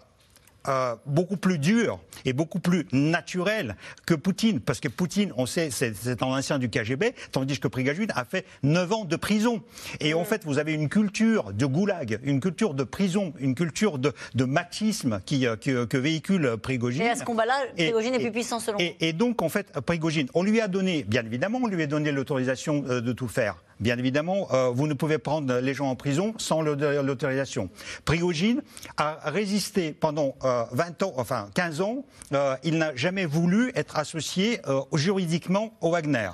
euh, 0.68 0.96
beaucoup 1.06 1.38
plus 1.38 1.60
dur 1.60 2.00
et 2.26 2.34
beaucoup 2.34 2.60
plus 2.60 2.88
naturel 2.92 3.76
que 4.06 4.14
Poutine. 4.14 4.60
Parce 4.60 4.80
que 4.80 4.88
Poutine, 4.88 5.34
on 5.38 5.46
sait, 5.46 5.70
c'est 5.72 6.24
un 6.24 6.28
ancien 6.28 6.60
du 6.60 6.70
KGB, 6.70 7.14
tandis 7.32 7.60
que 7.60 7.68
Prigogine 7.68 8.12
a 8.16 8.26
fait 8.26 8.46
9 8.64 8.94
ans 8.94 9.06
de 9.06 9.16
prison. 9.16 9.62
Et 10.00 10.14
en 10.14 10.24
fait, 10.24 10.44
vous 10.46 10.60
avez 10.60 10.74
une 10.74 10.90
culture 10.90 11.54
de 11.54 11.66
goulag, 11.66 12.20
une 12.24 12.40
culture 12.40 12.74
de 12.74 12.84
prison, 12.84 13.34
une 13.40 13.56
culture 13.56 13.98
de, 13.98 14.14
de 14.36 14.46
machisme 14.46 15.22
qui, 15.26 15.48
euh, 15.48 15.56
que 15.56 15.98
véhicule 15.98 16.58
Prigogine. 16.62 17.02
Et 17.02 17.10
à 17.10 17.16
ce 17.16 17.24
combat-là, 17.24 17.56
Prigogine 17.76 18.14
est 18.14 18.20
plus 18.20 18.32
puissant 18.32 18.60
selon 18.60 18.80
et, 18.80 18.96
et, 19.02 19.14
donc, 19.14 19.42
en 19.42 19.50
fait, 19.50 19.80
Prigogine, 19.82 20.28
on 20.34 20.44
lui 20.44 20.62
a 20.62 20.68
donné, 20.68 21.04
bien 21.04 21.26
évidemment, 21.26 21.60
on 21.62 21.68
lui 21.68 21.84
a 21.84 21.88
donné 21.88 22.12
l'autorisation 22.12 22.84
euh, 22.88 23.02
de 23.02 23.12
tout 23.14 23.28
faire. 23.28 23.58
Bien 23.84 23.98
évidemment, 23.98 24.48
euh, 24.54 24.70
vous 24.70 24.88
ne 24.88 24.94
pouvez 24.94 25.18
prendre 25.18 25.60
les 25.60 25.74
gens 25.74 25.90
en 25.90 25.98
prison 25.98 26.34
sans 26.38 26.62
l'autorisation. 26.62 27.70
Prigogine 28.06 28.62
a 28.96 29.20
résisté 29.26 29.92
pendant 29.92 30.38
20 30.42 31.02
euh, 31.02 31.06
ans, 31.06 31.14
enfin 31.18 31.50
15 31.54 31.82
ans. 31.82 32.06
Euh, 32.32 32.56
il 32.64 32.78
n'a 32.78 32.96
jamais 32.96 33.26
voulu 33.26 33.74
être 33.76 33.98
associé 33.98 34.62
juridiquement 34.94 35.74
au 35.82 35.92
Wagner. 35.92 36.30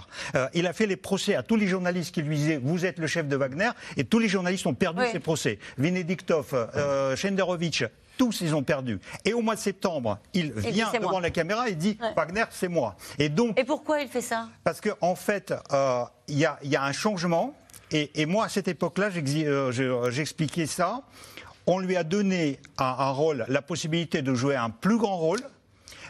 il 0.54 0.68
a 0.68 0.74
fait 0.74 0.86
les 0.86 0.96
procès 0.96 1.34
à 1.34 1.42
tous 1.42 1.56
les 1.56 1.66
journalistes 1.66 2.14
qui 2.14 2.22
lui 2.22 2.36
disaient 2.36 2.60
vous 2.62 2.86
êtes 2.86 3.00
le 3.00 3.08
chef 3.08 3.28
de 3.28 3.36
Wagner 3.36 3.72
et 3.98 4.04
tous 4.04 4.20
les 4.20 4.28
journalistes 4.28 4.68
ont 4.68 4.76
perdu 4.76 5.02
ces 5.12 5.20
procès. 5.20 5.58
Venediktov, 5.80 6.70
Shenderovitch, 7.16 7.84
tous 8.20 8.42
ils 8.42 8.54
ont 8.54 8.64
perdu. 8.64 9.00
Et 9.24 9.34
au 9.34 9.42
mois 9.42 9.56
de 9.56 9.62
septembre, 9.62 10.20
il 10.34 10.52
vient 10.52 10.92
devant 10.92 11.22
la 11.22 11.32
caméra 11.32 11.70
et 11.70 11.74
dit 11.74 11.98
Wagner, 12.16 12.44
c'est 12.52 12.68
moi. 12.68 12.96
Et 13.18 13.30
donc. 13.30 13.58
Et 13.58 13.64
pourquoi 13.64 14.02
il 14.02 14.10
fait 14.10 14.22
ça? 14.22 14.50
Parce 14.64 14.82
qu'en 14.82 14.92
en 15.00 15.16
fait, 15.16 15.54
euh, 15.72 16.04
il 16.28 16.38
y, 16.38 16.46
a, 16.46 16.84
un 16.84 16.92
changement. 16.92 17.56
Et, 17.92 18.26
moi, 18.28 18.46
à 18.46 18.50
cette 18.50 18.68
époque-là, 18.68 19.10
euh, 19.16 20.12
j'expliquais 20.12 20.68
ça. 20.68 21.02
On 21.66 21.80
lui 21.80 21.96
a 21.96 22.04
donné 22.04 22.60
un, 22.78 23.10
rôle, 23.12 23.46
la 23.48 23.62
possibilité 23.62 24.22
de 24.22 24.34
jouer 24.34 24.56
un 24.56 24.70
plus 24.70 24.98
grand 24.98 25.18
rôle. 25.18 25.40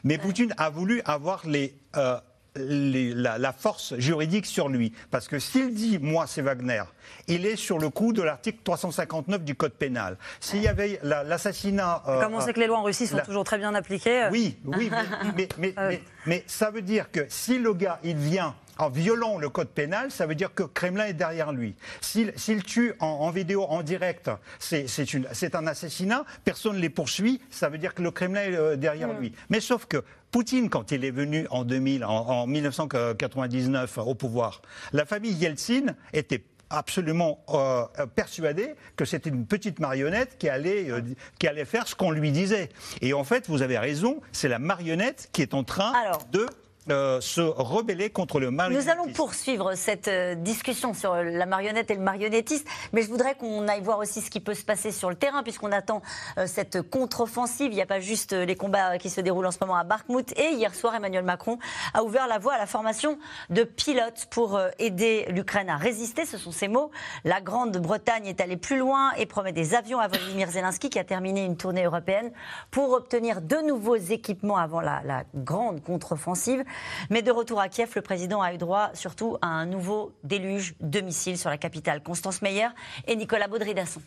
Mais 0.04 0.18
Poutine 0.18 0.54
a 0.58 0.70
voulu 0.70 1.02
avoir 1.06 1.46
les, 1.46 1.76
euh, 1.96 2.20
la, 2.56 3.54
force 3.54 3.96
juridique 3.98 4.46
sur 4.46 4.70
lui. 4.70 4.94
Parce 5.12 5.28
que 5.28 5.40
s'il 5.40 5.74
dit, 5.74 6.00
moi, 6.00 6.26
c'est 6.28 6.42
Wagner, 6.42 6.84
il 7.28 7.46
est 7.46 7.56
sur 7.56 7.80
le 7.80 7.90
coup 7.90 8.14
de 8.14 8.22
l'article 8.22 8.60
359 8.64 9.44
du 9.44 9.56
Code 9.56 9.74
pénal. 9.74 10.18
S'il 10.40 10.62
y 10.62 10.68
avait 10.68 11.00
l'assassinat. 11.04 12.04
Euh, 12.08 12.22
Comme 12.22 12.34
on 12.34 12.42
sait 12.42 12.54
que 12.54 12.60
les 12.60 12.68
lois 12.68 12.80
en 12.80 12.84
Russie 12.84 13.08
sont 13.08 13.20
toujours 13.20 13.44
très 13.44 13.58
bien 13.58 13.74
appliquées. 13.76 14.24
Euh. 14.24 14.30
Oui, 14.32 14.58
oui, 14.66 14.92
ah 15.78 15.90
mais, 16.26 16.44
ça 16.48 16.72
veut 16.72 16.82
dire 16.82 17.12
que 17.12 17.26
si 17.30 17.58
le 17.58 17.74
gars, 17.74 18.00
il 18.04 18.18
vient 18.18 18.56
en 18.80 18.90
violant 18.90 19.38
le 19.38 19.50
code 19.50 19.68
pénal, 19.68 20.10
ça 20.10 20.26
veut 20.26 20.36
dire 20.36 20.54
que 20.54 20.64
Kremlin 20.64 21.06
est 21.06 21.14
derrière 21.14 21.52
lui. 21.52 21.76
S'il 22.02 22.64
tue 22.64 22.94
en, 23.00 23.30
vidéo, 23.30 23.64
en 23.64 23.84
direct, 23.84 24.32
c'est 24.58 25.56
un 25.56 25.68
assassinat, 25.68 26.26
personne 26.46 26.78
ne 26.78 26.82
les 26.82 26.90
poursuit, 26.90 27.42
ça 27.52 27.70
veut 27.70 27.78
dire 27.78 27.94
que 27.94 28.02
le 28.02 28.12
Kremlin 28.12 28.42
est 28.42 28.56
euh, 28.56 28.76
derrière 28.78 29.14
lui. 29.20 29.34
Mais 29.50 29.60
sauf 29.60 29.86
que 29.86 30.04
Poutine, 30.32 30.70
quand 30.70 30.92
il 30.92 31.04
est 31.04 31.12
venu 31.12 31.46
en 31.50 31.66
2000, 31.66 32.06
en, 32.06 32.48
1999 32.48 33.98
au 33.98 34.16
pouvoir, 34.16 34.62
la 34.94 35.06
famille 35.06 35.34
Yeltsin 35.34 35.96
était 36.14 36.44
absolument 36.70 37.44
euh, 37.50 37.84
persuadée 38.16 38.76
que 38.96 39.04
c'était 39.04 39.30
une 39.30 39.46
petite 39.46 39.80
marionnette 39.80 40.38
qui 40.38 40.48
allait, 40.48 40.90
euh, 40.90 41.02
qui 41.40 41.48
allait 41.48 41.66
faire 41.66 41.88
ce 41.88 41.96
qu'on 41.96 42.12
lui 42.12 42.32
disait. 42.32 42.70
Et 43.02 43.14
en 43.14 43.24
fait, 43.24 43.48
vous 43.48 43.62
avez 43.62 43.78
raison, 43.78 44.22
c'est 44.32 44.48
la 44.48 44.60
marionnette 44.60 45.30
qui 45.34 45.42
est 45.42 45.54
en 45.54 45.64
train 45.64 45.94
de 46.32 46.46
euh, 46.92 47.22
se 47.22 47.42
rebeller 47.42 48.10
contre 48.10 48.40
le 48.40 48.52
mal. 48.52 48.72
Nous 48.72 48.90
allons 48.90 49.08
poursuivre 49.14 49.76
cette 49.76 50.08
euh, 50.08 50.36
discussion 50.36 50.94
sur 50.94 51.16
la 51.16 51.46
marionnette 51.46 51.92
et 51.92 51.96
le 51.96 52.02
marionnettiste, 52.02 52.68
mais 52.94 53.02
je 53.02 53.08
voudrais 53.10 53.36
qu'on 53.36 53.68
aille 53.68 53.82
voir 53.82 54.00
aussi 54.00 54.22
ce 54.22 54.30
qui 54.30 54.40
peut 54.40 54.54
se 54.54 54.64
passer 54.64 54.92
sur 54.92 55.10
le 55.10 55.16
terrain, 55.16 55.44
puisqu'on 55.44 55.72
attend 55.72 56.02
euh, 56.38 56.48
cette 56.48 56.82
contre-offensive. 56.82 57.72
Il 57.72 57.76
n'y 57.76 57.82
a 57.82 57.86
pas 57.86 58.00
juste 58.00 58.34
les 58.34 58.56
combats 58.56 58.98
qui 58.98 59.10
se 59.10 59.22
déroulent 59.22 59.46
en 59.46 59.52
ce 59.52 59.60
moment 59.62 59.76
à 59.76 59.84
Bakhmut. 59.84 60.32
Et 60.38 60.54
hier 60.54 60.74
soir, 60.74 60.96
Emmanuel 60.96 61.24
Macron 61.24 61.60
a 61.94 62.04
ouvert 62.04 62.28
la 62.28 62.40
voie 62.40 62.54
à 62.54 62.58
la 62.58 62.68
formation 62.68 63.18
de 63.50 63.64
pilotes 63.64 64.28
pour 64.30 64.60
aider 64.80 65.26
l'Ukraine 65.30 65.70
à 65.70 65.78
résister. 65.78 66.26
Ce 66.26 66.38
sont 66.38 66.52
ses 66.52 66.68
mots. 66.68 66.92
La 67.24 67.42
Grande-Bretagne 67.42 68.28
est 68.28 68.42
allée 68.42 68.58
plus 68.58 68.78
loin 68.78 69.12
et 69.18 69.26
promet 69.26 69.52
des 69.52 69.76
avions 69.76 70.00
à 70.00 70.08
Volodymyr 70.08 70.50
Zelensky, 70.50 70.90
qui 70.90 71.00
a 71.00 71.04
terminé 71.04 71.46
une 71.46 71.58
tournée 71.58 71.84
européenne, 71.84 72.32
pour 72.72 72.92
obtenir 72.92 73.42
de 73.42 73.58
nouveaux 73.68 73.96
équipements 73.96 74.58
avant 74.58 74.82
la, 74.82 75.02
la 75.06 75.24
grande 75.36 75.84
contre-offensive. 75.84 76.64
Mais 77.10 77.22
de 77.22 77.32
retour 77.32 77.60
à 77.60 77.70
Kiev, 77.70 77.92
le 77.96 78.02
président 78.02 78.42
a 78.42 78.54
eu 78.54 78.58
droit 78.58 78.90
surtout 78.94 79.38
à 79.42 79.48
un 79.48 79.66
nouveau 79.66 80.14
déluge 80.24 80.76
de 80.82 81.02
missiles 81.02 81.38
sur 81.38 81.50
la 81.50 81.58
capitale. 81.58 82.02
Constance 82.04 82.42
Meyer 82.42 82.68
et 83.08 83.16
Nicolas 83.16 83.48
Baudry-Dasson. 83.48 84.02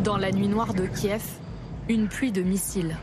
Dans 0.00 0.16
la 0.18 0.30
nuit 0.32 0.48
noire 0.48 0.74
de 0.74 0.86
Kiev, 0.86 1.22
une 1.88 2.08
pluie 2.08 2.32
de 2.32 2.42
missiles. 2.42 2.96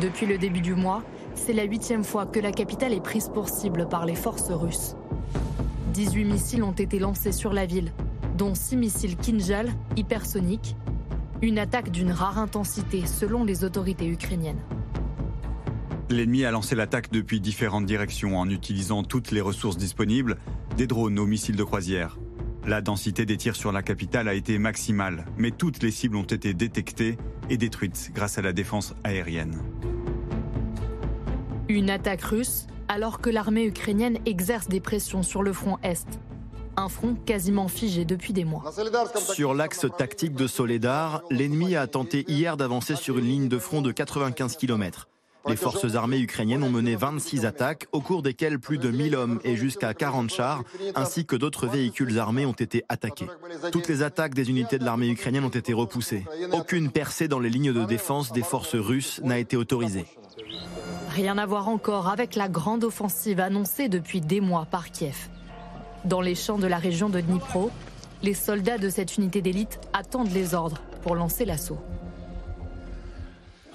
Depuis 0.00 0.26
le 0.26 0.38
début 0.38 0.60
du 0.60 0.74
mois, 0.74 1.02
c'est 1.34 1.52
la 1.52 1.64
huitième 1.64 2.04
fois 2.04 2.26
que 2.26 2.40
la 2.40 2.52
capitale 2.52 2.92
est 2.92 3.02
prise 3.02 3.28
pour 3.28 3.48
cible 3.48 3.88
par 3.88 4.06
les 4.06 4.14
forces 4.14 4.50
russes. 4.50 4.96
18 5.92 6.24
missiles 6.24 6.62
ont 6.62 6.72
été 6.72 6.98
lancés 6.98 7.32
sur 7.32 7.52
la 7.52 7.66
ville, 7.66 7.92
dont 8.36 8.54
6 8.54 8.76
missiles 8.76 9.16
Kinjal 9.16 9.68
hypersoniques 9.96 10.76
une 11.42 11.58
attaque 11.58 11.90
d'une 11.90 12.12
rare 12.12 12.38
intensité 12.38 13.06
selon 13.06 13.44
les 13.44 13.64
autorités 13.64 14.06
ukrainiennes. 14.06 14.60
L'ennemi 16.10 16.44
a 16.44 16.50
lancé 16.50 16.74
l'attaque 16.74 17.10
depuis 17.10 17.40
différentes 17.40 17.86
directions 17.86 18.38
en 18.38 18.48
utilisant 18.48 19.04
toutes 19.04 19.30
les 19.30 19.40
ressources 19.40 19.76
disponibles, 19.76 20.36
des 20.76 20.86
drones 20.86 21.18
aux 21.18 21.26
missiles 21.26 21.56
de 21.56 21.64
croisière. 21.64 22.18
La 22.66 22.82
densité 22.82 23.24
des 23.24 23.36
tirs 23.36 23.56
sur 23.56 23.72
la 23.72 23.82
capitale 23.82 24.28
a 24.28 24.34
été 24.34 24.58
maximale, 24.58 25.24
mais 25.38 25.50
toutes 25.50 25.82
les 25.82 25.90
cibles 25.90 26.16
ont 26.16 26.24
été 26.24 26.52
détectées 26.52 27.16
et 27.48 27.56
détruites 27.56 28.10
grâce 28.12 28.38
à 28.38 28.42
la 28.42 28.52
défense 28.52 28.94
aérienne. 29.02 29.62
Une 31.68 31.88
attaque 31.88 32.22
russe 32.22 32.66
alors 32.88 33.20
que 33.20 33.30
l'armée 33.30 33.64
ukrainienne 33.64 34.18
exerce 34.26 34.68
des 34.68 34.80
pressions 34.80 35.22
sur 35.22 35.42
le 35.42 35.52
front 35.52 35.78
Est 35.82 36.20
un 36.76 36.88
front 36.88 37.14
quasiment 37.14 37.68
figé 37.68 38.04
depuis 38.04 38.32
des 38.32 38.44
mois. 38.44 38.72
Sur 39.32 39.54
l'axe 39.54 39.86
tactique 39.96 40.34
de 40.34 40.46
Soledar, 40.46 41.22
l'ennemi 41.30 41.76
a 41.76 41.86
tenté 41.86 42.24
hier 42.28 42.56
d'avancer 42.56 42.96
sur 42.96 43.18
une 43.18 43.26
ligne 43.26 43.48
de 43.48 43.58
front 43.58 43.82
de 43.82 43.92
95 43.92 44.56
km. 44.56 45.08
Les 45.48 45.56
forces 45.56 45.94
armées 45.94 46.18
ukrainiennes 46.18 46.62
ont 46.62 46.70
mené 46.70 46.96
26 46.96 47.46
attaques, 47.46 47.86
au 47.92 48.00
cours 48.00 48.22
desquelles 48.22 48.58
plus 48.58 48.78
de 48.78 48.90
1000 48.90 49.16
hommes 49.16 49.40
et 49.42 49.56
jusqu'à 49.56 49.94
40 49.94 50.30
chars, 50.30 50.62
ainsi 50.94 51.24
que 51.24 51.34
d'autres 51.34 51.66
véhicules 51.66 52.18
armés 52.18 52.44
ont 52.44 52.52
été 52.52 52.84
attaqués. 52.88 53.26
Toutes 53.72 53.88
les 53.88 54.02
attaques 54.02 54.34
des 54.34 54.50
unités 54.50 54.78
de 54.78 54.84
l'armée 54.84 55.08
ukrainienne 55.08 55.44
ont 55.44 55.48
été 55.48 55.72
repoussées. 55.72 56.26
Aucune 56.52 56.90
percée 56.90 57.26
dans 57.26 57.38
les 57.38 57.48
lignes 57.48 57.72
de 57.72 57.84
défense 57.84 58.32
des 58.32 58.42
forces 58.42 58.74
russes 58.76 59.20
n'a 59.24 59.38
été 59.38 59.56
autorisée. 59.56 60.06
Rien 61.08 61.38
à 61.38 61.46
voir 61.46 61.68
encore 61.68 62.08
avec 62.08 62.34
la 62.34 62.48
grande 62.48 62.84
offensive 62.84 63.40
annoncée 63.40 63.88
depuis 63.88 64.20
des 64.20 64.40
mois 64.40 64.66
par 64.70 64.90
Kiev. 64.90 65.30
Dans 66.04 66.20
les 66.20 66.34
champs 66.34 66.58
de 66.58 66.66
la 66.66 66.78
région 66.78 67.08
de 67.10 67.20
Dnipro, 67.20 67.70
les 68.22 68.34
soldats 68.34 68.78
de 68.78 68.88
cette 68.88 69.16
unité 69.16 69.42
d'élite 69.42 69.80
attendent 69.92 70.32
les 70.32 70.54
ordres 70.54 70.80
pour 71.02 71.14
lancer 71.14 71.44
l'assaut. 71.44 71.78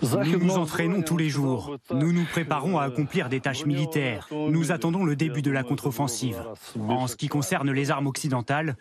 Nous 0.02 0.40
nous 0.40 0.58
entraînons 0.58 1.02
tous 1.02 1.18
les 1.18 1.30
jours. 1.30 1.78
Nous 1.92 2.12
nous 2.12 2.26
préparons 2.26 2.78
à 2.78 2.84
accomplir 2.84 3.30
des 3.30 3.40
tâches 3.40 3.66
militaires. 3.66 4.28
Nous 4.32 4.72
attendons 4.72 5.04
le 5.04 5.16
début 5.16 5.42
de 5.42 5.52
la 5.52 5.64
contre-offensive. 5.64 6.44
En 6.88 7.08
ce 7.08 7.16
qui 7.16 7.28
concerne 7.28 7.72
les 7.72 7.92
armes 7.92 8.08
occidentales, 8.08 8.76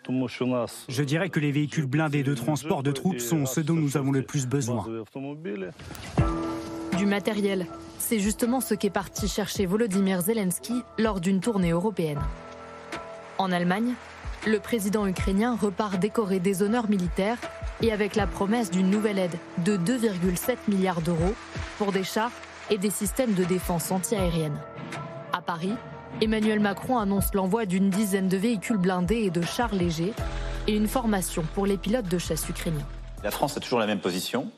je 0.89 1.03
dirais 1.03 1.29
que 1.29 1.39
les 1.39 1.51
véhicules 1.51 1.85
blindés 1.85 2.23
de 2.23 2.33
transport 2.33 2.83
de 2.83 2.91
troupes 2.91 3.19
sont 3.19 3.45
ce 3.45 3.61
dont 3.61 3.75
nous 3.75 3.97
avons 3.97 4.11
le 4.11 4.23
plus 4.23 4.47
besoin. 4.47 4.85
Du 6.97 7.05
matériel. 7.05 7.67
C'est 7.97 8.19
justement 8.19 8.61
ce 8.61 8.73
qu'est 8.73 8.89
parti 8.89 9.27
chercher 9.27 9.65
Volodymyr 9.65 10.21
Zelensky 10.21 10.73
lors 10.97 11.19
d'une 11.19 11.39
tournée 11.39 11.71
européenne. 11.71 12.19
En 13.37 13.51
Allemagne, 13.51 13.93
le 14.47 14.59
président 14.59 15.07
ukrainien 15.07 15.57
repart 15.59 15.99
décorer 15.99 16.39
des 16.39 16.61
honneurs 16.61 16.89
militaires 16.89 17.37
et 17.81 17.91
avec 17.91 18.15
la 18.15 18.27
promesse 18.27 18.71
d'une 18.71 18.89
nouvelle 18.89 19.19
aide 19.19 19.37
de 19.59 19.75
2,7 19.75 20.55
milliards 20.67 21.01
d'euros 21.01 21.33
pour 21.77 21.91
des 21.91 22.03
chars 22.03 22.31
et 22.69 22.77
des 22.77 22.89
systèmes 22.89 23.33
de 23.33 23.43
défense 23.43 23.91
antiaérienne. 23.91 24.57
À 25.33 25.41
Paris, 25.41 25.73
Emmanuel 26.21 26.61
Macron 26.61 26.97
annonce 26.97 27.33
l'envoi 27.33 27.65
d'une 27.65 27.89
dizaine 27.89 28.29
de 28.29 28.37
véhicules 28.37 28.77
blindés 28.77 29.23
et 29.23 29.29
de 29.31 29.41
chars 29.41 29.75
légers 29.75 30.13
et 30.67 30.75
une 30.75 30.87
formation 30.87 31.43
pour 31.53 31.65
les 31.65 31.77
pilotes 31.77 32.07
de 32.07 32.17
chasse 32.17 32.47
ukrainiens. 32.47 32.87
La 33.23 33.31
France 33.31 33.57
a 33.57 33.59
toujours 33.59 33.79
la 33.79 33.87
même 33.87 33.99
position. 33.99 34.49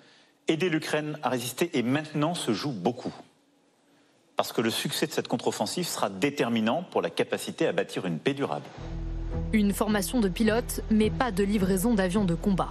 Aider 0.47 0.69
l'Ukraine 0.69 1.17
à 1.23 1.29
résister 1.29 1.71
et 1.77 1.81
maintenant 1.81 2.35
se 2.35 2.53
joue 2.53 2.71
beaucoup. 2.71 3.13
Parce 4.37 4.53
que 4.53 4.61
le 4.61 4.69
succès 4.69 5.07
de 5.07 5.11
cette 5.11 5.27
contre-offensive 5.27 5.87
sera 5.87 6.09
déterminant 6.09 6.83
pour 6.91 7.01
la 7.01 7.09
capacité 7.09 7.67
à 7.67 7.71
bâtir 7.71 8.05
une 8.05 8.19
paix 8.19 8.35
durable. 8.35 8.65
Une 9.51 9.73
formation 9.73 10.19
de 10.21 10.29
pilote, 10.29 10.81
mais 10.91 11.09
pas 11.09 11.31
de 11.31 11.43
livraison 11.43 11.95
d'avions 11.95 12.23
de 12.23 12.35
combat. 12.35 12.69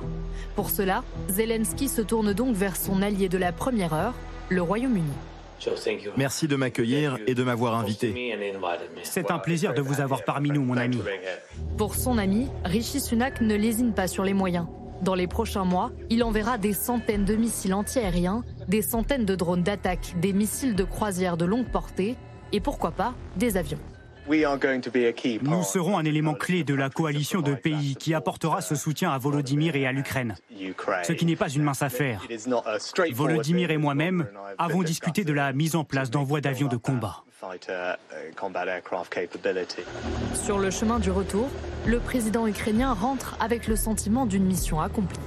Pour 0.55 0.71
cela, 0.71 1.03
Zelensky 1.29 1.89
se 1.89 2.03
tourne 2.03 2.33
donc 2.33 2.55
vers 2.55 2.77
son 2.77 3.03
allié 3.03 3.29
de 3.29 3.37
la 3.37 3.51
première 3.51 3.95
heure, 3.95 4.15
le 4.49 4.63
Royaume-Uni. 4.63 5.13
Merci 6.17 6.47
de 6.47 6.55
m'accueillir 6.55 7.19
et 7.27 7.35
de 7.35 7.43
m'avoir 7.43 7.75
invité. 7.75 8.15
C'est 9.03 9.33
un 9.33 9.39
plaisir 9.39 9.75
de 9.75 9.81
vous 9.81 10.01
avoir 10.01 10.23
parmi 10.23 10.51
nous, 10.51 10.63
mon 10.63 10.77
ami. 10.77 11.01
Pour 11.77 11.97
son 11.97 12.19
ami, 12.19 12.49
Rishi 12.65 13.01
Sunak 13.01 13.41
ne 13.41 13.57
lésine 13.57 13.93
pas 13.93 14.07
sur 14.07 14.23
les 14.23 14.35
moyens. 14.35 14.67
Dans 15.03 15.15
les 15.15 15.27
prochains 15.27 15.65
mois, 15.65 15.91
il 16.11 16.25
enverra 16.25 16.59
des 16.59 16.73
centaines 16.73 17.25
de 17.25 17.35
missiles 17.35 17.75
antiaériens, 17.75 18.43
des 18.69 18.83
centaines 18.83 19.25
de 19.25 19.35
drones 19.35 19.63
d'attaque, 19.63 20.15
des 20.21 20.33
missiles 20.33 20.75
de 20.75 20.85
croisière 20.85 21.37
de 21.37 21.45
longue 21.45 21.67
portée 21.67 22.17
et 22.53 22.61
pourquoi 22.61 22.93
pas 22.93 23.15
des 23.37 23.57
avions. 23.57 23.79
Nous 24.29 25.63
serons 25.63 25.99
un 25.99 26.05
élément 26.05 26.35
clé 26.35 26.65
de 26.65 26.75
la 26.75 26.91
coalition 26.91 27.43
de 27.43 27.55
pays 27.55 27.95
qui 27.95 28.13
apportera 28.13 28.61
ce 28.61 28.75
soutien 28.75 29.13
à 29.13 29.19
Volodymyr 29.19 29.77
et 29.77 29.87
à 29.87 29.93
l'Ukraine. 29.93 30.35
Ce 31.05 31.13
qui 31.13 31.27
n'est 31.27 31.37
pas 31.37 31.49
une 31.49 31.63
mince 31.63 31.83
affaire. 31.83 32.27
Volodymyr 33.13 33.71
et 33.71 33.77
moi-même 33.77 34.27
avons 34.59 34.83
discuté 34.83 35.25
de 35.25 35.33
la 35.33 35.53
mise 35.53 35.77
en 35.77 35.85
place 35.85 36.11
d'envois 36.11 36.41
d'avions 36.41 36.69
de 36.69 36.77
combat. 36.77 37.26
Sur 40.35 40.59
le 40.59 40.71
chemin 40.71 40.99
du 40.99 41.11
retour, 41.11 41.49
le 41.87 42.01
président 42.01 42.47
ukrainien 42.47 42.95
rentre 42.95 43.37
avec 43.41 43.67
le 43.67 43.77
sentiment 43.77 44.25
d'une 44.25 44.45
mission 44.45 44.81
accomplie. 44.81 45.19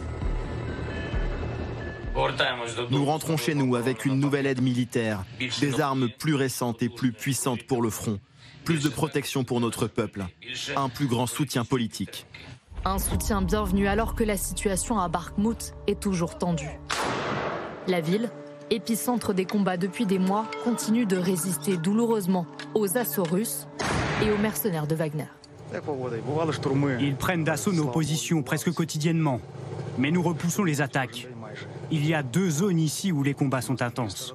Nous 2.90 3.06
rentrons 3.06 3.38
chez 3.38 3.54
nous 3.54 3.76
avec 3.76 4.06
une 4.06 4.20
nouvelle 4.20 4.48
aide 4.48 4.62
militaire, 4.62 5.24
des 5.62 5.80
armes 5.80 6.10
plus 6.10 6.36
récentes 6.36 6.82
et 6.82 6.90
plus 6.90 7.12
puissantes 7.12 7.64
pour 7.64 7.82
le 7.82 7.90
front, 7.90 8.20
plus 8.66 8.84
de 8.84 8.90
protection 8.90 9.44
pour 9.44 9.62
notre 9.62 9.88
peuple, 9.88 10.26
un 10.76 10.90
plus 10.90 11.08
grand 11.08 11.28
soutien 11.28 11.64
politique. 11.64 12.26
Un 12.86 12.98
soutien 12.98 13.42
bienvenu 13.42 13.88
alors 13.88 14.16
que 14.16 14.24
la 14.24 14.38
situation 14.38 15.00
à 15.00 15.10
Bakhmut 15.10 15.74
est 15.88 16.00
toujours 16.00 16.38
tendue. 16.38 16.80
La 17.88 18.02
ville, 18.02 18.32
épicentre 18.72 19.34
des 19.34 19.46
combats 19.46 19.78
depuis 19.78 20.06
des 20.06 20.20
mois, 20.20 20.46
continue 20.64 21.06
de 21.06 21.18
résister 21.18 21.78
douloureusement 21.78 22.46
aux 22.74 22.98
assauts 22.98 23.24
russes 23.24 23.68
et 24.24 24.32
aux 24.32 24.38
mercenaires 24.38 24.88
de 24.88 24.96
Wagner. 24.96 25.28
Ils 27.00 27.16
prennent 27.16 27.44
d'assaut 27.44 27.72
nos 27.72 27.88
positions 27.88 28.42
presque 28.42 28.72
quotidiennement, 28.72 29.40
mais 29.98 30.12
nous 30.12 30.22
repoussons 30.22 30.64
les 30.64 30.82
attaques. 30.82 31.28
Il 31.92 32.06
y 32.06 32.14
a 32.14 32.24
deux 32.24 32.50
zones 32.50 32.80
ici 32.80 33.12
où 33.12 33.24
les 33.24 33.34
combats 33.34 33.62
sont 33.62 33.82
intenses. 33.82 34.34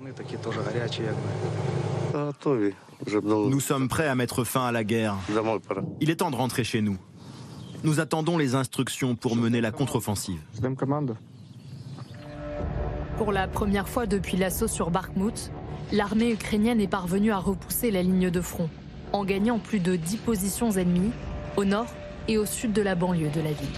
Nous 3.22 3.60
sommes 3.60 3.88
prêts 3.88 4.08
à 4.08 4.14
mettre 4.14 4.44
fin 4.44 4.66
à 4.66 4.72
la 4.72 4.84
guerre. 4.84 5.16
Il 6.00 6.10
est 6.10 6.16
temps 6.16 6.30
de 6.30 6.36
rentrer 6.36 6.64
chez 6.64 6.80
nous. 6.80 6.96
Nous 7.82 8.00
attendons 8.00 8.38
les 8.38 8.54
instructions 8.54 9.14
pour 9.14 9.36
mener 9.36 9.60
la 9.60 9.70
contre-offensive. 9.70 10.40
Pour 13.16 13.30
la 13.30 13.46
première 13.46 13.88
fois 13.88 14.06
depuis 14.06 14.36
l'assaut 14.36 14.66
sur 14.66 14.90
Bakhmut, 14.90 15.52
l'armée 15.92 16.32
ukrainienne 16.32 16.80
est 16.80 16.88
parvenue 16.88 17.30
à 17.30 17.38
repousser 17.38 17.92
la 17.92 18.02
ligne 18.02 18.28
de 18.28 18.40
front, 18.40 18.68
en 19.12 19.24
gagnant 19.24 19.60
plus 19.60 19.78
de 19.78 19.94
10 19.94 20.16
positions 20.16 20.72
ennemies 20.72 21.12
au 21.56 21.64
nord 21.64 21.86
et 22.26 22.38
au 22.38 22.44
sud 22.44 22.72
de 22.72 22.82
la 22.82 22.96
banlieue 22.96 23.30
de 23.30 23.40
la 23.40 23.52
ville. 23.52 23.68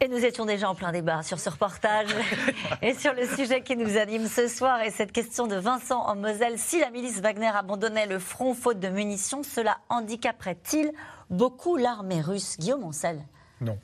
Et 0.00 0.08
nous 0.08 0.24
étions 0.24 0.44
déjà 0.44 0.70
en 0.70 0.74
plein 0.76 0.92
débat 0.92 1.22
sur 1.22 1.40
ce 1.40 1.50
reportage 1.50 2.08
et 2.82 2.94
sur 2.94 3.12
le 3.12 3.26
sujet 3.26 3.62
qui 3.62 3.76
nous 3.76 3.96
anime 3.96 4.26
ce 4.26 4.46
soir. 4.46 4.80
Et 4.82 4.90
cette 4.90 5.12
question 5.12 5.46
de 5.46 5.56
Vincent 5.56 6.00
en 6.00 6.16
Moselle. 6.16 6.58
Si 6.58 6.80
la 6.80 6.90
milice 6.90 7.20
Wagner 7.20 7.50
abandonnait 7.54 8.06
le 8.06 8.18
front 8.18 8.54
faute 8.54 8.80
de 8.80 8.88
munitions, 8.88 9.42
cela 9.42 9.78
handicaperait-il 9.88 10.92
beaucoup 11.30 11.76
l'armée 11.76 12.20
russe? 12.20 12.56
Guillaume 12.58 12.84
Ancel 12.84 13.20
Non. 13.60 13.78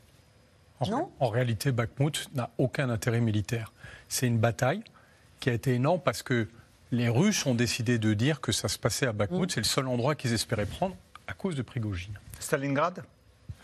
En, 0.80 0.88
Non 0.88 1.12
en 1.20 1.28
réalité, 1.28 1.72
Bakhmut 1.72 2.30
n'a 2.34 2.50
aucun 2.58 2.90
intérêt 2.90 3.20
militaire. 3.20 3.72
C'est 4.08 4.26
une 4.26 4.38
bataille 4.38 4.82
qui 5.38 5.50
a 5.50 5.52
été 5.52 5.74
énorme 5.74 6.00
parce 6.04 6.22
que 6.22 6.48
les 6.90 7.08
Russes 7.08 7.46
ont 7.46 7.54
décidé 7.54 7.98
de 7.98 8.14
dire 8.14 8.40
que 8.40 8.52
ça 8.52 8.68
se 8.68 8.78
passait 8.78 9.06
à 9.06 9.12
Bakhmut. 9.12 9.50
C'est 9.50 9.60
le 9.60 9.64
seul 9.64 9.86
endroit 9.86 10.14
qu'ils 10.14 10.32
espéraient 10.32 10.66
prendre 10.66 10.96
à 11.26 11.32
cause 11.32 11.54
de 11.54 11.62
Prigogine. 11.62 12.18
Stalingrad? 12.40 13.04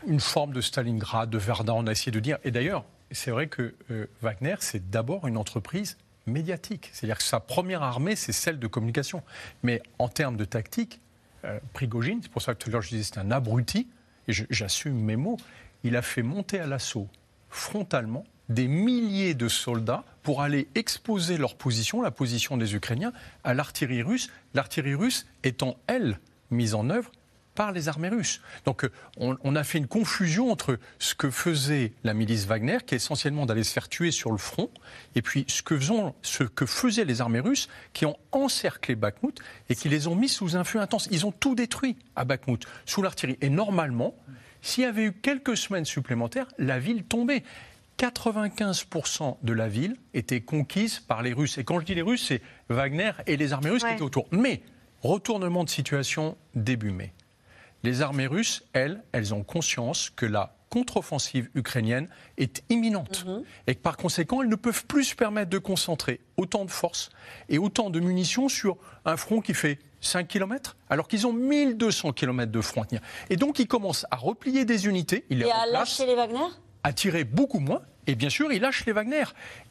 Une 0.06 0.20
forme 0.20 0.52
de 0.52 0.60
Stalingrad, 0.60 1.28
de 1.28 1.38
Verdun, 1.38 1.72
on 1.74 1.86
a 1.86 1.92
essayé 1.92 2.12
de 2.12 2.20
dire. 2.20 2.38
Et 2.44 2.50
d'ailleurs, 2.50 2.84
c'est 3.10 3.30
vrai 3.30 3.48
que 3.48 3.74
euh, 3.90 4.06
Wagner, 4.22 4.56
c'est 4.60 4.90
d'abord 4.90 5.26
une 5.26 5.36
entreprise 5.36 5.96
médiatique. 6.26 6.90
C'est-à-dire 6.92 7.18
que 7.18 7.24
sa 7.24 7.40
première 7.40 7.82
armée, 7.82 8.16
c'est 8.16 8.32
celle 8.32 8.58
de 8.58 8.66
communication. 8.66 9.22
Mais 9.62 9.82
en 9.98 10.08
termes 10.08 10.36
de 10.36 10.44
tactique, 10.44 11.00
euh, 11.44 11.58
Prigogine, 11.72 12.20
c'est 12.22 12.30
pour 12.30 12.42
ça 12.42 12.54
que 12.54 12.58
tout 12.58 12.70
à 12.70 12.72
l'heure 12.72 12.82
je 12.82 12.90
disais 12.90 13.02
c'est 13.02 13.18
un 13.18 13.30
abruti, 13.30 13.88
et 14.28 14.32
j'assume 14.50 14.94
mes 14.94 15.16
mots, 15.16 15.36
il 15.86 15.96
a 15.96 16.02
fait 16.02 16.22
monter 16.22 16.58
à 16.58 16.66
l'assaut 16.66 17.08
frontalement 17.48 18.24
des 18.48 18.68
milliers 18.68 19.34
de 19.34 19.48
soldats 19.48 20.04
pour 20.22 20.42
aller 20.42 20.68
exposer 20.74 21.36
leur 21.36 21.56
position, 21.56 22.02
la 22.02 22.10
position 22.10 22.56
des 22.56 22.74
Ukrainiens, 22.74 23.12
à 23.44 23.54
l'artillerie 23.54 24.02
russe, 24.02 24.30
l'artillerie 24.54 24.94
russe 24.94 25.26
étant, 25.42 25.76
elle, 25.86 26.18
mise 26.50 26.74
en 26.74 26.90
œuvre 26.90 27.10
par 27.54 27.72
les 27.72 27.88
armées 27.88 28.10
russes. 28.10 28.42
Donc 28.66 28.84
euh, 28.84 28.90
on, 29.16 29.56
a 29.56 29.64
fait 29.64 29.78
une 29.78 29.86
confusion 29.86 30.52
entre 30.52 30.78
ce 30.98 31.14
que 31.14 31.30
faisait 31.30 31.92
la 32.04 32.12
milice 32.12 32.44
Wagner, 32.44 32.78
qui 32.86 32.94
est 32.94 32.98
essentiellement 32.98 33.46
d'aller 33.46 33.64
se 33.64 33.72
faire 33.72 33.88
tuer 33.88 34.10
sur 34.10 34.30
le 34.30 34.36
front, 34.36 34.70
et 35.14 35.22
puis 35.22 35.44
ce 35.48 35.62
que, 35.62 35.76
faisons- 35.76 36.14
ce 36.22 36.44
que 36.44 36.66
faisaient 36.66 37.06
les 37.06 37.20
armées 37.20 37.40
russes, 37.40 37.68
qui 37.94 38.04
ont 38.04 38.16
encerclé 38.30 38.94
Bakhmut 38.94 39.40
et 39.70 39.74
qui 39.74 39.88
les 39.88 40.06
ont 40.06 40.14
mis 40.14 40.28
sous 40.28 40.56
un 40.56 40.64
feu 40.64 40.80
intense. 40.80 41.08
Ils 41.10 41.24
ont 41.24 41.32
tout 41.32 41.54
détruit 41.54 41.96
à 42.14 42.24
Bakhmut, 42.24 42.66
sous 42.84 43.00
l'artillerie. 43.02 43.38
Et 43.40 43.48
normalement, 43.48 44.14
s'il 44.62 44.84
y 44.84 44.86
avait 44.86 45.04
eu 45.04 45.12
quelques 45.12 45.56
semaines 45.56 45.84
supplémentaires, 45.84 46.46
la 46.58 46.78
ville 46.78 47.04
tombait. 47.04 47.42
95% 47.98 49.38
de 49.42 49.52
la 49.52 49.68
ville 49.68 49.96
était 50.14 50.40
conquise 50.42 51.00
par 51.00 51.22
les 51.22 51.32
Russes. 51.32 51.56
Et 51.58 51.64
quand 51.64 51.80
je 51.80 51.86
dis 51.86 51.94
les 51.94 52.02
Russes, 52.02 52.26
c'est 52.28 52.42
Wagner 52.68 53.12
et 53.26 53.36
les 53.36 53.52
armées 53.52 53.70
russes 53.70 53.82
Ouais. 53.84 53.90
qui 53.90 53.94
étaient 53.94 54.02
autour. 54.02 54.26
Mais, 54.32 54.62
retournement 55.02 55.64
de 55.64 55.70
situation 55.70 56.36
début 56.54 56.90
mai. 56.90 57.12
Les 57.82 58.02
armées 58.02 58.26
russes, 58.26 58.64
elles, 58.72 59.02
elles 59.12 59.32
ont 59.34 59.42
conscience 59.44 60.10
que 60.10 60.26
la 60.26 60.56
contre-offensive 60.68 61.48
ukrainienne 61.54 62.08
est 62.36 62.62
imminente. 62.70 63.24
Et 63.66 63.74
que 63.74 63.80
par 63.80 63.96
conséquent, 63.96 64.42
elles 64.42 64.48
ne 64.48 64.56
peuvent 64.56 64.84
plus 64.86 65.04
se 65.04 65.14
permettre 65.14 65.48
de 65.50 65.58
concentrer 65.58 66.20
autant 66.36 66.64
de 66.64 66.70
forces 66.70 67.10
et 67.48 67.56
autant 67.58 67.88
de 67.88 68.00
munitions 68.00 68.48
sur 68.48 68.76
un 69.04 69.16
front 69.16 69.40
qui 69.40 69.54
fait 69.54 69.78
5 70.06 70.28
km, 70.28 70.76
alors 70.88 71.08
qu'ils 71.08 71.26
ont 71.26 71.32
1200 71.32 72.12
km 72.12 72.50
de 72.50 72.60
front 72.60 72.82
à 72.82 72.86
tenir. 72.86 73.02
Et 73.30 73.36
donc, 73.36 73.58
ils 73.58 73.68
commencent 73.68 74.06
à 74.10 74.16
replier 74.16 74.64
des 74.64 74.86
unités. 74.86 75.24
Les 75.28 75.46
Et 75.46 75.50
à 75.50 75.66
lâcher 75.66 76.06
les 76.06 76.14
Wagner? 76.14 76.46
À 76.82 76.92
tirer 76.92 77.24
beaucoup 77.24 77.58
moins. 77.58 77.82
Et 78.08 78.14
bien 78.14 78.30
sûr, 78.30 78.52
ils 78.52 78.60
lâchent 78.60 78.86
les 78.86 78.92
Wagner. 78.92 79.24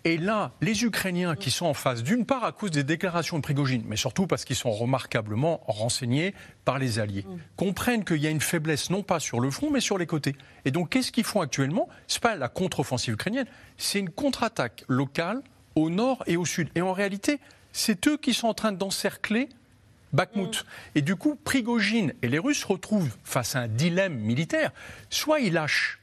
Et 0.04 0.18
là, 0.18 0.52
les 0.60 0.84
Ukrainiens 0.84 1.36
qui 1.36 1.52
sont 1.52 1.66
en 1.66 1.74
face, 1.74 2.04
d'une 2.04 2.26
part 2.26 2.44
à 2.44 2.52
cause 2.52 2.72
des 2.72 2.84
déclarations 2.84 3.38
de 3.38 3.42
Prigogine, 3.42 3.84
mais 3.88 3.96
surtout 3.96 4.28
parce 4.28 4.44
qu'ils 4.44 4.58
sont 4.58 4.72
remarquablement 4.72 5.62
renseignés 5.68 6.36
par 6.66 6.78
les 6.78 7.00
Alliés, 7.00 7.26
comprennent 7.56 8.04
qu'il 8.04 8.18
y 8.18 8.28
a 8.28 8.30
une 8.30 8.42
faiblesse 8.42 8.90
non 8.90 9.04
pas 9.04 9.22
sur 9.22 9.40
le 9.40 9.50
front, 9.52 9.72
mais 9.72 9.80
sur 9.80 9.98
les 9.98 10.06
côtés. 10.06 10.36
Et 10.66 10.72
donc, 10.72 10.90
qu'est-ce 10.90 11.14
qu'ils 11.14 11.24
font 11.24 11.40
actuellement? 11.40 11.88
C'est 12.08 12.22
pas 12.22 12.36
la 12.36 12.50
contre-offensive 12.50 13.14
ukrainienne, 13.14 13.48
c'est 13.78 14.00
une 14.00 14.10
contre-attaque 14.10 14.84
locale 14.90 15.42
au 15.76 15.90
nord 15.90 16.22
et 16.28 16.36
au 16.36 16.44
sud. 16.44 16.70
Et 16.76 16.82
en 16.82 16.92
réalité, 16.92 17.40
c'est 17.72 18.06
eux 18.08 18.18
qui 18.18 18.34
sont 18.34 18.48
en 18.48 18.54
train 18.54 18.74
d'encercler 18.74 19.48
Bakhmut. 20.16 20.66
Et 20.96 21.02
du 21.02 21.16
coup, 21.16 21.36
Prigogine 21.36 22.14
et 22.22 22.28
les 22.28 22.40
Russes 22.40 22.62
se 22.62 22.68
retrouvent 22.68 23.16
face 23.24 23.56
à 23.56 23.60
un 23.60 23.68
dilemme 23.68 24.16
militaire. 24.16 24.72
Soit 25.10 25.42
ils 25.42 25.54
lâchent 25.54 26.00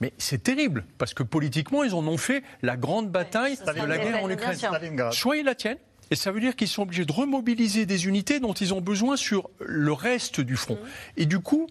Mais 0.00 0.12
c'est 0.18 0.42
terrible, 0.42 0.84
parce 0.98 1.14
que 1.14 1.22
politiquement, 1.22 1.84
ils 1.84 1.94
en 1.94 2.06
ont 2.06 2.18
fait 2.18 2.42
la 2.62 2.76
grande 2.76 3.10
bataille 3.10 3.56
de 3.56 3.86
la 3.86 3.98
guerre 3.98 4.22
en 4.22 4.30
Ukraine. 4.30 4.58
Soit 5.12 5.38
ils 5.38 5.44
la 5.44 5.54
tiennent, 5.54 5.78
et 6.10 6.14
ça 6.14 6.30
veut 6.30 6.40
dire 6.40 6.54
qu'ils 6.54 6.68
sont 6.68 6.82
obligés 6.82 7.04
de 7.04 7.12
remobiliser 7.12 7.84
des 7.84 8.06
unités 8.06 8.38
dont 8.38 8.52
ils 8.52 8.72
ont 8.72 8.80
besoin 8.80 9.16
sur 9.16 9.50
le 9.60 9.92
reste 9.92 10.40
du 10.40 10.56
front. 10.56 10.76
Mmh. 10.76 11.20
Et 11.20 11.26
du 11.26 11.40
coup, 11.40 11.66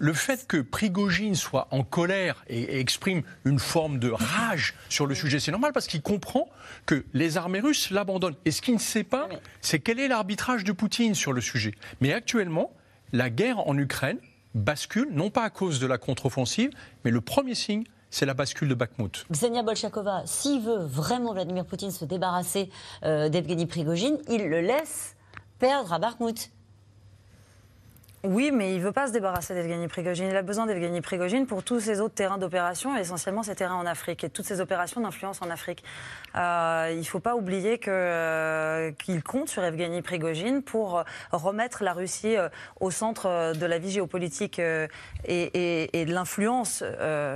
le 0.00 0.14
fait 0.14 0.46
que 0.46 0.56
Prigogine 0.56 1.34
soit 1.34 1.68
en 1.70 1.84
colère 1.84 2.42
et, 2.48 2.80
exprime 2.80 3.22
une 3.44 3.58
forme 3.58 3.98
de 3.98 4.10
rage 4.10 4.74
sur 4.88 5.06
le 5.06 5.14
sujet, 5.14 5.38
c'est 5.38 5.50
normal 5.50 5.72
parce 5.72 5.86
qu'il 5.86 6.00
comprend 6.00 6.48
que 6.86 7.04
les 7.12 7.36
armées 7.36 7.60
russes 7.60 7.90
l'abandonnent. 7.90 8.34
Et 8.46 8.50
ce 8.50 8.62
qu'il 8.62 8.74
ne 8.74 8.80
sait 8.80 9.04
pas, 9.04 9.28
c'est 9.60 9.78
quel 9.78 10.00
est 10.00 10.08
l'arbitrage 10.08 10.64
de 10.64 10.72
Poutine 10.72 11.14
sur 11.14 11.34
le 11.34 11.42
sujet. 11.42 11.74
Mais 12.00 12.14
actuellement, 12.14 12.72
la 13.12 13.28
guerre 13.28 13.68
en 13.68 13.76
Ukraine 13.76 14.18
bascule, 14.54 15.08
non 15.12 15.28
pas 15.28 15.44
à 15.44 15.50
cause 15.50 15.78
de 15.80 15.86
la 15.86 15.98
contre-offensive, 15.98 16.70
mais 17.04 17.10
le 17.10 17.20
premier 17.20 17.54
signe, 17.54 17.84
c'est 18.08 18.26
la 18.26 18.34
bascule 18.34 18.68
de 18.68 18.74
Bakhmut. 18.74 19.26
Ksenia 19.30 19.62
Bolchakova, 19.62 20.22
s'il 20.24 20.62
veut 20.62 20.82
vraiment 20.82 21.34
Vladimir 21.34 21.66
Poutine 21.66 21.90
se 21.90 22.06
débarrasser 22.06 22.70
euh, 23.04 23.28
d'Evgeny 23.28 23.66
Prigogine, 23.66 24.16
il 24.28 24.48
le 24.48 24.62
laisse 24.62 25.14
perdre 25.58 25.92
à 25.92 25.98
Bakhmut. 25.98 26.50
Oui, 28.22 28.50
mais 28.52 28.74
il 28.74 28.80
ne 28.80 28.84
veut 28.84 28.92
pas 28.92 29.06
se 29.06 29.12
débarrasser 29.12 29.54
d'Evgeny 29.54 29.88
Prigogine. 29.88 30.26
Il 30.28 30.36
a 30.36 30.42
besoin 30.42 30.66
d'Evgeny 30.66 31.00
Prigogine 31.00 31.46
pour 31.46 31.62
tous 31.62 31.80
ses 31.80 32.02
autres 32.02 32.14
terrains 32.14 32.36
d'opération, 32.36 32.94
essentiellement 32.94 33.42
ses 33.42 33.54
terrains 33.54 33.76
en 33.76 33.86
Afrique 33.86 34.24
et 34.24 34.28
toutes 34.28 34.44
ses 34.44 34.60
opérations 34.60 35.00
d'influence 35.00 35.40
en 35.40 35.48
Afrique. 35.48 35.82
Euh, 36.36 36.90
il 36.92 36.98
ne 36.98 37.04
faut 37.04 37.18
pas 37.18 37.34
oublier 37.34 37.80
euh, 37.88 38.92
qu'il 39.02 39.22
compte 39.22 39.48
sur 39.48 39.64
Evgeny 39.64 40.02
Prigogine 40.02 40.62
pour 40.62 41.02
remettre 41.32 41.82
la 41.82 41.94
Russie 41.94 42.36
euh, 42.36 42.50
au 42.78 42.90
centre 42.90 43.54
de 43.54 43.66
la 43.66 43.78
vie 43.78 43.90
géopolitique 43.90 44.58
et, 44.58 46.04
de 46.06 46.12
l'influence, 46.12 46.84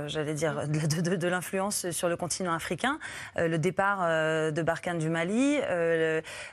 j'allais 0.05 0.35
dire, 0.35 0.67
de, 0.67 1.27
l'influence 1.27 1.89
sur 1.89 2.09
le 2.09 2.15
continent 2.15 2.53
africain. 2.53 2.99
le 3.37 3.57
départ 3.57 4.01
de 4.51 4.61
Barkhane 4.61 4.99
du 4.99 5.09
Mali, 5.09 5.57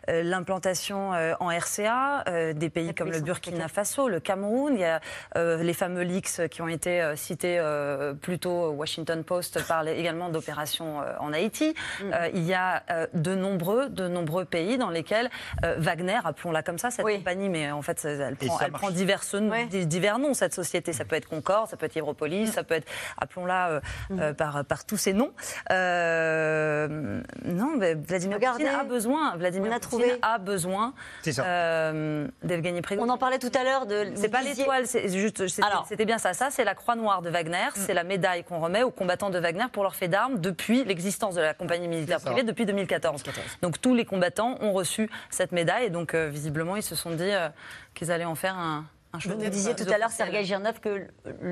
l'implantation 0.09 1.11
en 1.11 1.49
RCA, 1.51 2.53
des 2.55 2.71
pays 2.71 2.95
comme 2.95 3.11
le 3.11 3.21
Burkina 3.21 3.69
Faso, 3.69 4.09
le 4.09 4.22
Cameroun. 4.23 4.75
Il 4.75 4.81
y 4.81 4.85
a 4.85 5.01
euh, 5.37 5.63
les 5.63 5.75
fameux 5.75 6.03
leaks 6.03 6.49
qui 6.49 6.63
ont 6.63 6.69
été 6.69 7.03
euh, 7.03 7.17
cités 7.17 7.59
euh, 7.59 8.15
plus 8.15 8.39
tôt. 8.39 8.71
Washington 8.71 9.25
Post 9.25 9.67
parle 9.67 9.89
également 9.89 10.29
d'opérations 10.29 11.01
en 11.21 11.33
Haïti. 11.33 11.75
Mm. 12.01 12.13
il 12.35 12.45
y 12.45 12.55
a 12.55 12.83
de 13.15 13.35
nombreux, 13.35 13.89
de 13.89 14.09
nombreux 14.09 14.45
pays 14.45 14.79
dans 14.79 14.91
lesquels 14.91 15.31
Wagner, 15.79 16.19
appelons-la 16.25 16.63
comme 16.63 16.79
ça, 16.79 16.91
cette 16.91 17.05
compagnie, 17.05 17.49
mais 17.49 17.71
en 17.71 17.83
fait, 17.83 18.05
elle 18.05 18.37
prend, 18.37 18.61
elle 18.61 18.73
prend 18.73 18.91
divers, 18.91 19.23
divers, 19.71 20.19
noms, 20.19 20.35
cette 20.35 20.55
société. 20.55 20.93
Ça 20.93 21.05
peut 21.05 21.17
être 21.17 21.29
Concorde, 21.29 21.69
ça 21.69 21.77
peut 21.77 21.87
être 21.87 21.97
Hydropolis, 21.97 22.49
mm. 22.49 22.53
ça 22.53 22.65
peut 22.65 22.75
être, 22.75 22.89
appelons-la 23.19 23.81
mm. 24.11 24.35
par, 24.35 24.65
par 24.65 24.85
tous 24.85 24.97
ces 24.97 25.13
noms. 25.13 25.33
non, 25.71 27.77
mais 27.79 27.95
Vladimir 27.95 28.39
Poutine 28.39 28.69
a 28.69 28.85
besoin, 28.85 29.37
Vladimir 29.37 29.81
Poutine 29.81 30.19
a 30.23 30.39
besoin 30.39 30.95
d'Evgeny 31.25 32.83
On 32.99 33.09
en 33.09 33.19
parlait 33.19 33.39
tout 33.39 33.53
à 33.59 33.65
l'heure 33.65 33.87
de 33.87 34.12
c'est 34.15 34.29
pas 34.29 34.43
l'étoile, 34.43 34.87
c'est 34.87 35.09
juste. 35.09 35.47
C'était 35.89 36.05
bien 36.05 36.19
ça. 36.19 36.33
Ça, 36.33 36.51
c'est 36.51 36.65
la 36.65 36.75
croix 36.75 36.97
noire 36.97 37.23
de 37.23 37.31
Wagner. 37.31 37.69
Mm. 37.69 37.73
C'est 37.75 37.95
la 37.95 38.05
médaille 38.05 38.45
qu'on 38.45 38.61
remet 38.61 38.83
aux 38.83 38.91
combattants 38.91 39.31
de 39.31 39.39
Wagner 39.39 39.65
pour 39.73 39.83
leur 39.83 39.95
fait 39.95 40.09
d'armes 40.09 40.39
depuis 40.41 40.85
l'existence 40.85 41.35
de 41.35 41.41
la 41.41 41.55
compagnie 41.55 41.89
militaire 41.89 42.21
privée 42.21 42.43
depuis 42.43 42.67
2014. 42.67 43.23
Donc 43.63 43.81
tous 43.81 43.95
les 43.95 44.05
combattants 44.05 44.57
ont 44.61 44.73
reçu 44.73 45.11
cette 45.31 45.53
médaille 45.53 45.87
et 45.87 45.91
donc 45.91 46.15
euh, 46.15 46.29
visiblement 46.29 46.77
ils 46.77 46.83
se 46.83 46.95
sont 46.95 47.11
dit 47.11 47.23
euh, 47.23 47.49
qu'ils 47.95 48.11
allaient 48.11 48.25
en 48.25 48.35
faire 48.35 48.57
un, 48.57 48.85
vous 49.13 49.51
disiez 49.51 49.75
tout 49.75 49.85
à 49.93 49.99
l'heure, 49.99 50.11
Sergei 50.11 50.45
Girnov, 50.45 50.81
que 50.81 51.07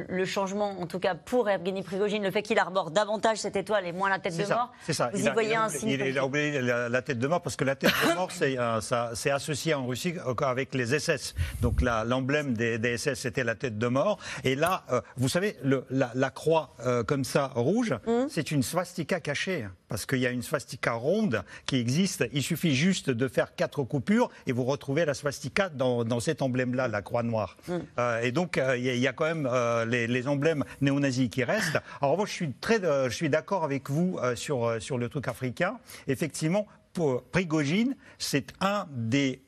le 0.09 0.25
changement, 0.25 0.81
en 0.81 0.87
tout 0.87 0.99
cas 0.99 1.15
pour 1.15 1.49
Evgeny 1.49 1.83
Prigogine, 1.83 2.23
le 2.23 2.31
fait 2.31 2.43
qu'il 2.43 2.59
arbore 2.59 2.91
davantage 2.91 3.39
cette 3.39 3.57
étoile 3.57 3.87
et 3.87 3.93
moins 3.93 4.09
la 4.09 4.19
tête 4.19 4.37
de 4.37 4.47
mort, 4.47 4.73
c'est 4.85 4.93
ça. 4.93 5.11
Vous 5.13 5.27
y 5.27 5.31
voyez 5.31 5.57
un 5.57 5.69
signe 5.69 5.91
Il, 5.91 6.19
a 6.19 6.25
oublié 6.25 6.61
la, 6.63 7.03
tête 7.03 7.19
de 7.19 7.27
mort 7.27 7.43
parce 7.43 7.57
que 7.57 7.65
la 7.65 7.77
tête 7.77 7.93
de 8.09 8.15
mort, 8.15 8.31
c'est 9.15 9.31
associé 9.31 9.75
en 9.75 9.87
Russie 9.87 10.15
avec 10.43 10.75
les 10.75 10.99
SS. 10.99 11.35
Donc 11.61 11.83
l'emblème 11.83 12.55
des, 12.55 12.97
SS, 12.97 13.21
c'était 13.21 13.45
la 13.45 13.55
tête 13.55 13.79
de 13.79 13.87
mort. 13.87 14.19
Et 14.45 14.55
là, 14.55 14.85
euh, 14.91 15.01
vous 15.17 15.29
savez, 15.29 15.57
le, 15.63 15.85
la, 15.91 16.31
croix 16.31 16.71
euh, 16.87 17.05
comme 17.05 17.25
ça, 17.25 17.51
rouge, 17.55 17.95
hum. 18.07 18.27
c'est 18.29 18.51
une 18.51 18.63
swastika 18.63 19.21
cachée. 19.21 19.67
Parce 19.91 20.07
qu'il 20.07 20.21
y 20.21 20.27
a 20.27 20.31
une 20.31 20.43
swastika 20.43 20.93
ronde 20.93 21.43
qui 21.67 21.77
existe. 21.77 22.25
Il 22.33 22.45
suffit 22.45 22.77
juste 22.77 23.11
de 23.11 23.27
faire 23.27 23.57
quatre 23.57 23.83
coupures 23.83 24.31
et 24.47 24.53
vous 24.53 24.63
retrouvez 24.63 25.05
la 25.05 25.15
swastika 25.15 25.69
dans, 25.69 26.05
dans 26.05 26.21
cet 26.21 26.43
emblème-là, 26.43 26.87
la 26.87 27.03
croix 27.03 27.25
noire. 27.25 27.57
Mm. 27.67 27.73
Euh, 27.99 28.21
et 28.21 28.31
donc, 28.31 28.57
euh, 28.57 28.79
il 28.79 28.85
y, 28.85 29.09
a 29.09 29.13
quand 29.13 29.25
même 29.25 29.49
euh, 29.51 29.85
les, 29.85 30.29
emblèmes 30.29 30.65
néo-nazis 30.81 31.29
qui 31.29 31.43
restent. 31.43 31.81
Alors, 32.01 32.17
moi, 32.17 32.25
je 32.25 32.33
suis, 32.33 32.53
très, 32.53 32.81
je 32.81 33.15
suis 33.15 33.29
d'accord 33.29 33.65
avec 33.65 33.91
vous 33.91 34.19
sur, 34.37 34.81
sur 34.81 34.97
le 34.97 35.09
truc 35.09 35.27
africain. 35.27 35.79
Effectivement, 36.07 36.69
pour 36.93 37.25
Prigogine, 37.25 37.97
c'est 38.19 38.53
un 38.61 38.87
des 38.93 39.43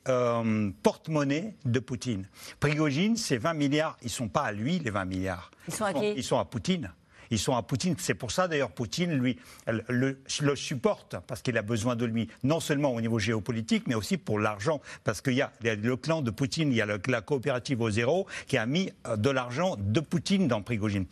porte-monnaies 0.83 1.55
de 1.63 1.79
Poutine. 1.79 2.27
Prigogine, 2.59 3.15
c'est 3.15 3.37
20 3.37 3.53
milliards. 3.53 3.97
Ils 4.01 4.07
ne 4.07 4.11
sont 4.11 4.27
pas 4.27 4.41
à 4.41 4.51
lui, 4.51 4.79
les 4.79 4.89
20 4.89 5.05
milliards. 5.05 5.51
Ils 5.69 5.73
sont 5.73 5.85
à 5.85 5.93
qui 5.93 6.11
Ils 6.17 6.23
sont 6.23 6.39
à 6.39 6.45
Poutine. 6.45 6.91
Ils 7.33 7.39
sont 7.39 7.55
à 7.55 7.63
Poutine. 7.63 7.95
C'est 7.97 8.13
pour 8.13 8.31
ça 8.31 8.47
d'ailleurs 8.47 8.71
Poutine, 8.71 9.13
lui, 9.13 9.37
le, 9.67 10.17
supporte 10.55 11.15
parce 11.27 11.41
qu'il 11.41 11.57
a 11.57 11.61
besoin 11.61 11.95
de 11.95 12.05
lui, 12.05 12.29
non 12.43 12.59
seulement 12.59 12.93
au 12.93 13.01
niveau 13.01 13.17
géopolitique, 13.17 13.87
mais 13.87 13.95
aussi 13.95 14.17
pour 14.17 14.39
l'argent. 14.39 14.81
Parce 15.03 15.21
qu'il 15.21 15.33
y, 15.33 15.41
a 15.41 15.51
le 15.61 15.97
clan 15.97 16.21
de 16.21 16.31
Poutine, 16.31 16.71
il 16.71 16.75
y 16.75 16.81
a 16.81 16.85
la 16.85 17.21
coopérative 17.21 17.81
au 17.81 17.89
zéro 17.89 18.27
qui 18.47 18.57
a 18.57 18.65
mis 18.65 18.91
euh, 19.07 19.17
de 19.17 19.29
l'argent 19.29 19.75
de 19.79 19.99
Poutine 19.99 20.47
dans 20.47 20.61
Prigogine. 20.61 21.05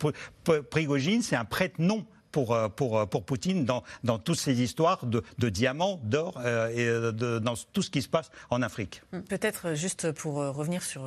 Prigogine, 0.70 1.22
c'est 1.22 1.36
un 1.36 1.44
prête-nom 1.44 2.06
pour, 2.30 2.54
euh, 2.54 2.68
pour, 2.68 2.98
euh, 2.98 3.06
pour 3.06 3.24
Poutine 3.24 3.64
dans, 3.64 3.82
dans 4.04 4.18
toutes 4.18 4.38
ces 4.38 4.62
histoires 4.62 5.04
de, 5.06 5.48
diamants, 5.48 6.00
d'or 6.04 6.40
et 6.74 6.86
de, 6.86 7.38
dans 7.40 7.54
tout 7.72 7.82
ce 7.82 7.90
qui 7.90 8.02
se 8.02 8.08
passe 8.08 8.30
en 8.50 8.62
Afrique. 8.62 9.02
Peut-être 9.28 9.74
juste 9.74 10.12
pour 10.12 10.36
revenir 10.36 10.82
sur 10.82 11.02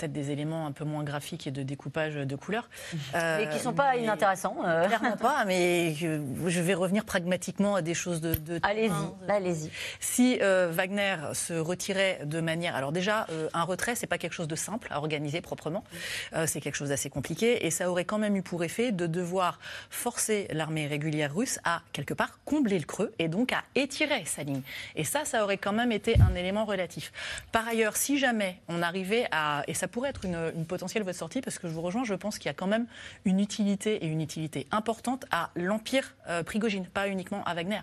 peut-être 0.00 0.12
des 0.12 0.30
éléments 0.30 0.66
un 0.66 0.72
peu 0.72 0.84
moins 0.84 1.04
graphiques 1.04 1.46
et 1.46 1.50
de 1.50 1.62
découpage 1.62 2.14
de 2.14 2.36
couleurs. 2.36 2.68
Euh, 3.14 3.38
mais 3.38 3.48
qui 3.48 3.56
ne 3.56 3.62
sont 3.62 3.72
pas 3.72 3.96
inintéressants. 3.96 4.58
Euh. 4.64 4.86
Clairement 4.86 5.16
pas, 5.16 5.44
mais 5.46 5.94
je 5.94 6.60
vais 6.60 6.74
revenir 6.74 7.04
pragmatiquement 7.04 7.74
à 7.74 7.82
des 7.82 7.94
choses 7.94 8.20
de... 8.20 8.36
allez-y, 8.62 8.90
allez-y. 9.28 9.70
Si 9.98 10.38
euh, 10.40 10.70
Wagner 10.72 11.16
se 11.32 11.54
retirait 11.54 12.20
de 12.24 12.40
manière... 12.40 12.76
Alors 12.76 12.92
déjà, 12.92 13.26
un 13.52 13.62
retrait, 13.64 13.96
c'est 13.96 14.06
pas 14.06 14.18
quelque 14.18 14.32
chose 14.32 14.46
de 14.46 14.54
simple 14.54 14.88
à 14.90 14.98
organiser 14.98 15.40
proprement. 15.40 15.82
c'est 16.46 16.60
quelque 16.60 16.76
chose 16.76 16.90
d'assez 16.90 17.10
compliqué 17.10 17.66
et 17.66 17.70
ça 17.70 17.90
aurait 17.90 18.04
quand 18.04 18.18
même 18.18 18.36
eu 18.36 18.42
pour 18.42 18.62
effet 18.62 18.92
de 18.92 19.06
devoir 19.06 19.58
forcer 19.88 20.46
l'armée 20.52 20.86
régulière 20.86 21.34
russe 21.34 21.58
à, 21.64 21.82
quelque 21.92 22.14
part, 22.14 22.38
combler 22.44 22.78
le 22.78 22.84
creux 22.84 23.12
et 23.18 23.28
donc 23.28 23.52
à 23.52 23.64
étirer 23.74 24.24
sa 24.24 24.44
ligne. 24.44 24.62
Et 24.94 25.04
ça, 25.04 25.24
ça 25.24 25.42
aurait 25.42 25.58
quand 25.58 25.72
même 25.72 25.92
été 25.92 26.16
un 26.20 26.34
élément 26.34 26.64
relatif. 26.64 27.12
Par 27.50 27.66
ailleurs, 27.66 27.96
si 27.96 28.18
jamais 28.18 28.60
on 28.68 28.82
arrivait 28.82 29.26
à... 29.32 29.64
Et 29.66 29.74
ça 29.74 29.88
pourrait 29.90 30.10
être 30.10 30.24
une, 30.24 30.64
potentielle 30.66 31.02
voie 31.02 31.12
de 31.12 31.16
sortie 31.16 31.40
parce 31.40 31.58
que 31.58 31.68
je 31.68 31.72
vous 31.72 31.80
rejoins, 31.80 32.04
je 32.04 32.14
pense 32.14 32.38
qu'il 32.38 32.46
y 32.46 32.50
a 32.50 32.54
quand 32.54 32.66
même 32.66 32.86
une 33.24 33.40
utilité 33.40 34.04
et 34.04 34.06
une 34.06 34.20
utilité 34.20 34.66
importante 34.70 35.24
à 35.30 35.50
l'empire 35.56 36.14
euh, 36.28 36.42
Prigogine, 36.42 36.86
pas 36.86 37.08
uniquement 37.08 37.42
à 37.44 37.54
Wagner. 37.54 37.80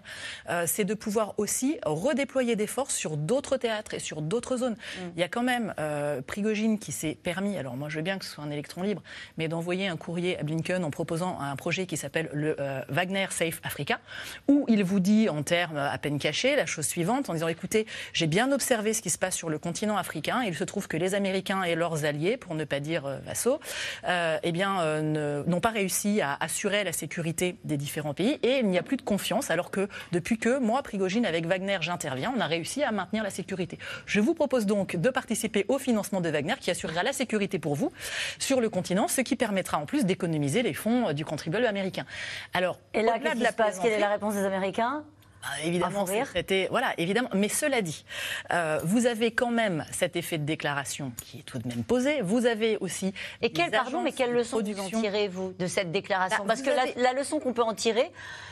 Euh, 0.50 0.64
c'est 0.68 0.86
de 0.86 0.94
pouvoir 0.94 1.34
aussi 1.38 1.78
redéployer 1.86 2.56
des 2.56 2.68
forces 2.68 2.96
sur 2.96 3.18
d'autres 3.18 3.58
théâtres 3.58 3.94
et 3.94 4.00
sur 4.00 4.22
d'autres 4.22 4.58
zones. 4.58 4.74
Mm. 4.74 5.02
Il 5.16 5.20
y 5.20 5.24
a 5.24 5.28
quand 5.28 5.44
même 5.44 5.74
euh, 5.80 6.22
Prigogine 6.22 6.80
qui 6.80 6.92
s'est 6.92 7.18
permis, 7.22 7.58
alors 7.58 7.76
moi 7.76 7.90
je 7.90 7.98
veux 7.98 8.04
bien 8.04 8.18
que 8.18 8.26
ce 8.26 8.32
soit 8.32 8.44
un 8.44 8.52
électron 8.52 8.84
libre, 8.84 9.02
mais 9.38 9.48
d'envoyer 9.48 9.88
un 9.88 9.98
courrier 9.98 10.40
à 10.40 10.44
Blinken 10.44 10.84
en 10.84 10.92
proposant 10.92 11.40
un 11.40 11.56
projet 11.56 11.86
qui 11.86 11.98
s'appelle 11.98 12.30
le 12.34 12.56
Wagner 12.90 13.28
Safe 13.32 13.60
Africa, 13.64 14.00
où 14.48 14.66
il 14.68 14.84
vous 14.84 15.00
dit 15.00 15.30
en 15.30 15.44
termes 15.44 15.78
à 15.78 15.98
peine 15.98 16.20
cachés 16.20 16.56
la 16.56 16.66
chose 16.66 16.86
suivante, 16.86 17.30
en 17.30 17.34
disant 17.34 17.48
écoutez, 17.48 17.86
j'ai 18.14 18.28
bien 18.28 18.52
observé 18.52 18.94
ce 18.94 19.02
qui 19.02 19.10
se 19.10 19.18
passe 19.18 19.36
sur 19.36 19.50
le 19.50 19.60
continent 19.60 19.98
africain, 19.98 20.44
il 20.44 20.56
se 20.56 20.64
trouve 20.64 20.88
que 20.88 20.98
les 20.98 21.16
Américains 21.16 21.64
et 21.64 21.76
leurs 21.76 21.97
alliés, 22.06 22.38
pour 22.38 22.56
ne 22.56 22.64
pas 22.64 22.80
dire 22.80 23.06
euh, 23.06 23.18
vassaux, 23.26 23.60
euh, 24.08 24.38
eh 24.44 24.52
bien, 24.52 24.82
euh, 24.82 25.44
n'ont 25.46 25.60
pas 25.60 25.70
réussi 25.70 26.22
à 26.22 26.38
assurer 26.40 26.84
la 26.84 26.92
sécurité 26.92 27.58
des 27.64 27.78
différents 27.78 28.14
pays 28.14 28.40
et 28.44 28.60
il 28.60 28.68
n'y 28.68 28.78
a 28.78 28.84
plus 28.84 28.98
de 28.98 29.02
confiance 29.02 29.52
alors 29.52 29.72
que 29.72 29.88
depuis 30.12 30.38
que 30.38 30.60
moi, 30.60 30.84
Prigogine, 30.84 31.26
avec 31.26 31.46
Wagner, 31.46 31.78
j'interviens, 31.82 32.34
on 32.36 32.40
a 32.40 32.48
réussi 32.48 32.84
à 32.84 32.92
maintenir 32.92 33.24
la 33.24 33.30
sécurité. 33.30 33.78
Je 34.06 34.20
vous 34.20 34.34
propose 34.34 34.66
donc 34.66 34.96
de 34.96 35.10
participer 35.10 35.66
au 35.68 35.78
financement 35.78 36.22
de 36.22 36.30
Wagner 36.30 36.56
qui 36.60 36.72
assurera 36.72 37.04
la 37.04 37.14
sécurité 37.14 37.60
pour 37.60 37.76
vous 37.76 37.92
sur 38.40 38.62
le 38.62 38.70
continent, 38.70 39.08
ce 39.08 39.22
qui 39.22 39.36
permettra 39.36 39.78
en 39.78 39.86
plus 39.86 40.06
d'économiser 40.06 40.64
les 40.64 40.74
fonds 40.74 41.14
du 41.14 41.26
contribuable 41.26 41.66
américain. 41.66 42.06
Alors, 42.54 42.80
et 42.94 43.02
là, 43.02 43.20
qu'est-ce 43.20 43.36
qui 43.36 43.46
se 43.46 43.54
passe? 43.54 43.80
Quelle 43.80 43.94
est 43.94 44.00
la 44.00 44.10
réponse 44.10 44.34
des 44.34 44.46
Américains? 44.46 45.04
Ah, 45.44 45.64
évidemment, 45.64 46.06
c'était 46.34 46.68
voilà, 46.70 46.94
évidemment. 46.98 47.30
Mais 47.34 47.50
cela 47.50 47.82
dit, 47.82 48.04
euh, 48.52 48.80
vous 48.84 49.06
avez 49.06 49.32
quand 49.32 49.52
même 49.52 49.86
cet 49.92 50.16
effet 50.16 50.38
de 50.38 50.46
déclaration 50.46 51.12
qui 51.24 51.40
est 51.40 51.44
tout 51.44 51.60
de 51.60 51.68
même 51.68 51.84
posé. 51.84 52.22
Vous 52.22 52.46
avez 52.46 52.78
aussi 52.78 53.14
et 53.42 53.52
quelle 53.52 53.72
pardon, 53.72 54.02
mais 54.02 54.12
quelle 54.12 54.34
leçon 54.34 54.62
vous 54.62 54.80
en 54.80 54.90
tirez 54.90 55.28
vous 55.28 55.54
de 55.54 55.68
cette 55.68 55.92
déclaration 55.92 56.40
bah, 56.40 56.46
Parce 56.48 56.62
que 56.62 56.70
la, 57.00 57.14
leçon 57.14 57.40
qu'on 57.40 57.54
peut 57.54 57.64
en 57.64 57.74
tirer, 57.74 58.12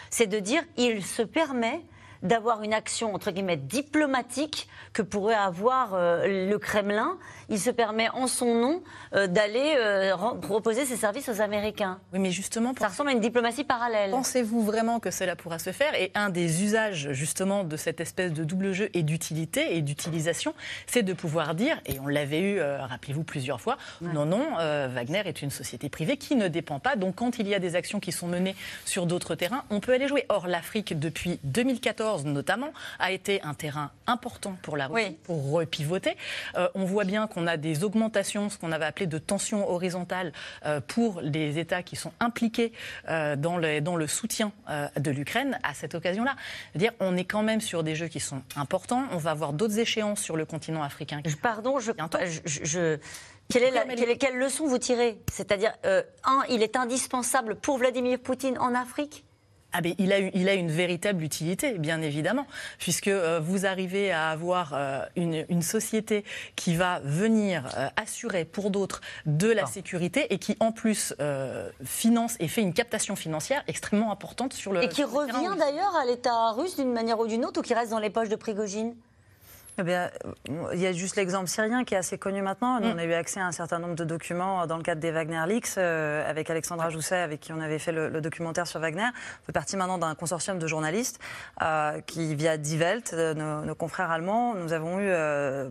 c'est 0.09 0.27
de 0.27 0.39
dire 0.39 0.61
il 0.77 1.03
se 1.03 1.21
permet 1.21 1.81
d'avoir 2.23 2.63
une 2.63 2.73
action 2.73 3.13
entre 3.13 3.31
guillemets 3.31 3.57
diplomatique 3.57 4.67
que 4.93 5.01
pourrait 5.01 5.35
avoir 5.35 5.93
euh, 5.93 6.49
le 6.49 6.57
Kremlin. 6.57 7.17
Il 7.49 7.59
se 7.59 7.69
permet 7.69 8.09
en 8.09 8.27
son 8.27 8.55
nom 8.55 8.83
euh, 9.13 9.27
d'aller 9.27 9.75
euh, 9.77 10.15
proposer 10.41 10.85
ses 10.85 10.95
services 10.95 11.29
aux 11.29 11.41
Américains. 11.41 11.99
Oui, 12.13 12.19
mais 12.19 12.31
justement, 12.31 12.73
ça 12.79 12.87
ressemble 12.87 13.09
à 13.09 13.13
une 13.13 13.19
diplomatie 13.19 13.63
parallèle. 13.63 14.11
Pensez-vous 14.11 14.63
vraiment 14.63 14.99
que 14.99 15.11
cela 15.11 15.35
pourra 15.35 15.59
se 15.59 15.71
faire? 15.71 15.93
Et 15.95 16.11
un 16.15 16.29
des 16.29 16.63
usages 16.63 17.11
justement 17.11 17.63
de 17.63 17.77
cette 17.77 17.99
espèce 17.99 18.33
de 18.33 18.43
double 18.43 18.71
jeu 18.71 18.89
et 18.93 19.03
d'utilité 19.03 19.75
et 19.75 19.81
d'utilisation, 19.81 20.53
c'est 20.87 21.03
de 21.03 21.13
pouvoir 21.13 21.55
dire, 21.55 21.79
et 21.85 21.99
on 21.99 22.07
l'avait 22.07 22.41
eu, 22.41 22.61
rappelez-vous 22.61 23.23
plusieurs 23.23 23.61
fois, 23.61 23.77
non, 24.01 24.25
non, 24.25 24.55
Wagner 24.55 25.23
est 25.25 25.41
une 25.41 25.51
société 25.51 25.89
privée 25.89 26.17
qui 26.17 26.35
ne 26.35 26.47
dépend 26.47 26.79
pas. 26.79 26.95
Donc 26.95 27.15
quand 27.15 27.39
il 27.39 27.47
y 27.47 27.55
a 27.55 27.59
des 27.59 27.75
actions 27.75 27.99
qui 27.99 28.11
sont 28.11 28.27
menées 28.27 28.55
sur 28.85 29.05
d'autres 29.05 29.35
terrains, 29.35 29.63
on 29.69 29.79
peut 29.79 29.93
aller 29.93 30.07
jouer. 30.07 30.25
Or, 30.29 30.47
l'Afrique, 30.47 30.97
depuis 30.97 31.39
2014 31.43 32.04
notamment, 32.25 32.71
a 32.99 33.11
été 33.11 33.41
un 33.41 33.53
terrain 33.53 33.91
important 34.07 34.55
pour 34.61 34.77
la 34.77 34.87
Russie, 34.87 35.17
pour 35.23 35.51
repivoter. 35.51 36.15
Euh, 36.55 36.69
on 36.75 36.85
voit 36.85 37.03
bien 37.03 37.27
qu'on 37.27 37.47
a 37.47 37.57
des 37.57 37.83
augmentations, 37.83 38.49
ce 38.49 38.57
qu'on 38.57 38.71
avait 38.71 38.85
appelé 38.85 39.07
de 39.07 39.17
tensions 39.17 39.69
horizontales 39.69 40.31
euh, 40.65 40.79
pour 40.81 41.21
les 41.21 41.59
États 41.59 41.83
qui 41.83 41.95
sont 41.95 42.13
impliqués 42.19 42.71
euh, 43.09 43.35
dans, 43.35 43.57
le, 43.57 43.81
dans, 43.81 43.95
le, 43.95 44.07
soutien 44.07 44.51
de 44.97 45.11
l'Ukraine 45.11 45.59
à 45.63 45.73
cette 45.73 45.95
occasion-là. 45.95 46.35
dire 46.75 46.91
on 46.99 47.17
est 47.17 47.25
quand 47.25 47.43
même 47.43 47.61
sur 47.61 47.83
des 47.83 47.95
jeux 47.95 48.07
qui 48.07 48.19
sont 48.19 48.41
importants. 48.55 49.03
On 49.11 49.17
va 49.17 49.31
avoir 49.31 49.53
d'autres 49.53 49.79
échéances 49.79 50.21
sur 50.21 50.37
le 50.37 50.45
continent 50.45 50.83
africain. 50.83 51.21
Pardon, 51.41 51.79
je, 51.79 51.91
je 52.45 52.99
quelle, 53.49 53.63
est 53.63 53.71
la, 53.71 53.85
quelle, 54.15 54.37
leçon 54.37 54.65
vous 54.65 54.77
tirez? 54.77 55.19
C'est-à-dire, 55.31 55.73
euh, 55.85 56.01
un, 56.23 56.43
il 56.49 56.63
est 56.63 56.75
indispensable 56.75 57.55
pour 57.55 57.77
Vladimir 57.77 58.19
Poutine 58.19 58.57
en 58.57 58.73
Afrique? 58.73 59.23
Ah 59.77 59.81
ben, 59.81 59.93
il, 59.97 60.13
a, 60.13 60.19
il 60.19 60.47
a 60.47 60.53
une 60.53 60.71
véritable 60.71 61.23
utilité, 61.23 61.73
bien 61.73 62.01
évidemment, 62.01 62.47
puisque 62.79 63.09
euh, 63.09 63.41
vous 63.43 63.65
arrivez 63.65 64.11
à 64.11 64.29
avoir 64.29 64.71
euh, 64.73 65.05
une, 65.15 65.61
société 65.61 66.23
qui 66.55 66.75
va 66.75 66.99
venir 67.03 67.63
assurer 67.95 68.45
pour 68.45 68.69
d'autres 68.69 69.01
de 69.25 69.51
la 69.51 69.63
ah. 69.63 69.67
sécurité 69.67 70.33
et 70.33 70.37
qui, 70.37 70.55
en 70.59 70.71
plus, 70.71 71.13
finance 71.83 72.35
et 72.39 72.47
fait 72.47 72.61
une 72.61 72.73
captation 72.73 73.15
financière 73.15 73.63
extrêmement 73.67 74.11
importante 74.11 74.53
sur 74.53 74.71
le. 74.71 74.83
Et 74.83 74.89
qui 74.89 75.03
revient 75.03 75.57
d'ailleurs 75.57 75.95
à 75.95 76.05
l'État 76.05 76.51
russe 76.51 76.77
d'une 76.77 76.93
manière 76.93 77.19
ou 77.19 77.27
d'une 77.27 77.45
autre, 77.45 77.59
ou 77.59 77.63
qui 77.63 77.73
reste 77.73 77.91
dans 77.91 77.99
les 77.99 78.09
poches 78.09 78.29
de 78.29 78.35
Prigogine? 78.35 78.95
Eh 79.77 79.83
bien, 79.83 80.09
il 80.73 80.79
y 80.79 80.87
a 80.87 80.93
juste 80.93 81.17
l'exemple 81.17 81.47
syrien 81.47 81.83
qui 81.83 81.95
est 81.95 81.97
assez 81.97 82.17
connu 82.17 82.41
maintenant. 82.41 82.79
Nous, 82.79 82.87
mm. 82.87 82.93
on 82.95 82.97
a 82.97 83.03
eu 83.03 83.13
accès 83.13 83.41
à 83.41 83.45
un 83.45 83.51
certain 83.51 83.79
nombre 83.79 83.95
de 83.95 84.05
documents 84.05 84.65
dans 84.67 84.77
le 84.77 84.83
cadre 84.83 85.01
des 85.01 85.11
Wagner 85.11 85.43
Leaks 85.47 85.77
euh, 85.77 86.29
avec 86.29 86.49
Alexandra 86.49 86.89
Jousset, 86.89 87.17
avec 87.17 87.41
qui 87.41 87.51
on 87.51 87.59
avait 87.59 87.79
fait 87.79 87.91
le, 87.91 88.21
documentaire 88.21 88.67
sur 88.67 88.79
Wagner. 88.79 89.07
On 89.43 89.45
fait 89.45 89.51
partie 89.51 89.75
maintenant 89.75 89.97
d'un 89.97 90.15
consortium 90.15 90.59
de 90.59 90.67
journalistes 90.67 91.19
euh, 91.61 91.99
qui, 92.05 92.35
via 92.35 92.55
Die 92.57 92.77
Welt, 92.77 93.11
euh, 93.13 93.33
nos, 93.33 93.75
confrères 93.75 94.11
allemands, 94.11 94.53
nous 94.55 94.71
avons 94.71 94.99
eu 95.01 95.11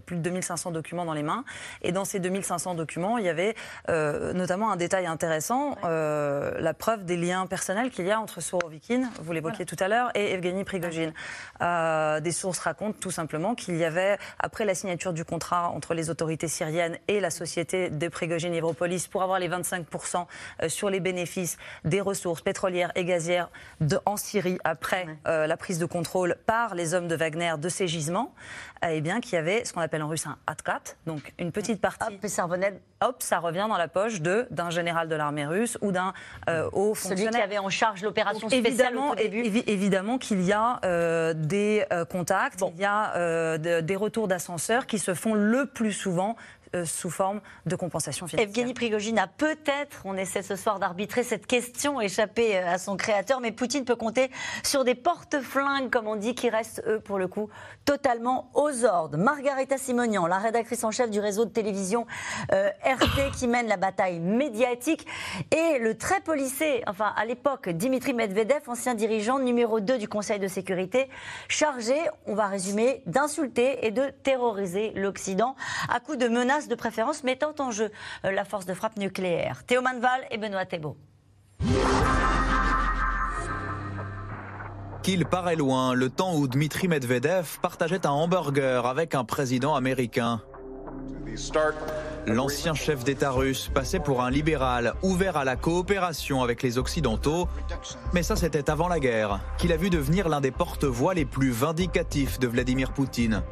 plus 0.04 0.16
de 0.16 0.20
2500 0.20 0.72
documents 0.72 1.06
dans 1.06 1.14
les 1.14 1.22
mains. 1.22 1.44
Et 1.80 1.90
dans 1.90 2.04
ces 2.04 2.18
2500 2.18 2.74
documents, 2.74 3.16
il 3.16 3.24
y 3.24 3.28
avait 3.30 3.54
notamment 3.88 4.70
un 4.70 4.76
détail 4.76 5.06
intéressant, 5.06 5.76
la 5.82 6.74
preuve 6.74 7.04
des 7.04 7.16
liens 7.16 7.46
personnels 7.46 7.90
qu'il 7.90 8.06
y 8.06 8.10
a 8.10 8.20
entre 8.20 8.40
Sourovikine, 8.40 9.10
vous 9.22 9.32
l'évoquiez 9.32 9.64
tout 9.64 9.76
à 9.80 9.88
l'heure, 9.88 10.10
et 10.14 10.32
Evgeny 10.32 10.64
Prigogine. 10.64 11.12
des 11.60 12.32
sources 12.32 12.58
racontent 12.58 12.98
tout 13.00 13.10
simplement 13.10 13.54
qu'il 13.54 13.76
y 13.76 13.84
avait 13.84 13.93
après 14.38 14.64
la 14.64 14.74
signature 14.74 15.12
du 15.12 15.24
contrat 15.24 15.70
entre 15.70 15.94
les 15.94 16.10
autorités 16.10 16.48
syriennes 16.48 16.98
et 17.08 17.20
la 17.20 17.30
société 17.30 17.90
de 17.90 18.08
Prigogine 18.08 18.54
Hydropolis 18.54 19.08
pour 19.08 19.22
avoir 19.22 19.38
les 19.38 19.48
25% 19.48 20.26
euh, 20.62 20.68
sur 20.68 20.90
les 20.90 21.00
bénéfices 21.00 21.56
des 21.84 22.00
ressources 22.00 22.42
pétrolières 22.42 22.92
et 22.94 23.04
gazières 23.04 23.50
en 24.06 24.16
Syrie 24.16 24.58
après 24.64 25.06
euh, 25.26 25.46
la 25.46 25.56
prise 25.56 25.78
de 25.78 25.86
contrôle 25.86 26.36
par 26.46 26.74
les 26.74 26.94
hommes 26.94 27.08
de 27.08 27.16
Wagner 27.16 27.54
de 27.58 27.68
ces 27.68 27.88
gisements, 27.88 28.34
eh 28.86 29.00
bien, 29.00 29.20
qu'il 29.20 29.34
y 29.34 29.36
avait 29.36 29.64
ce 29.64 29.72
qu'on 29.72 29.80
appelle 29.80 30.02
en 30.02 30.08
russe 30.08 30.26
un 30.26 30.36
atkat, 30.46 30.96
donc 31.06 31.32
une 31.38 31.52
petite 31.52 31.80
partie. 31.80 32.14
Hop, 32.14 32.26
ça 32.26 32.44
revenait. 32.44 32.80
Hop, 33.00 33.16
ça 33.22 33.38
revient 33.38 33.66
dans 33.68 33.76
la 33.76 33.88
poche 33.88 34.20
de 34.20 34.46
d'un 34.50 34.70
général 34.70 35.08
de 35.08 35.14
l'armée 35.14 35.46
russe 35.46 35.78
ou 35.80 35.92
d'un 35.92 36.12
euh, 36.48 36.68
haut 36.72 36.94
fonctionnaire. 36.94 37.32
Celui 37.32 37.36
qui 37.36 37.42
avait 37.42 37.58
en 37.58 37.70
charge 37.70 38.02
l'opération 38.02 38.48
spéciale 38.48 38.66
évidemment, 38.66 39.10
au 39.10 39.14
début. 39.14 39.42
évidemment 39.66 40.18
qu'il 40.18 40.42
y 40.42 40.52
a 40.52 40.80
des 41.34 41.84
contacts, 42.10 42.62
il 42.74 42.80
y 42.80 42.84
a 42.84 43.48
des 43.84 43.96
retours 43.96 44.28
d'ascenseurs 44.28 44.86
qui 44.86 44.98
se 44.98 45.14
font 45.14 45.34
le 45.34 45.66
plus 45.66 45.92
souvent 45.92 46.36
sous 46.84 47.10
forme 47.10 47.40
de 47.66 47.76
compensation 47.76 48.26
financière. 48.26 48.48
Evgeny 48.48 48.74
Prigogine 48.74 49.18
a 49.18 49.26
peut-être, 49.26 50.02
on 50.04 50.16
essaie 50.16 50.42
ce 50.42 50.56
soir 50.56 50.78
d'arbitrer 50.78 51.22
cette 51.22 51.46
question 51.46 52.00
échappée 52.00 52.56
euh, 52.56 52.72
à 52.74 52.78
son 52.78 52.96
créateur, 52.96 53.40
mais 53.40 53.52
Poutine 53.52 53.84
peut 53.84 53.96
compter 53.96 54.30
sur 54.62 54.84
des 54.84 54.94
porte-flingues, 54.94 55.90
comme 55.90 56.08
on 56.08 56.16
dit, 56.16 56.34
qui 56.34 56.50
restent, 56.50 56.82
eux, 56.86 57.00
pour 57.00 57.18
le 57.18 57.28
coup, 57.28 57.48
totalement 57.84 58.50
aux 58.54 58.84
ordres. 58.84 59.16
Margarita 59.16 59.78
Simonian, 59.78 60.26
la 60.26 60.38
rédactrice 60.38 60.84
en 60.84 60.90
chef 60.90 61.10
du 61.10 61.20
réseau 61.20 61.44
de 61.44 61.50
télévision 61.50 62.06
euh, 62.52 62.70
RT, 62.84 63.36
qui 63.36 63.46
mène 63.46 63.66
la 63.66 63.76
bataille 63.76 64.20
médiatique, 64.20 65.06
et 65.50 65.78
le 65.78 65.96
très 65.96 66.20
policé, 66.20 66.82
enfin 66.86 67.12
à 67.16 67.24
l'époque, 67.24 67.68
Dimitri 67.68 68.14
Medvedev, 68.14 68.62
ancien 68.66 68.94
dirigeant 68.94 69.38
numéro 69.38 69.80
2 69.80 69.98
du 69.98 70.08
Conseil 70.08 70.38
de 70.38 70.48
sécurité, 70.48 71.08
chargé, 71.48 71.94
on 72.26 72.34
va 72.34 72.46
résumer, 72.46 73.02
d'insulter 73.06 73.86
et 73.86 73.90
de 73.90 74.10
terroriser 74.22 74.92
l'Occident 74.94 75.54
à 75.88 76.00
coups 76.00 76.18
de 76.18 76.28
menaces 76.28 76.63
de 76.68 76.74
préférence 76.74 77.24
mettant 77.24 77.54
en 77.58 77.70
jeu 77.70 77.90
euh, 78.24 78.30
la 78.30 78.44
force 78.44 78.66
de 78.66 78.74
frappe 78.74 78.96
nucléaire. 78.96 79.64
Théo 79.64 79.82
Manval 79.82 80.26
et 80.30 80.38
Benoît 80.38 80.66
Thébault. 80.66 80.96
Qu'il 85.02 85.26
paraît 85.26 85.56
loin, 85.56 85.92
le 85.92 86.08
temps 86.08 86.34
où 86.34 86.48
Dmitri 86.48 86.88
Medvedev 86.88 87.58
partageait 87.60 88.06
un 88.06 88.10
hamburger 88.10 88.86
avec 88.86 89.14
un 89.14 89.24
président 89.24 89.74
américain. 89.74 90.40
L'ancien 92.26 92.72
chef 92.72 93.04
d'État 93.04 93.30
russe 93.30 93.70
passait 93.72 94.00
pour 94.00 94.22
un 94.22 94.30
libéral 94.30 94.94
ouvert 95.02 95.36
à 95.36 95.44
la 95.44 95.56
coopération 95.56 96.42
avec 96.42 96.62
les 96.62 96.78
Occidentaux, 96.78 97.48
mais 98.14 98.22
ça 98.22 98.34
c'était 98.34 98.70
avant 98.70 98.88
la 98.88 98.98
guerre, 98.98 99.40
qu'il 99.58 99.72
a 99.72 99.76
vu 99.76 99.90
devenir 99.90 100.30
l'un 100.30 100.40
des 100.40 100.50
porte-voix 100.50 101.12
les 101.12 101.26
plus 101.26 101.50
vindicatifs 101.50 102.38
de 102.38 102.48
Vladimir 102.48 102.92
Poutine. 102.92 103.42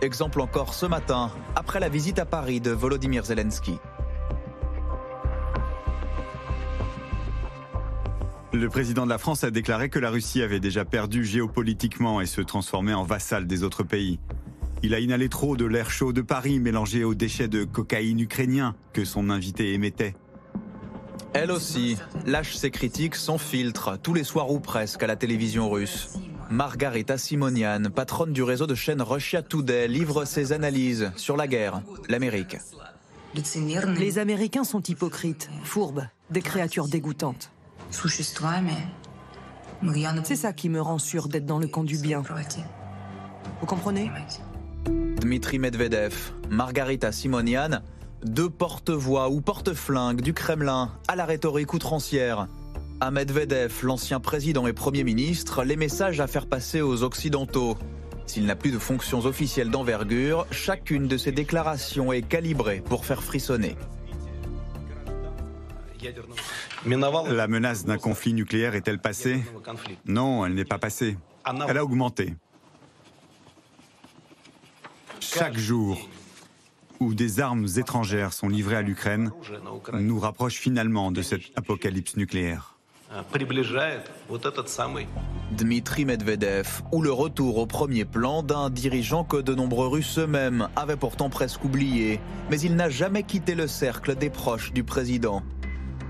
Exemple 0.00 0.40
encore 0.40 0.74
ce 0.74 0.86
matin, 0.86 1.32
après 1.56 1.80
la 1.80 1.88
visite 1.88 2.20
à 2.20 2.24
Paris 2.24 2.60
de 2.60 2.70
Volodymyr 2.70 3.24
Zelensky. 3.24 3.78
Le 8.52 8.68
président 8.68 9.04
de 9.04 9.10
la 9.10 9.18
France 9.18 9.42
a 9.42 9.50
déclaré 9.50 9.88
que 9.88 9.98
la 9.98 10.10
Russie 10.10 10.40
avait 10.40 10.60
déjà 10.60 10.84
perdu 10.84 11.24
géopolitiquement 11.24 12.20
et 12.20 12.26
se 12.26 12.40
transformait 12.40 12.94
en 12.94 13.02
vassal 13.02 13.48
des 13.48 13.64
autres 13.64 13.82
pays. 13.82 14.20
Il 14.84 14.94
a 14.94 15.00
inhalé 15.00 15.28
trop 15.28 15.56
de 15.56 15.64
l'air 15.64 15.90
chaud 15.90 16.12
de 16.12 16.22
Paris 16.22 16.60
mélangé 16.60 17.02
aux 17.02 17.16
déchets 17.16 17.48
de 17.48 17.64
cocaïne 17.64 18.20
ukrainien 18.20 18.76
que 18.92 19.04
son 19.04 19.30
invité 19.30 19.74
émettait. 19.74 20.14
Elle 21.32 21.50
aussi 21.50 21.98
lâche 22.24 22.54
ses 22.54 22.70
critiques 22.70 23.16
sans 23.16 23.36
filtre 23.36 23.98
tous 24.00 24.14
les 24.14 24.24
soirs 24.24 24.52
ou 24.52 24.60
presque 24.60 25.02
à 25.02 25.08
la 25.08 25.16
télévision 25.16 25.68
russe. 25.68 26.18
Margarita 26.50 27.18
Simonian, 27.18 27.90
patronne 27.94 28.32
du 28.32 28.42
réseau 28.42 28.66
de 28.66 28.74
chaîne 28.74 29.02
Russia 29.02 29.42
Today, 29.42 29.86
livre 29.86 30.24
ses 30.24 30.52
analyses 30.52 31.12
sur 31.16 31.36
la 31.36 31.46
guerre, 31.46 31.82
l'Amérique. 32.08 32.56
Les 33.98 34.18
Américains 34.18 34.64
sont 34.64 34.82
hypocrites, 34.82 35.50
fourbes, 35.62 36.06
des 36.30 36.40
créatures 36.40 36.88
dégoûtantes. 36.88 37.50
C'est 37.90 38.08
ça 40.36 40.52
qui 40.54 40.68
me 40.70 40.80
rend 40.80 40.98
sûr 40.98 41.28
d'être 41.28 41.46
dans 41.46 41.58
le 41.58 41.68
camp 41.68 41.84
du 41.84 41.98
bien. 41.98 42.22
Vous 43.60 43.66
comprenez? 43.66 44.10
Dmitri 45.20 45.58
Medvedev, 45.58 46.14
Margarita 46.48 47.12
Simonian, 47.12 47.82
deux 48.24 48.48
porte-voix 48.48 49.28
ou 49.28 49.42
porte-flingues 49.42 50.22
du 50.22 50.32
Kremlin 50.32 50.92
à 51.08 51.14
la 51.14 51.26
rhétorique 51.26 51.74
outrancière. 51.74 52.48
À 53.00 53.12
Medvedev, 53.12 53.84
l'ancien 53.84 54.18
président 54.18 54.66
et 54.66 54.72
Premier 54.72 55.04
ministre, 55.04 55.62
les 55.62 55.76
messages 55.76 56.18
à 56.18 56.26
faire 56.26 56.46
passer 56.46 56.80
aux 56.80 57.04
Occidentaux. 57.04 57.78
S'il 58.26 58.44
n'a 58.44 58.56
plus 58.56 58.72
de 58.72 58.78
fonctions 58.78 59.24
officielles 59.24 59.70
d'envergure, 59.70 60.46
chacune 60.50 61.06
de 61.06 61.16
ses 61.16 61.30
déclarations 61.30 62.12
est 62.12 62.22
calibrée 62.22 62.82
pour 62.84 63.06
faire 63.06 63.22
frissonner. 63.22 63.76
La 66.84 67.46
menace 67.46 67.84
d'un 67.84 67.98
conflit 67.98 68.34
nucléaire 68.34 68.74
est-elle 68.74 68.98
passée? 68.98 69.44
Non, 70.04 70.44
elle 70.44 70.54
n'est 70.54 70.64
pas 70.64 70.78
passée. 70.78 71.16
Elle 71.68 71.78
a 71.78 71.84
augmenté. 71.84 72.34
Chaque 75.20 75.56
jour 75.56 76.08
où 76.98 77.14
des 77.14 77.38
armes 77.38 77.68
étrangères 77.76 78.32
sont 78.32 78.48
livrées 78.48 78.76
à 78.76 78.82
l'Ukraine 78.82 79.30
nous 79.92 80.18
rapproche 80.18 80.56
finalement 80.56 81.12
de 81.12 81.22
cette 81.22 81.42
apocalypse 81.54 82.16
nucléaire. 82.16 82.77
Dmitri 85.52 86.04
Medvedev, 86.04 86.82
ou 86.92 87.00
le 87.00 87.10
retour 87.10 87.56
au 87.56 87.64
premier 87.64 88.04
plan 88.04 88.42
d'un 88.42 88.68
dirigeant 88.68 89.24
que 89.24 89.38
de 89.38 89.54
nombreux 89.54 89.88
Russes 89.88 90.18
eux-mêmes 90.18 90.68
avaient 90.76 90.96
pourtant 90.96 91.30
presque 91.30 91.64
oublié, 91.64 92.20
mais 92.50 92.60
il 92.60 92.76
n'a 92.76 92.90
jamais 92.90 93.22
quitté 93.22 93.54
le 93.54 93.66
cercle 93.66 94.14
des 94.14 94.28
proches 94.28 94.74
du 94.74 94.84
président. 94.84 95.42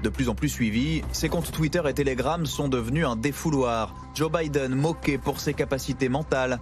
De 0.02 0.08
plus 0.08 0.28
en 0.28 0.34
plus 0.34 0.48
suivis, 0.48 1.02
ses 1.12 1.28
comptes 1.28 1.52
Twitter 1.52 1.82
et 1.86 1.94
Telegram 1.94 2.44
sont 2.46 2.68
devenus 2.68 3.06
un 3.06 3.14
défouloir. 3.14 3.94
Joe 4.16 4.32
Biden 4.32 4.74
moqué 4.74 5.18
pour 5.18 5.38
ses 5.38 5.54
capacités 5.54 6.08
mentales. 6.08 6.58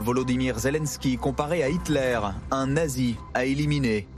Volodymyr 0.00 0.58
Zelensky 0.58 1.18
comparé 1.18 1.62
à 1.62 1.68
Hitler, 1.68 2.18
un 2.50 2.66
nazi 2.66 3.16
à 3.34 3.44
éliminer. 3.44 4.08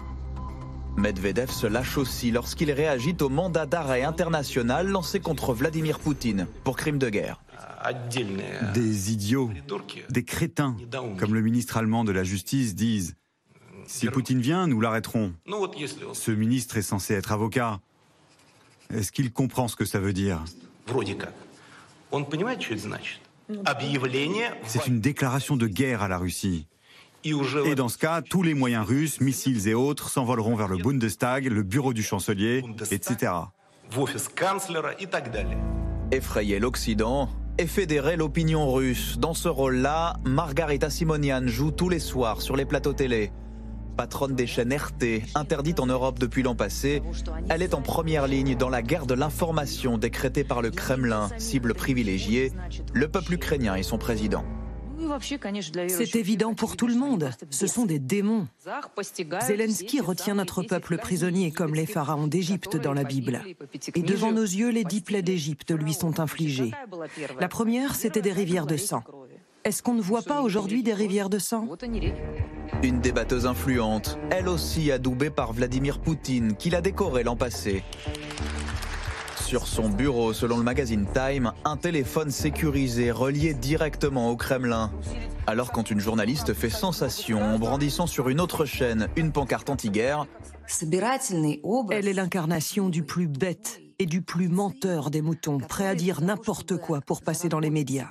Medvedev 0.97 1.51
se 1.51 1.67
lâche 1.67 1.99
aussi 1.99 2.31
lorsqu'il 2.31 2.71
réagit 2.71 3.17
au 3.21 3.29
mandat 3.29 3.67
d'arrêt 3.67 4.03
international 4.03 4.89
lancé 4.89 5.21
contre 5.21 5.53
Vladimir 5.53 5.99
Poutine 5.99 6.47
pour 6.63 6.77
crime 6.77 6.99
de 6.99 7.09
guerre. 7.11 7.41
Des 8.73 9.13
idiots, 9.13 9.51
des 10.09 10.25
crétins, 10.25 10.77
comme 11.19 11.35
le 11.35 11.43
ministre 11.43 11.77
allemand 11.77 12.05
de 12.05 12.13
la 12.13 12.25
Justice 12.25 12.75
disent 12.75 13.15
Si 13.87 14.07
Poutine 14.07 14.41
vient, 14.41 14.67
nous 14.67 14.81
l'arrêterons. 14.81 15.35
Ce 16.15 16.31
ministre 16.31 16.79
est 16.79 16.83
censé 16.83 17.15
être 17.15 17.33
avocat. 17.33 17.81
Est-ce 18.91 19.13
qu'il 19.13 19.33
comprend 19.33 19.69
ce 19.69 19.77
que 19.77 19.85
ça 19.85 19.99
veut 19.99 20.13
dire? 20.13 20.45
C'est 24.67 24.87
une 24.87 25.01
déclaration 25.01 25.57
de 25.57 25.67
guerre 25.67 26.03
à 26.03 26.09
la 26.09 26.19
Russie. 26.19 26.67
Et 27.25 27.75
dans 27.75 27.89
ce 27.89 27.97
cas, 27.97 28.21
tous 28.21 28.43
les 28.43 28.55
moyens 28.55 28.87
russes, 28.87 29.21
missiles 29.21 29.67
et 29.67 29.75
autres, 29.75 30.11
s'envoleront 30.11 30.57
vers 30.57 30.69
le 30.69 30.77
Bundestag, 30.77 31.47
le 31.47 31.63
bureau 31.63 31.95
du 31.95 32.03
chancelier, 32.03 32.63
etc. 32.91 33.33
Effrayer 36.13 36.59
l'Occident 36.59 37.31
et 37.57 37.67
fédérer 37.67 38.17
l'opinion 38.17 38.71
russe. 38.71 39.17
Dans 39.19 39.35
ce 39.35 39.49
rôle-là, 39.49 40.17
Margarita 40.25 40.91
Simonian 40.91 41.47
joue 41.47 41.71
tous 41.71 41.89
les 41.89 41.99
soirs 41.99 42.43
sur 42.43 42.57
les 42.57 42.65
plateaux 42.65 42.93
télé. 42.93 43.33
Patronne 43.97 44.35
des 44.35 44.49
chaînes 44.49 44.75
RT, 44.75 45.23
interdite 45.37 45.79
en 45.79 45.87
Europe 45.87 46.19
depuis 46.19 46.43
l'an 46.43 46.57
passé, 46.57 47.01
elle 47.49 47.63
est 47.63 47.75
en 47.75 47.81
première 47.81 48.27
ligne 48.27 48.57
dans 48.57 48.69
la 48.69 48.83
guerre 48.83 49.07
de 49.07 49.15
l'information 49.15 49.99
décrétée 49.99 50.43
par 50.43 50.63
le 50.63 50.71
Kremlin, 50.71 51.31
cible 51.39 51.75
privilégiée, 51.75 52.53
le 52.93 53.07
peuple 53.07 53.35
ukrainien 53.35 53.77
et 53.77 53.85
son 53.85 53.97
président. 53.97 54.45
C'est 55.89 56.17
évident 56.17 56.55
pour 56.55 56.77
tout 56.77 56.87
le 56.87 56.95
monde. 56.95 57.31
Ce 57.51 57.67
sont 57.67 57.87
des 57.87 57.99
démons. 57.99 58.47
Zelensky 59.47 60.01
retient 60.01 60.35
notre 60.35 60.63
peuple 60.63 60.99
prisonnier 60.99 61.51
comme 61.51 61.75
les 61.75 61.87
pharaons 61.87 62.27
d'Égypte 62.27 62.77
dans 62.77 62.93
la 62.93 63.05
Bible. 63.05 63.43
Et 63.95 64.03
devant 64.03 64.33
nos 64.33 64.43
yeux, 64.43 64.71
les 64.71 64.85
dix 64.85 65.01
plaies 65.01 65.23
d'Égypte 65.23 65.73
lui 65.73 65.95
sont 65.95 66.21
infligées. 66.21 66.71
La 67.41 67.49
première, 67.49 67.95
c'était 67.95 68.23
des 68.23 68.33
rivières 68.33 68.67
de 68.67 68.77
sang. 68.77 69.03
Est-ce 69.65 69.83
qu'on 69.83 69.95
ne 69.95 70.03
voit 70.03 70.23
pas 70.23 70.43
aujourd'hui 70.43 70.83
des 70.83 70.93
rivières 70.93 71.31
de 71.31 71.39
sang? 71.39 71.67
Une 72.83 73.01
débatteuse 73.01 73.47
influente, 73.47 74.19
elle 74.31 74.49
aussi 74.49 74.93
adoubée 74.93 75.31
par 75.31 75.55
Vladimir 75.55 76.01
Poutine, 76.01 76.55
qui 76.55 76.69
l'a 76.69 76.83
décorée 76.83 77.23
l'an 77.23 77.37
passé. 77.37 77.83
Sur 79.41 79.67
son 79.67 79.89
bureau, 79.89 80.33
selon 80.33 80.57
le 80.57 80.63
magazine 80.63 81.07
Time, 81.13 81.53
un 81.65 81.77
téléphone 81.77 82.31
sécurisé 82.31 83.11
relié 83.11 83.55
directement 83.55 84.31
au 84.31 84.37
Kremlin. 84.37 84.91
Alors 85.47 85.73
quand 85.73 85.91
une 85.91 86.01
journaliste 86.01 86.55
fait 86.55 86.71
sensation 86.71 87.43
en 87.43 87.59
brandissant 87.59 88.07
sur 88.07 88.29
une 88.29 88.41
autre 88.41 88.65
chaîne 88.65 89.09
une 89.17 89.33
pancarte 89.33 89.69
anti-guerre, 89.69 90.27
elle 91.91 92.09
est 92.09 92.13
l'incarnation 92.13 92.89
du 92.89 93.03
plus 93.03 93.29
bête 93.29 93.81
et 93.99 94.07
du 94.07 94.23
plus 94.23 94.49
menteur 94.49 95.11
des 95.11 95.21
moutons, 95.21 95.59
prêt 95.59 95.87
à 95.87 95.95
dire 95.95 96.21
n'importe 96.21 96.77
quoi 96.77 97.01
pour 97.01 97.23
passer 97.23 97.49
dans 97.49 97.61
les 97.61 97.71
médias. 97.71 98.09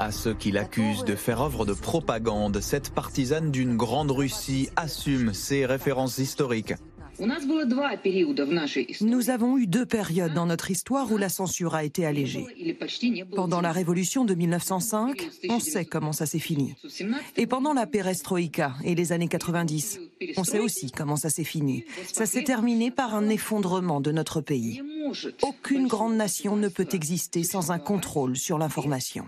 À 0.00 0.12
ceux 0.12 0.34
qui 0.34 0.52
l'accusent 0.52 1.04
de 1.04 1.16
faire 1.16 1.42
œuvre 1.42 1.66
de 1.66 1.72
propagande, 1.72 2.60
cette 2.60 2.90
partisane 2.90 3.50
d'une 3.50 3.76
grande 3.76 4.12
Russie 4.12 4.68
assume 4.76 5.34
ses 5.34 5.66
références 5.66 6.18
historiques. 6.18 6.74
Nous 9.00 9.30
avons 9.30 9.58
eu 9.58 9.66
deux 9.66 9.86
périodes 9.86 10.34
dans 10.34 10.46
notre 10.46 10.70
histoire 10.70 11.10
où 11.10 11.16
la 11.16 11.28
censure 11.28 11.74
a 11.74 11.82
été 11.82 12.06
allégée. 12.06 12.46
Pendant 13.34 13.60
la 13.60 13.72
révolution 13.72 14.24
de 14.24 14.34
1905, 14.34 15.28
on 15.48 15.58
sait 15.58 15.84
comment 15.84 16.12
ça 16.12 16.26
s'est 16.26 16.38
fini. 16.38 16.74
Et 17.36 17.46
pendant 17.46 17.72
la 17.72 17.86
perestroïka 17.86 18.74
et 18.84 18.94
les 18.94 19.12
années 19.12 19.28
90, 19.28 20.00
on 20.36 20.44
sait 20.44 20.60
aussi 20.60 20.92
comment 20.92 21.16
ça 21.16 21.30
s'est 21.30 21.44
fini. 21.44 21.84
Ça 22.12 22.26
s'est 22.26 22.44
terminé 22.44 22.90
par 22.90 23.14
un 23.14 23.28
effondrement 23.28 24.00
de 24.00 24.12
notre 24.12 24.40
pays. 24.40 24.80
Aucune 25.42 25.86
grande 25.86 26.14
nation 26.14 26.56
ne 26.56 26.68
peut 26.68 26.88
exister 26.92 27.42
sans 27.42 27.70
un 27.70 27.78
contrôle 27.78 28.36
sur 28.36 28.58
l'information. 28.58 29.24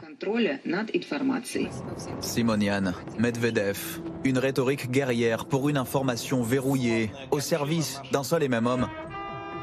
Simonian, 2.21 2.93
Medvedev, 3.19 4.01
une 4.25 4.39
rhétorique 4.39 4.91
guerrière 4.91 5.47
pour 5.47 5.69
une 5.69 5.79
information 5.79 6.43
verrouillée 6.43 7.11
au 7.31 7.41
service 7.41 7.80
d'un 8.13 8.23
seul 8.23 8.43
et 8.43 8.49
même 8.49 8.67
homme, 8.67 8.89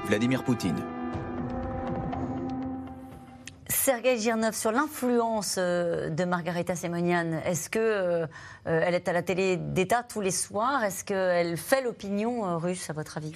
Vladimir 0.05 0.43
Poutine. 0.43 0.96
Sergei 3.69 4.17
Girnov, 4.17 4.55
sur 4.55 4.71
l'influence 4.71 5.55
euh, 5.57 6.09
de 6.09 6.23
Margarita 6.23 6.75
Simonian, 6.75 7.41
est-ce 7.45 7.69
que 7.69 7.79
euh, 7.79 8.25
euh, 8.67 8.81
elle 8.85 8.95
est 8.95 9.07
à 9.07 9.13
la 9.13 9.21
télé 9.21 9.57
d'État 9.57 10.03
tous 10.03 10.21
les 10.21 10.31
soirs? 10.31 10.83
Est-ce 10.83 11.03
qu'elle 11.03 11.57
fait 11.57 11.81
l'opinion 11.81 12.57
russe, 12.57 12.89
à 12.89 12.93
votre 12.93 13.17
avis? 13.17 13.33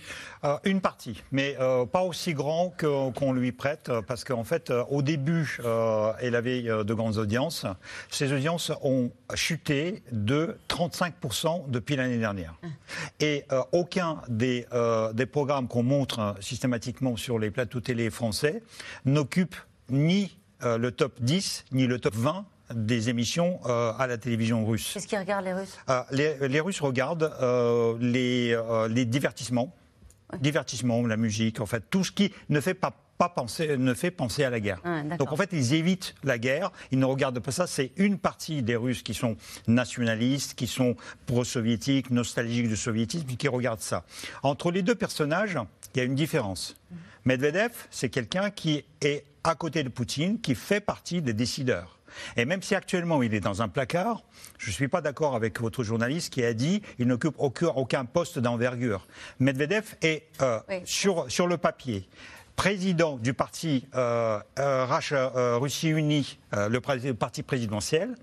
Une 0.64 0.82
partie, 0.82 1.24
mais 1.32 1.56
pas 1.92 2.02
aussi 2.02 2.34
grand 2.34 2.74
qu'on 2.78 3.34
lui 3.34 3.52
prête, 3.52 3.92
parce 4.08 4.24
qu'en 4.24 4.44
fait, 4.44 4.72
au 4.90 5.02
début, 5.02 5.60
elle 6.20 6.36
avait 6.36 6.64
de 6.64 6.94
grandes 6.94 7.18
audiences. 7.18 7.66
Ces 8.10 8.34
audiences 8.34 8.72
ont 8.82 9.12
chuté 9.34 10.04
de 10.12 10.58
35% 10.70 11.70
depuis 11.70 11.96
l'année 11.96 12.18
dernière. 12.18 12.56
Ah. 12.64 12.68
Et 13.20 13.46
aucun 13.72 14.22
des, 14.28 14.66
des 15.14 15.26
programmes 15.26 15.68
qu'on 15.68 15.84
montre 15.84 16.36
systématiquement 16.40 17.16
sur 17.16 17.40
les 17.40 17.52
plateaux 17.52 17.82
télé 17.82 18.10
français 18.10 18.64
n'occupe 19.06 19.56
ni 19.92 20.38
euh, 20.64 20.78
le 20.78 20.92
top 20.92 21.22
10 21.22 21.66
ni 21.72 21.88
le 21.88 22.00
top 22.00 22.16
20 22.16 22.46
des 22.74 23.10
émissions 23.10 23.60
euh, 23.66 23.92
à 23.98 24.08
la 24.08 24.18
télévision 24.18 24.66
russe. 24.66 24.92
Qu'est-ce 24.94 25.08
qu'ils 25.08 25.20
regardent 25.20 25.46
les 25.46 25.54
Russes? 25.54 25.78
Euh, 25.90 26.04
les, 26.48 26.60
Russes 26.62 26.80
regardent 26.80 27.32
les, 28.00 28.58
les, 28.90 29.06
divertissements, 29.06 29.76
divertissements, 30.40 31.06
la 31.06 31.18
musique, 31.18 31.60
en 31.60 31.66
fait, 31.66 31.84
tout 31.90 32.04
ce 32.04 32.12
qui 32.12 32.32
ne 32.50 32.62
fait 32.62 32.74
pas 32.74 32.94
pas 33.22 33.30
penser, 33.30 33.78
ne 33.78 33.94
fait 33.94 34.10
penser 34.10 34.44
à 34.44 34.50
la 34.50 34.60
guerre. 34.60 34.82
Ah, 34.84 35.04
Donc 35.04 35.32
en 35.32 35.36
fait, 35.36 35.50
ils 35.54 35.76
évitent 35.76 36.16
la 36.24 36.40
guerre, 36.40 36.72
ils 36.90 36.98
ne 36.98 37.06
regardent 37.06 37.40
pas 37.40 37.52
ça. 37.52 37.68
C'est 37.68 37.92
une 37.98 38.18
partie 38.18 38.64
des 38.64 38.76
Russes 38.76 39.04
qui 39.04 39.14
sont 39.14 39.38
nationalistes, 39.68 40.56
qui 40.56 40.66
sont 40.66 40.96
pro-soviétiques, 41.28 42.10
nostalgiques 42.10 42.68
du 42.68 42.76
soviétisme, 42.76 43.28
qui 43.28 43.48
regardent 43.48 43.82
ça. 43.82 44.06
Entre 44.42 44.72
les 44.72 44.82
deux 44.82 44.96
personnages, 44.96 45.56
il 45.94 46.00
y 46.00 46.02
a 46.02 46.04
une 46.04 46.16
différence. 46.16 46.76
Medvedev, 47.26 47.70
c'est 47.92 48.10
quelqu'un 48.10 48.50
qui 48.50 48.86
est 49.02 49.24
à 49.44 49.54
côté 49.54 49.84
de 49.84 49.90
Poutine, 49.90 50.42
qui 50.42 50.56
fait 50.56 50.82
partie 50.82 51.22
des 51.22 51.34
décideurs. 51.34 52.00
Et 52.38 52.46
même 52.46 52.64
si 52.64 52.74
actuellement 52.74 53.22
il 53.22 53.36
est 53.36 53.40
dans 53.40 53.62
un 53.62 53.68
placard, 53.68 54.24
je 54.58 54.70
ne 54.70 54.74
suis 54.74 54.88
pas 54.88 55.02
d'accord 55.02 55.36
avec 55.36 55.62
votre 55.62 55.84
journaliste 55.84 56.34
qui 56.34 56.44
a 56.44 56.56
dit 56.56 56.82
qu'il 56.98 57.08
n'occupe 57.08 57.36
aucun, 57.38 58.06
poste 58.06 58.40
d'envergure. 58.40 59.08
Medvedev 59.40 59.96
est 60.02 60.24
euh, 60.42 60.60
sur, 60.86 61.32
sur 61.32 61.46
le 61.46 61.58
papier 61.58 62.10
président 62.62 63.18
du 63.18 63.34
parti 63.34 63.88
euh, 63.96 64.40
euh, 64.60 65.58
Russie 65.58 65.90
Unie, 65.90 66.38
euh, 66.54 66.70
le 66.70 66.82
parti 67.14 67.44
présidentiel. 67.44 68.16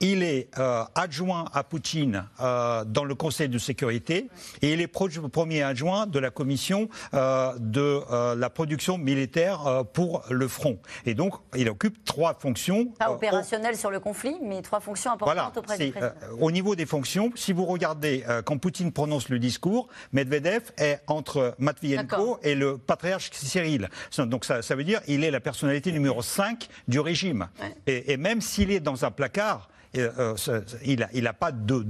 Il 0.00 0.22
est 0.22 0.48
adjoint 0.94 1.46
à 1.52 1.64
Poutine 1.64 2.24
dans 2.38 3.04
le 3.04 3.14
Conseil 3.14 3.48
de 3.48 3.58
sécurité 3.58 4.28
et 4.62 4.72
il 4.72 4.80
est 4.80 4.86
premier 4.86 5.62
adjoint 5.62 6.06
de 6.06 6.18
la 6.18 6.30
commission 6.30 6.88
de 7.12 8.34
la 8.34 8.50
production 8.50 8.98
militaire 8.98 9.84
pour 9.92 10.24
le 10.30 10.48
front. 10.48 10.78
Et 11.06 11.14
donc, 11.14 11.34
il 11.54 11.68
occupe 11.68 12.04
trois 12.04 12.34
fonctions. 12.34 12.86
Pas 12.98 13.10
opérationnelles 13.10 13.76
sur 13.76 13.90
le 13.90 14.00
conflit, 14.00 14.36
mais 14.42 14.62
trois 14.62 14.80
fonctions 14.80 15.12
importantes 15.12 15.56
auprès 15.56 15.78
du 15.78 15.92
président. 15.92 16.12
au 16.40 16.50
niveau 16.50 16.74
des 16.74 16.86
fonctions, 16.86 17.32
si 17.34 17.52
vous 17.52 17.64
regardez 17.66 18.24
quand 18.44 18.58
Poutine 18.58 18.92
prononce 18.92 19.28
le 19.28 19.38
discours, 19.38 19.88
Medvedev 20.12 20.72
est 20.78 21.00
entre 21.06 21.54
Matvienko 21.58 22.38
et 22.42 22.54
le 22.54 22.78
patriarche 22.78 23.30
Cyril. 23.32 23.88
Donc 24.18 24.44
ça, 24.44 24.60
veut 24.74 24.84
dire 24.84 25.02
qu'il 25.02 25.24
est 25.24 25.30
la 25.30 25.40
personnalité 25.40 25.92
numéro 25.92 26.22
5 26.22 26.68
du 26.88 27.00
régime. 27.00 27.48
Et, 27.86 28.16
même 28.16 28.40
s'il 28.40 28.70
est 28.70 28.80
dans 28.80 29.04
un 29.04 29.10
placard, 29.10 29.68
euh, 29.96 30.34
euh, 30.48 30.60
il 30.84 31.00
n'a 31.00 31.08
il 31.12 31.26
a 31.26 31.32
pas, 31.32 31.52
de, 31.52 31.84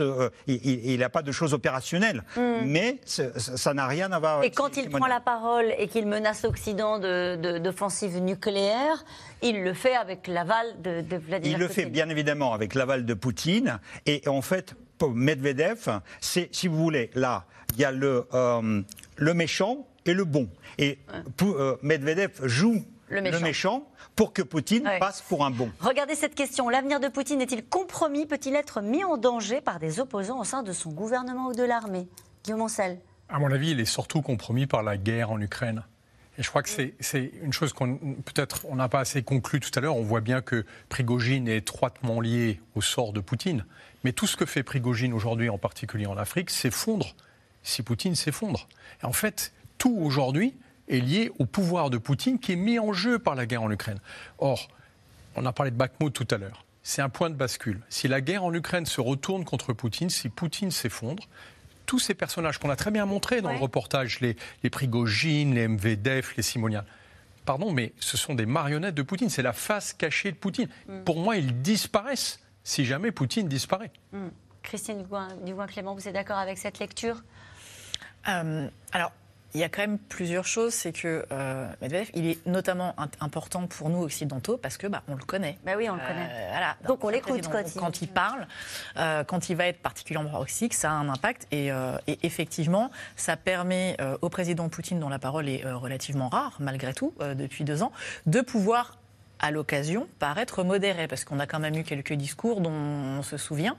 euh, 0.00 0.30
il, 0.46 1.02
a 1.02 1.08
pas 1.08 1.22
de 1.22 1.32
choses 1.32 1.54
opérationnelles, 1.54 2.22
hmm. 2.36 2.66
mais 2.66 2.98
ça 3.06 3.72
n'a 3.72 3.86
rien 3.86 4.12
à 4.12 4.18
voir 4.18 4.42
Et 4.42 4.50
quand 4.50 4.76
il 4.76 4.90
prend 4.90 5.06
la 5.06 5.20
parole 5.20 5.72
et 5.78 5.88
qu'il 5.88 6.06
menace 6.06 6.42
l'Occident 6.42 6.98
d'offensive 6.98 8.18
nucléaire, 8.18 9.04
il 9.42 9.62
le 9.62 9.72
fait 9.72 9.94
avec 9.94 10.26
l'aval 10.26 10.66
de, 10.82 11.00
de, 11.00 11.16
Vladimir 11.16 11.56
Il 11.56 11.60
le 11.60 11.68
fait 11.68 11.86
bien 11.86 12.10
évidemment 12.10 12.52
avec 12.52 12.74
l'aval 12.74 13.06
de 13.06 13.14
Poutine. 13.14 13.78
Et 14.04 14.22
en 14.26 14.42
fait, 14.42 14.74
pour 14.98 15.14
Medvedev, 15.14 16.00
c'est, 16.20 16.50
si 16.52 16.68
vous 16.68 16.76
voulez, 16.76 17.10
là, 17.14 17.46
il 17.72 17.80
y 17.80 17.84
a 17.86 17.92
le, 17.92 18.26
le 19.16 19.34
méchant 19.34 19.86
et 20.06 20.14
le 20.14 20.24
bon. 20.24 20.48
Et 20.78 20.98
euh, 21.42 21.76
Medvedev 21.82 22.46
joue 22.46 22.84
le 23.10 23.40
méchant. 23.40 23.86
pour 24.16 24.32
que 24.32 24.42
Poutine 24.42 24.88
passe 24.98 25.22
pour 25.22 25.44
un 25.44 25.50
bon. 25.50 25.70
Regardez 25.80 26.14
cette 26.14 26.34
question. 26.34 26.68
L'avenir 26.68 27.00
de 27.00 27.08
Poutine 27.08 27.40
est-il 27.40 27.64
compromis 27.64 28.26
Peut-il 28.26 28.54
être 28.54 28.80
mis 28.80 29.04
en 29.04 29.16
danger 29.16 29.60
par 29.60 29.78
des 29.78 30.00
opposants 30.00 30.40
au 30.40 30.44
sein 30.44 30.62
de 30.62 30.72
son 30.72 30.90
gouvernement 30.90 31.48
ou 31.48 31.54
de 31.54 31.62
l'armée? 31.62 32.08
Guillaume 32.44 32.62
Ancel 32.62 32.98
À 33.28 33.38
mon 33.38 33.50
avis, 33.50 33.72
il 33.72 33.80
est 33.80 33.84
surtout 33.84 34.22
compromis 34.22 34.66
par 34.66 34.82
la 34.82 34.96
guerre 34.96 35.30
en 35.30 35.40
Ukraine. 35.40 35.84
Et 36.38 36.42
je 36.42 36.48
crois 36.48 36.62
que 36.62 36.70
c'est 36.70 37.32
une 37.42 37.52
chose 37.52 37.72
qu'on 37.72 37.96
peut-être 37.96 38.64
on 38.68 38.76
n'a 38.76 38.88
pas 38.88 39.00
assez 39.00 39.22
conclu 39.22 39.60
tout 39.60 39.70
à 39.74 39.80
l'heure. 39.80 39.96
On 39.96 40.02
voit 40.02 40.22
bien 40.22 40.40
que 40.40 40.64
Prigogine 40.88 41.48
est 41.48 41.58
étroitement 41.58 42.20
lié 42.20 42.60
au 42.74 42.80
sort 42.80 43.12
de 43.12 43.20
Poutine. 43.20 43.66
Mais 44.04 44.12
tout 44.12 44.26
ce 44.26 44.36
que 44.36 44.46
fait 44.46 44.62
Prigogine 44.62 45.12
aujourd'hui, 45.12 45.50
en 45.50 45.58
particulier 45.58 46.06
en 46.06 46.16
Afrique, 46.16 46.48
s'effondre 46.48 47.14
si 47.62 47.82
Poutine 47.82 48.14
s'effondre. 48.14 48.68
Et 49.02 49.06
en 49.06 49.12
fait, 49.12 49.52
tout 49.76 49.94
aujourd'hui 50.00 50.54
est 50.90 51.00
lié 51.00 51.30
au 51.38 51.46
pouvoir 51.46 51.88
de 51.88 51.96
Poutine 51.96 52.38
qui 52.38 52.52
est 52.52 52.56
mis 52.56 52.78
en 52.78 52.92
jeu 52.92 53.18
par 53.18 53.34
la 53.34 53.46
guerre 53.46 53.62
en 53.62 53.70
Ukraine. 53.70 53.98
Or, 54.38 54.68
on 55.36 55.46
a 55.46 55.52
parlé 55.52 55.70
de 55.70 55.76
Bakhmut 55.76 56.12
tout 56.12 56.28
à 56.30 56.36
l'heure. 56.36 56.64
C'est 56.82 57.02
un 57.02 57.08
point 57.08 57.30
de 57.30 57.34
bascule. 57.34 57.80
Si 57.88 58.08
la 58.08 58.20
guerre 58.20 58.44
en 58.44 58.52
Ukraine 58.52 58.86
se 58.86 59.00
retourne 59.00 59.44
contre 59.44 59.72
Poutine, 59.72 60.10
si 60.10 60.28
Poutine 60.28 60.70
s'effondre, 60.70 61.28
tous 61.86 61.98
ces 61.98 62.14
personnages 62.14 62.58
qu'on 62.58 62.70
a 62.70 62.76
très 62.76 62.90
bien 62.90 63.06
montrés 63.06 63.40
dans 63.40 63.52
le 63.52 63.58
reportage, 63.58 64.20
les, 64.20 64.36
les 64.62 64.70
Prigogine, 64.70 65.54
les 65.54 65.68
MVDF, 65.68 66.36
les 66.36 66.42
Simonian, 66.42 66.84
pardon, 67.44 67.72
mais 67.72 67.92
ce 67.98 68.16
sont 68.16 68.34
des 68.34 68.46
marionnettes 68.46 68.94
de 68.94 69.02
Poutine. 69.02 69.28
C'est 69.28 69.42
la 69.42 69.52
face 69.52 69.92
cachée 69.92 70.30
de 70.32 70.36
Poutine. 70.36 70.68
Mm. 70.88 71.02
Pour 71.04 71.18
moi, 71.18 71.36
ils 71.36 71.62
disparaissent 71.62 72.40
si 72.64 72.84
jamais 72.84 73.10
Poutine 73.10 73.48
disparaît. 73.48 73.90
Mm. 74.12 74.28
Christine 74.62 75.04
Dugouin-Clément, 75.44 75.94
vous 75.94 76.06
êtes 76.06 76.14
d'accord 76.14 76.38
avec 76.38 76.58
cette 76.58 76.78
lecture? 76.78 77.22
Euh, 78.28 78.68
Alors, 78.92 79.12
il 79.54 79.60
y 79.60 79.64
a 79.64 79.68
quand 79.68 79.82
même 79.82 79.98
plusieurs 79.98 80.46
choses. 80.46 80.74
C'est 80.74 80.92
que 80.92 81.24
euh, 81.32 81.68
Medvedev, 81.80 82.10
il 82.14 82.26
est 82.26 82.46
notamment 82.46 82.94
important 83.20 83.66
pour 83.66 83.90
nous 83.90 84.02
occidentaux 84.02 84.56
parce 84.56 84.76
que 84.76 84.86
bah, 84.86 85.02
on 85.08 85.14
le 85.14 85.24
connaît. 85.24 85.58
Bah 85.64 85.72
oui, 85.76 85.88
on 85.88 85.94
le 85.94 86.00
connaît. 86.00 86.28
Euh, 86.30 86.48
voilà. 86.50 86.76
Donc, 86.86 87.04
on 87.04 87.08
l'écoute 87.08 87.48
quand, 87.48 87.64
quand, 87.76 88.02
il 88.02 88.08
parle, 88.08 88.46
euh, 88.96 89.24
quand 89.24 89.48
il 89.48 89.56
va 89.56 89.66
être 89.66 89.80
particulièrement 89.80 90.30
proxique, 90.30 90.74
ça 90.74 90.90
a 90.90 90.94
un 90.94 91.08
impact. 91.08 91.46
Et, 91.50 91.68
et 92.06 92.18
effectivement, 92.22 92.90
ça 93.16 93.36
permet 93.36 93.96
au 94.20 94.28
président 94.28 94.68
Poutine, 94.68 95.00
dont 95.00 95.08
la 95.08 95.18
parole 95.18 95.48
est 95.48 95.64
relativement 95.64 96.28
rare 96.28 96.56
malgré 96.60 96.94
tout 96.94 97.14
depuis 97.20 97.64
deux 97.64 97.82
ans, 97.82 97.92
de 98.26 98.40
pouvoir 98.40 98.99
à 99.40 99.50
l'occasion, 99.50 100.06
paraître 100.18 100.62
modéré, 100.62 101.08
parce 101.08 101.24
qu'on 101.24 101.40
a 101.40 101.46
quand 101.46 101.58
même 101.58 101.74
eu 101.74 101.82
quelques 101.82 102.12
discours 102.12 102.60
dont 102.60 102.70
on 102.70 103.22
se 103.22 103.36
souvient, 103.36 103.76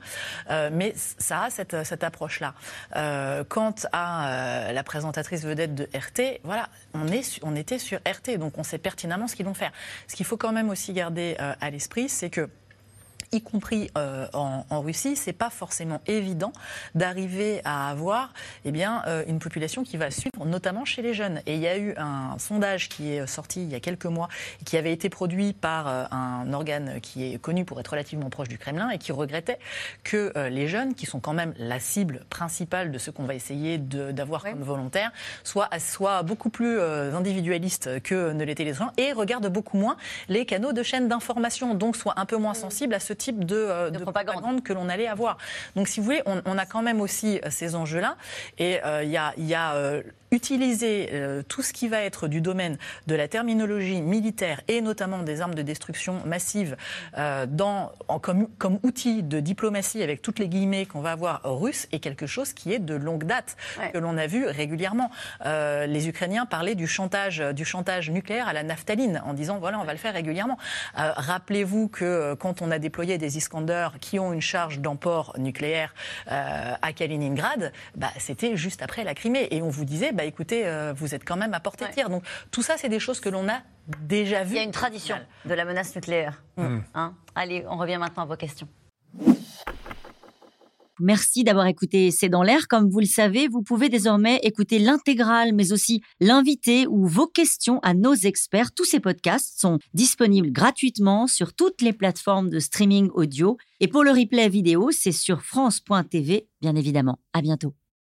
euh, 0.50 0.70
mais 0.72 0.92
ça 0.96 1.44
a 1.44 1.50
cette, 1.50 1.84
cette 1.84 2.04
approche-là. 2.04 2.54
Euh, 2.96 3.44
quant 3.48 3.74
à 3.92 4.28
euh, 4.28 4.72
la 4.72 4.82
présentatrice 4.82 5.44
vedette 5.44 5.74
de 5.74 5.84
RT, 5.94 6.40
voilà, 6.42 6.68
on, 6.94 7.08
est, 7.08 7.40
on 7.42 7.56
était 7.56 7.78
sur 7.78 7.98
RT, 8.00 8.38
donc 8.38 8.58
on 8.58 8.64
sait 8.64 8.78
pertinemment 8.78 9.28
ce 9.28 9.36
qu'ils 9.36 9.46
vont 9.46 9.54
faire. 9.54 9.72
Ce 10.08 10.16
qu'il 10.16 10.26
faut 10.26 10.36
quand 10.36 10.52
même 10.52 10.68
aussi 10.68 10.92
garder 10.92 11.36
à 11.38 11.70
l'esprit, 11.70 12.08
c'est 12.08 12.30
que 12.30 12.48
y 13.32 13.40
compris 13.40 13.90
euh, 13.96 14.26
en, 14.34 14.64
en, 14.68 14.80
Russie, 14.82 15.16
c'est 15.16 15.32
pas 15.32 15.48
forcément 15.48 16.00
évident 16.06 16.52
d'arriver 16.94 17.62
à 17.64 17.88
avoir 17.88 18.32
eh 18.64 18.72
bien, 18.72 19.02
euh, 19.06 19.24
une 19.26 19.38
population 19.38 19.84
qui 19.84 19.96
va 19.96 20.10
suivre, 20.10 20.44
notamment 20.44 20.84
chez 20.84 21.00
les 21.00 21.14
jeunes. 21.14 21.40
Et 21.46 21.54
il 21.54 21.60
y 21.60 21.66
a 21.66 21.78
eu 21.78 21.94
un 21.96 22.36
sondage 22.38 22.90
qui 22.90 23.12
est 23.12 23.26
sorti 23.26 23.62
il 23.62 23.70
y 23.70 23.74
a 23.74 23.80
quelques 23.80 24.06
mois, 24.06 24.28
qui 24.66 24.76
avait 24.76 24.92
été 24.92 25.08
produit 25.08 25.54
par 25.54 25.88
euh, 25.88 26.04
un 26.10 26.52
organe 26.52 27.00
qui 27.00 27.32
est 27.32 27.38
connu 27.38 27.64
pour 27.64 27.80
être 27.80 27.88
relativement 27.88 28.28
proche 28.28 28.48
du 28.48 28.58
Kremlin 28.58 28.90
et 28.90 28.98
qui 28.98 29.12
regrettait 29.12 29.58
que 30.04 30.32
les 30.48 30.68
jeunes, 30.68 30.94
qui 30.94 31.06
sont 31.06 31.20
quand 31.20 31.32
même 31.32 31.54
la 31.58 31.80
cible 31.80 32.24
principale 32.28 32.90
de 32.90 32.98
ce 32.98 33.10
qu'on 33.10 33.24
va 33.24 33.34
essayer 33.34 33.78
d'avoir 33.78 34.42
comme 34.42 34.62
volontaires, 34.62 35.12
soient, 35.42 35.68
soient 35.78 36.22
beaucoup 36.22 36.50
plus 36.50 36.80
individualistes 36.80 38.02
que 38.02 38.32
ne 38.32 38.44
l'étaient 38.44 38.64
les 38.64 38.74
gens 38.74 38.90
et 38.96 39.12
regardent 39.12 39.48
beaucoup 39.48 39.78
moins 39.78 39.96
les 40.28 40.44
canaux 40.44 40.72
de 40.72 40.82
chaînes 40.82 41.08
d'information, 41.08 41.74
donc 41.74 41.96
soient 41.96 42.18
un 42.18 42.26
peu 42.26 42.36
moins 42.36 42.54
sensibles 42.54 42.94
à 42.94 43.00
ce 43.00 43.12
type 43.12 43.21
de, 43.30 43.56
euh, 43.56 43.90
propagande. 44.00 44.62
que 44.62 44.72
l'on 44.72 44.88
allait 44.88 45.06
avoir. 45.06 45.38
Donc, 45.76 45.88
si 45.88 46.00
vous 46.00 46.04
voulez, 46.04 46.22
on, 46.26 46.58
a 46.58 46.66
quand 46.66 46.82
même 46.82 47.00
aussi 47.00 47.38
euh, 47.44 47.50
ces 47.50 47.74
enjeux-là. 47.74 48.16
Et 48.58 48.82
euh, 48.84 49.04
il 49.04 49.10
y 49.10 49.16
a, 49.16 49.32
y 49.36 49.54
a 49.54 50.02
utiliser 50.32 51.10
euh, 51.12 51.42
tout 51.46 51.62
ce 51.62 51.72
qui 51.72 51.88
va 51.88 52.00
être 52.00 52.26
du 52.26 52.40
domaine 52.40 52.78
de 53.06 53.14
la 53.14 53.28
terminologie 53.28 54.00
militaire 54.00 54.62
et 54.66 54.80
notamment 54.80 55.22
des 55.22 55.40
armes 55.42 55.54
de 55.54 55.62
destruction 55.62 56.22
massive 56.24 56.76
euh, 57.18 57.46
dans, 57.46 57.92
en, 58.08 58.18
comme, 58.18 58.48
comme, 58.58 58.78
outil 58.82 59.22
de 59.22 59.40
diplomatie 59.40 60.02
avec 60.02 60.22
toutes 60.22 60.38
les 60.38 60.48
guillemets 60.48 60.86
qu'on 60.86 61.02
va 61.02 61.12
avoir 61.12 61.42
russe 61.44 61.86
est 61.92 62.00
quelque 62.00 62.26
chose 62.26 62.54
qui 62.54 62.72
est 62.72 62.78
de 62.78 62.94
longue 62.94 63.24
date, 63.24 63.56
que 63.92 63.98
l'on 63.98 64.16
a 64.16 64.26
vu 64.26 64.46
régulièrement. 64.46 65.10
Euh, 65.44 65.86
les 65.86 66.08
Ukrainiens 66.08 66.46
parlaient 66.46 66.74
du 66.74 66.86
chantage, 66.86 67.38
du 67.38 67.66
chantage 67.66 68.10
nucléaire 68.10 68.48
à 68.48 68.54
la 68.54 68.62
naphtaline 68.62 69.22
en 69.26 69.34
disant 69.34 69.58
voilà, 69.58 69.78
on 69.78 69.84
va 69.84 69.92
le 69.92 69.98
faire 69.98 70.14
régulièrement. 70.14 70.56
Rappelez-vous 70.94 71.88
que 71.88 72.34
quand 72.34 72.62
on 72.62 72.70
a 72.70 72.78
déployé 72.78 73.18
des 73.18 73.36
Iskander 73.36 73.88
qui 74.00 74.18
ont 74.18 74.32
une 74.32 74.40
charge 74.40 74.80
d'emport 74.80 75.34
nucléaire 75.38 75.94
à 76.26 76.92
Kaliningrad, 76.94 77.72
bah, 77.96 78.10
c'était 78.18 78.56
juste 78.56 78.80
après 78.80 79.04
la 79.04 79.14
Crimée. 79.14 79.48
Et 79.50 79.60
on 79.60 79.68
vous 79.68 79.84
disait, 79.84 80.12
bah, 80.12 80.21
bah, 80.22 80.26
écoutez, 80.26 80.64
euh, 80.64 80.92
vous 80.96 81.16
êtes 81.16 81.24
quand 81.24 81.36
même 81.36 81.52
à 81.52 81.58
portée 81.58 81.84
de 81.84 81.90
tir. 81.90 82.08
Donc 82.08 82.22
tout 82.52 82.62
ça, 82.62 82.76
c'est 82.76 82.88
des 82.88 83.00
choses 83.00 83.18
que 83.18 83.28
l'on 83.28 83.48
a 83.48 83.62
déjà 84.02 84.44
vues. 84.44 84.54
Il 84.54 84.56
y 84.56 84.60
a 84.60 84.62
une 84.62 84.70
tradition 84.70 85.16
de 85.44 85.52
la 85.52 85.64
menace 85.64 85.96
nucléaire. 85.96 86.44
Mm. 86.56 86.78
Hein 86.94 87.14
Allez, 87.34 87.64
on 87.68 87.76
revient 87.76 87.96
maintenant 87.98 88.22
à 88.22 88.26
vos 88.26 88.36
questions. 88.36 88.68
Merci 91.00 91.42
d'avoir 91.42 91.66
écouté 91.66 92.12
C'est 92.12 92.28
dans 92.28 92.44
l'air. 92.44 92.68
Comme 92.68 92.88
vous 92.88 93.00
le 93.00 93.06
savez, 93.06 93.48
vous 93.48 93.62
pouvez 93.62 93.88
désormais 93.88 94.36
écouter 94.44 94.78
l'intégrale, 94.78 95.52
mais 95.52 95.72
aussi 95.72 96.02
l'invité 96.20 96.86
ou 96.86 97.08
vos 97.08 97.26
questions 97.26 97.80
à 97.80 97.92
nos 97.92 98.14
experts. 98.14 98.70
Tous 98.72 98.84
ces 98.84 99.00
podcasts 99.00 99.60
sont 99.60 99.80
disponibles 99.92 100.52
gratuitement 100.52 101.26
sur 101.26 101.52
toutes 101.52 101.82
les 101.82 101.92
plateformes 101.92 102.48
de 102.48 102.60
streaming 102.60 103.10
audio. 103.14 103.56
Et 103.80 103.88
pour 103.88 104.04
le 104.04 104.12
replay 104.12 104.48
vidéo, 104.48 104.90
c'est 104.92 105.10
sur 105.10 105.42
France.tv, 105.42 106.46
bien 106.60 106.76
évidemment. 106.76 107.18
À 107.32 107.40
bientôt. 107.40 107.74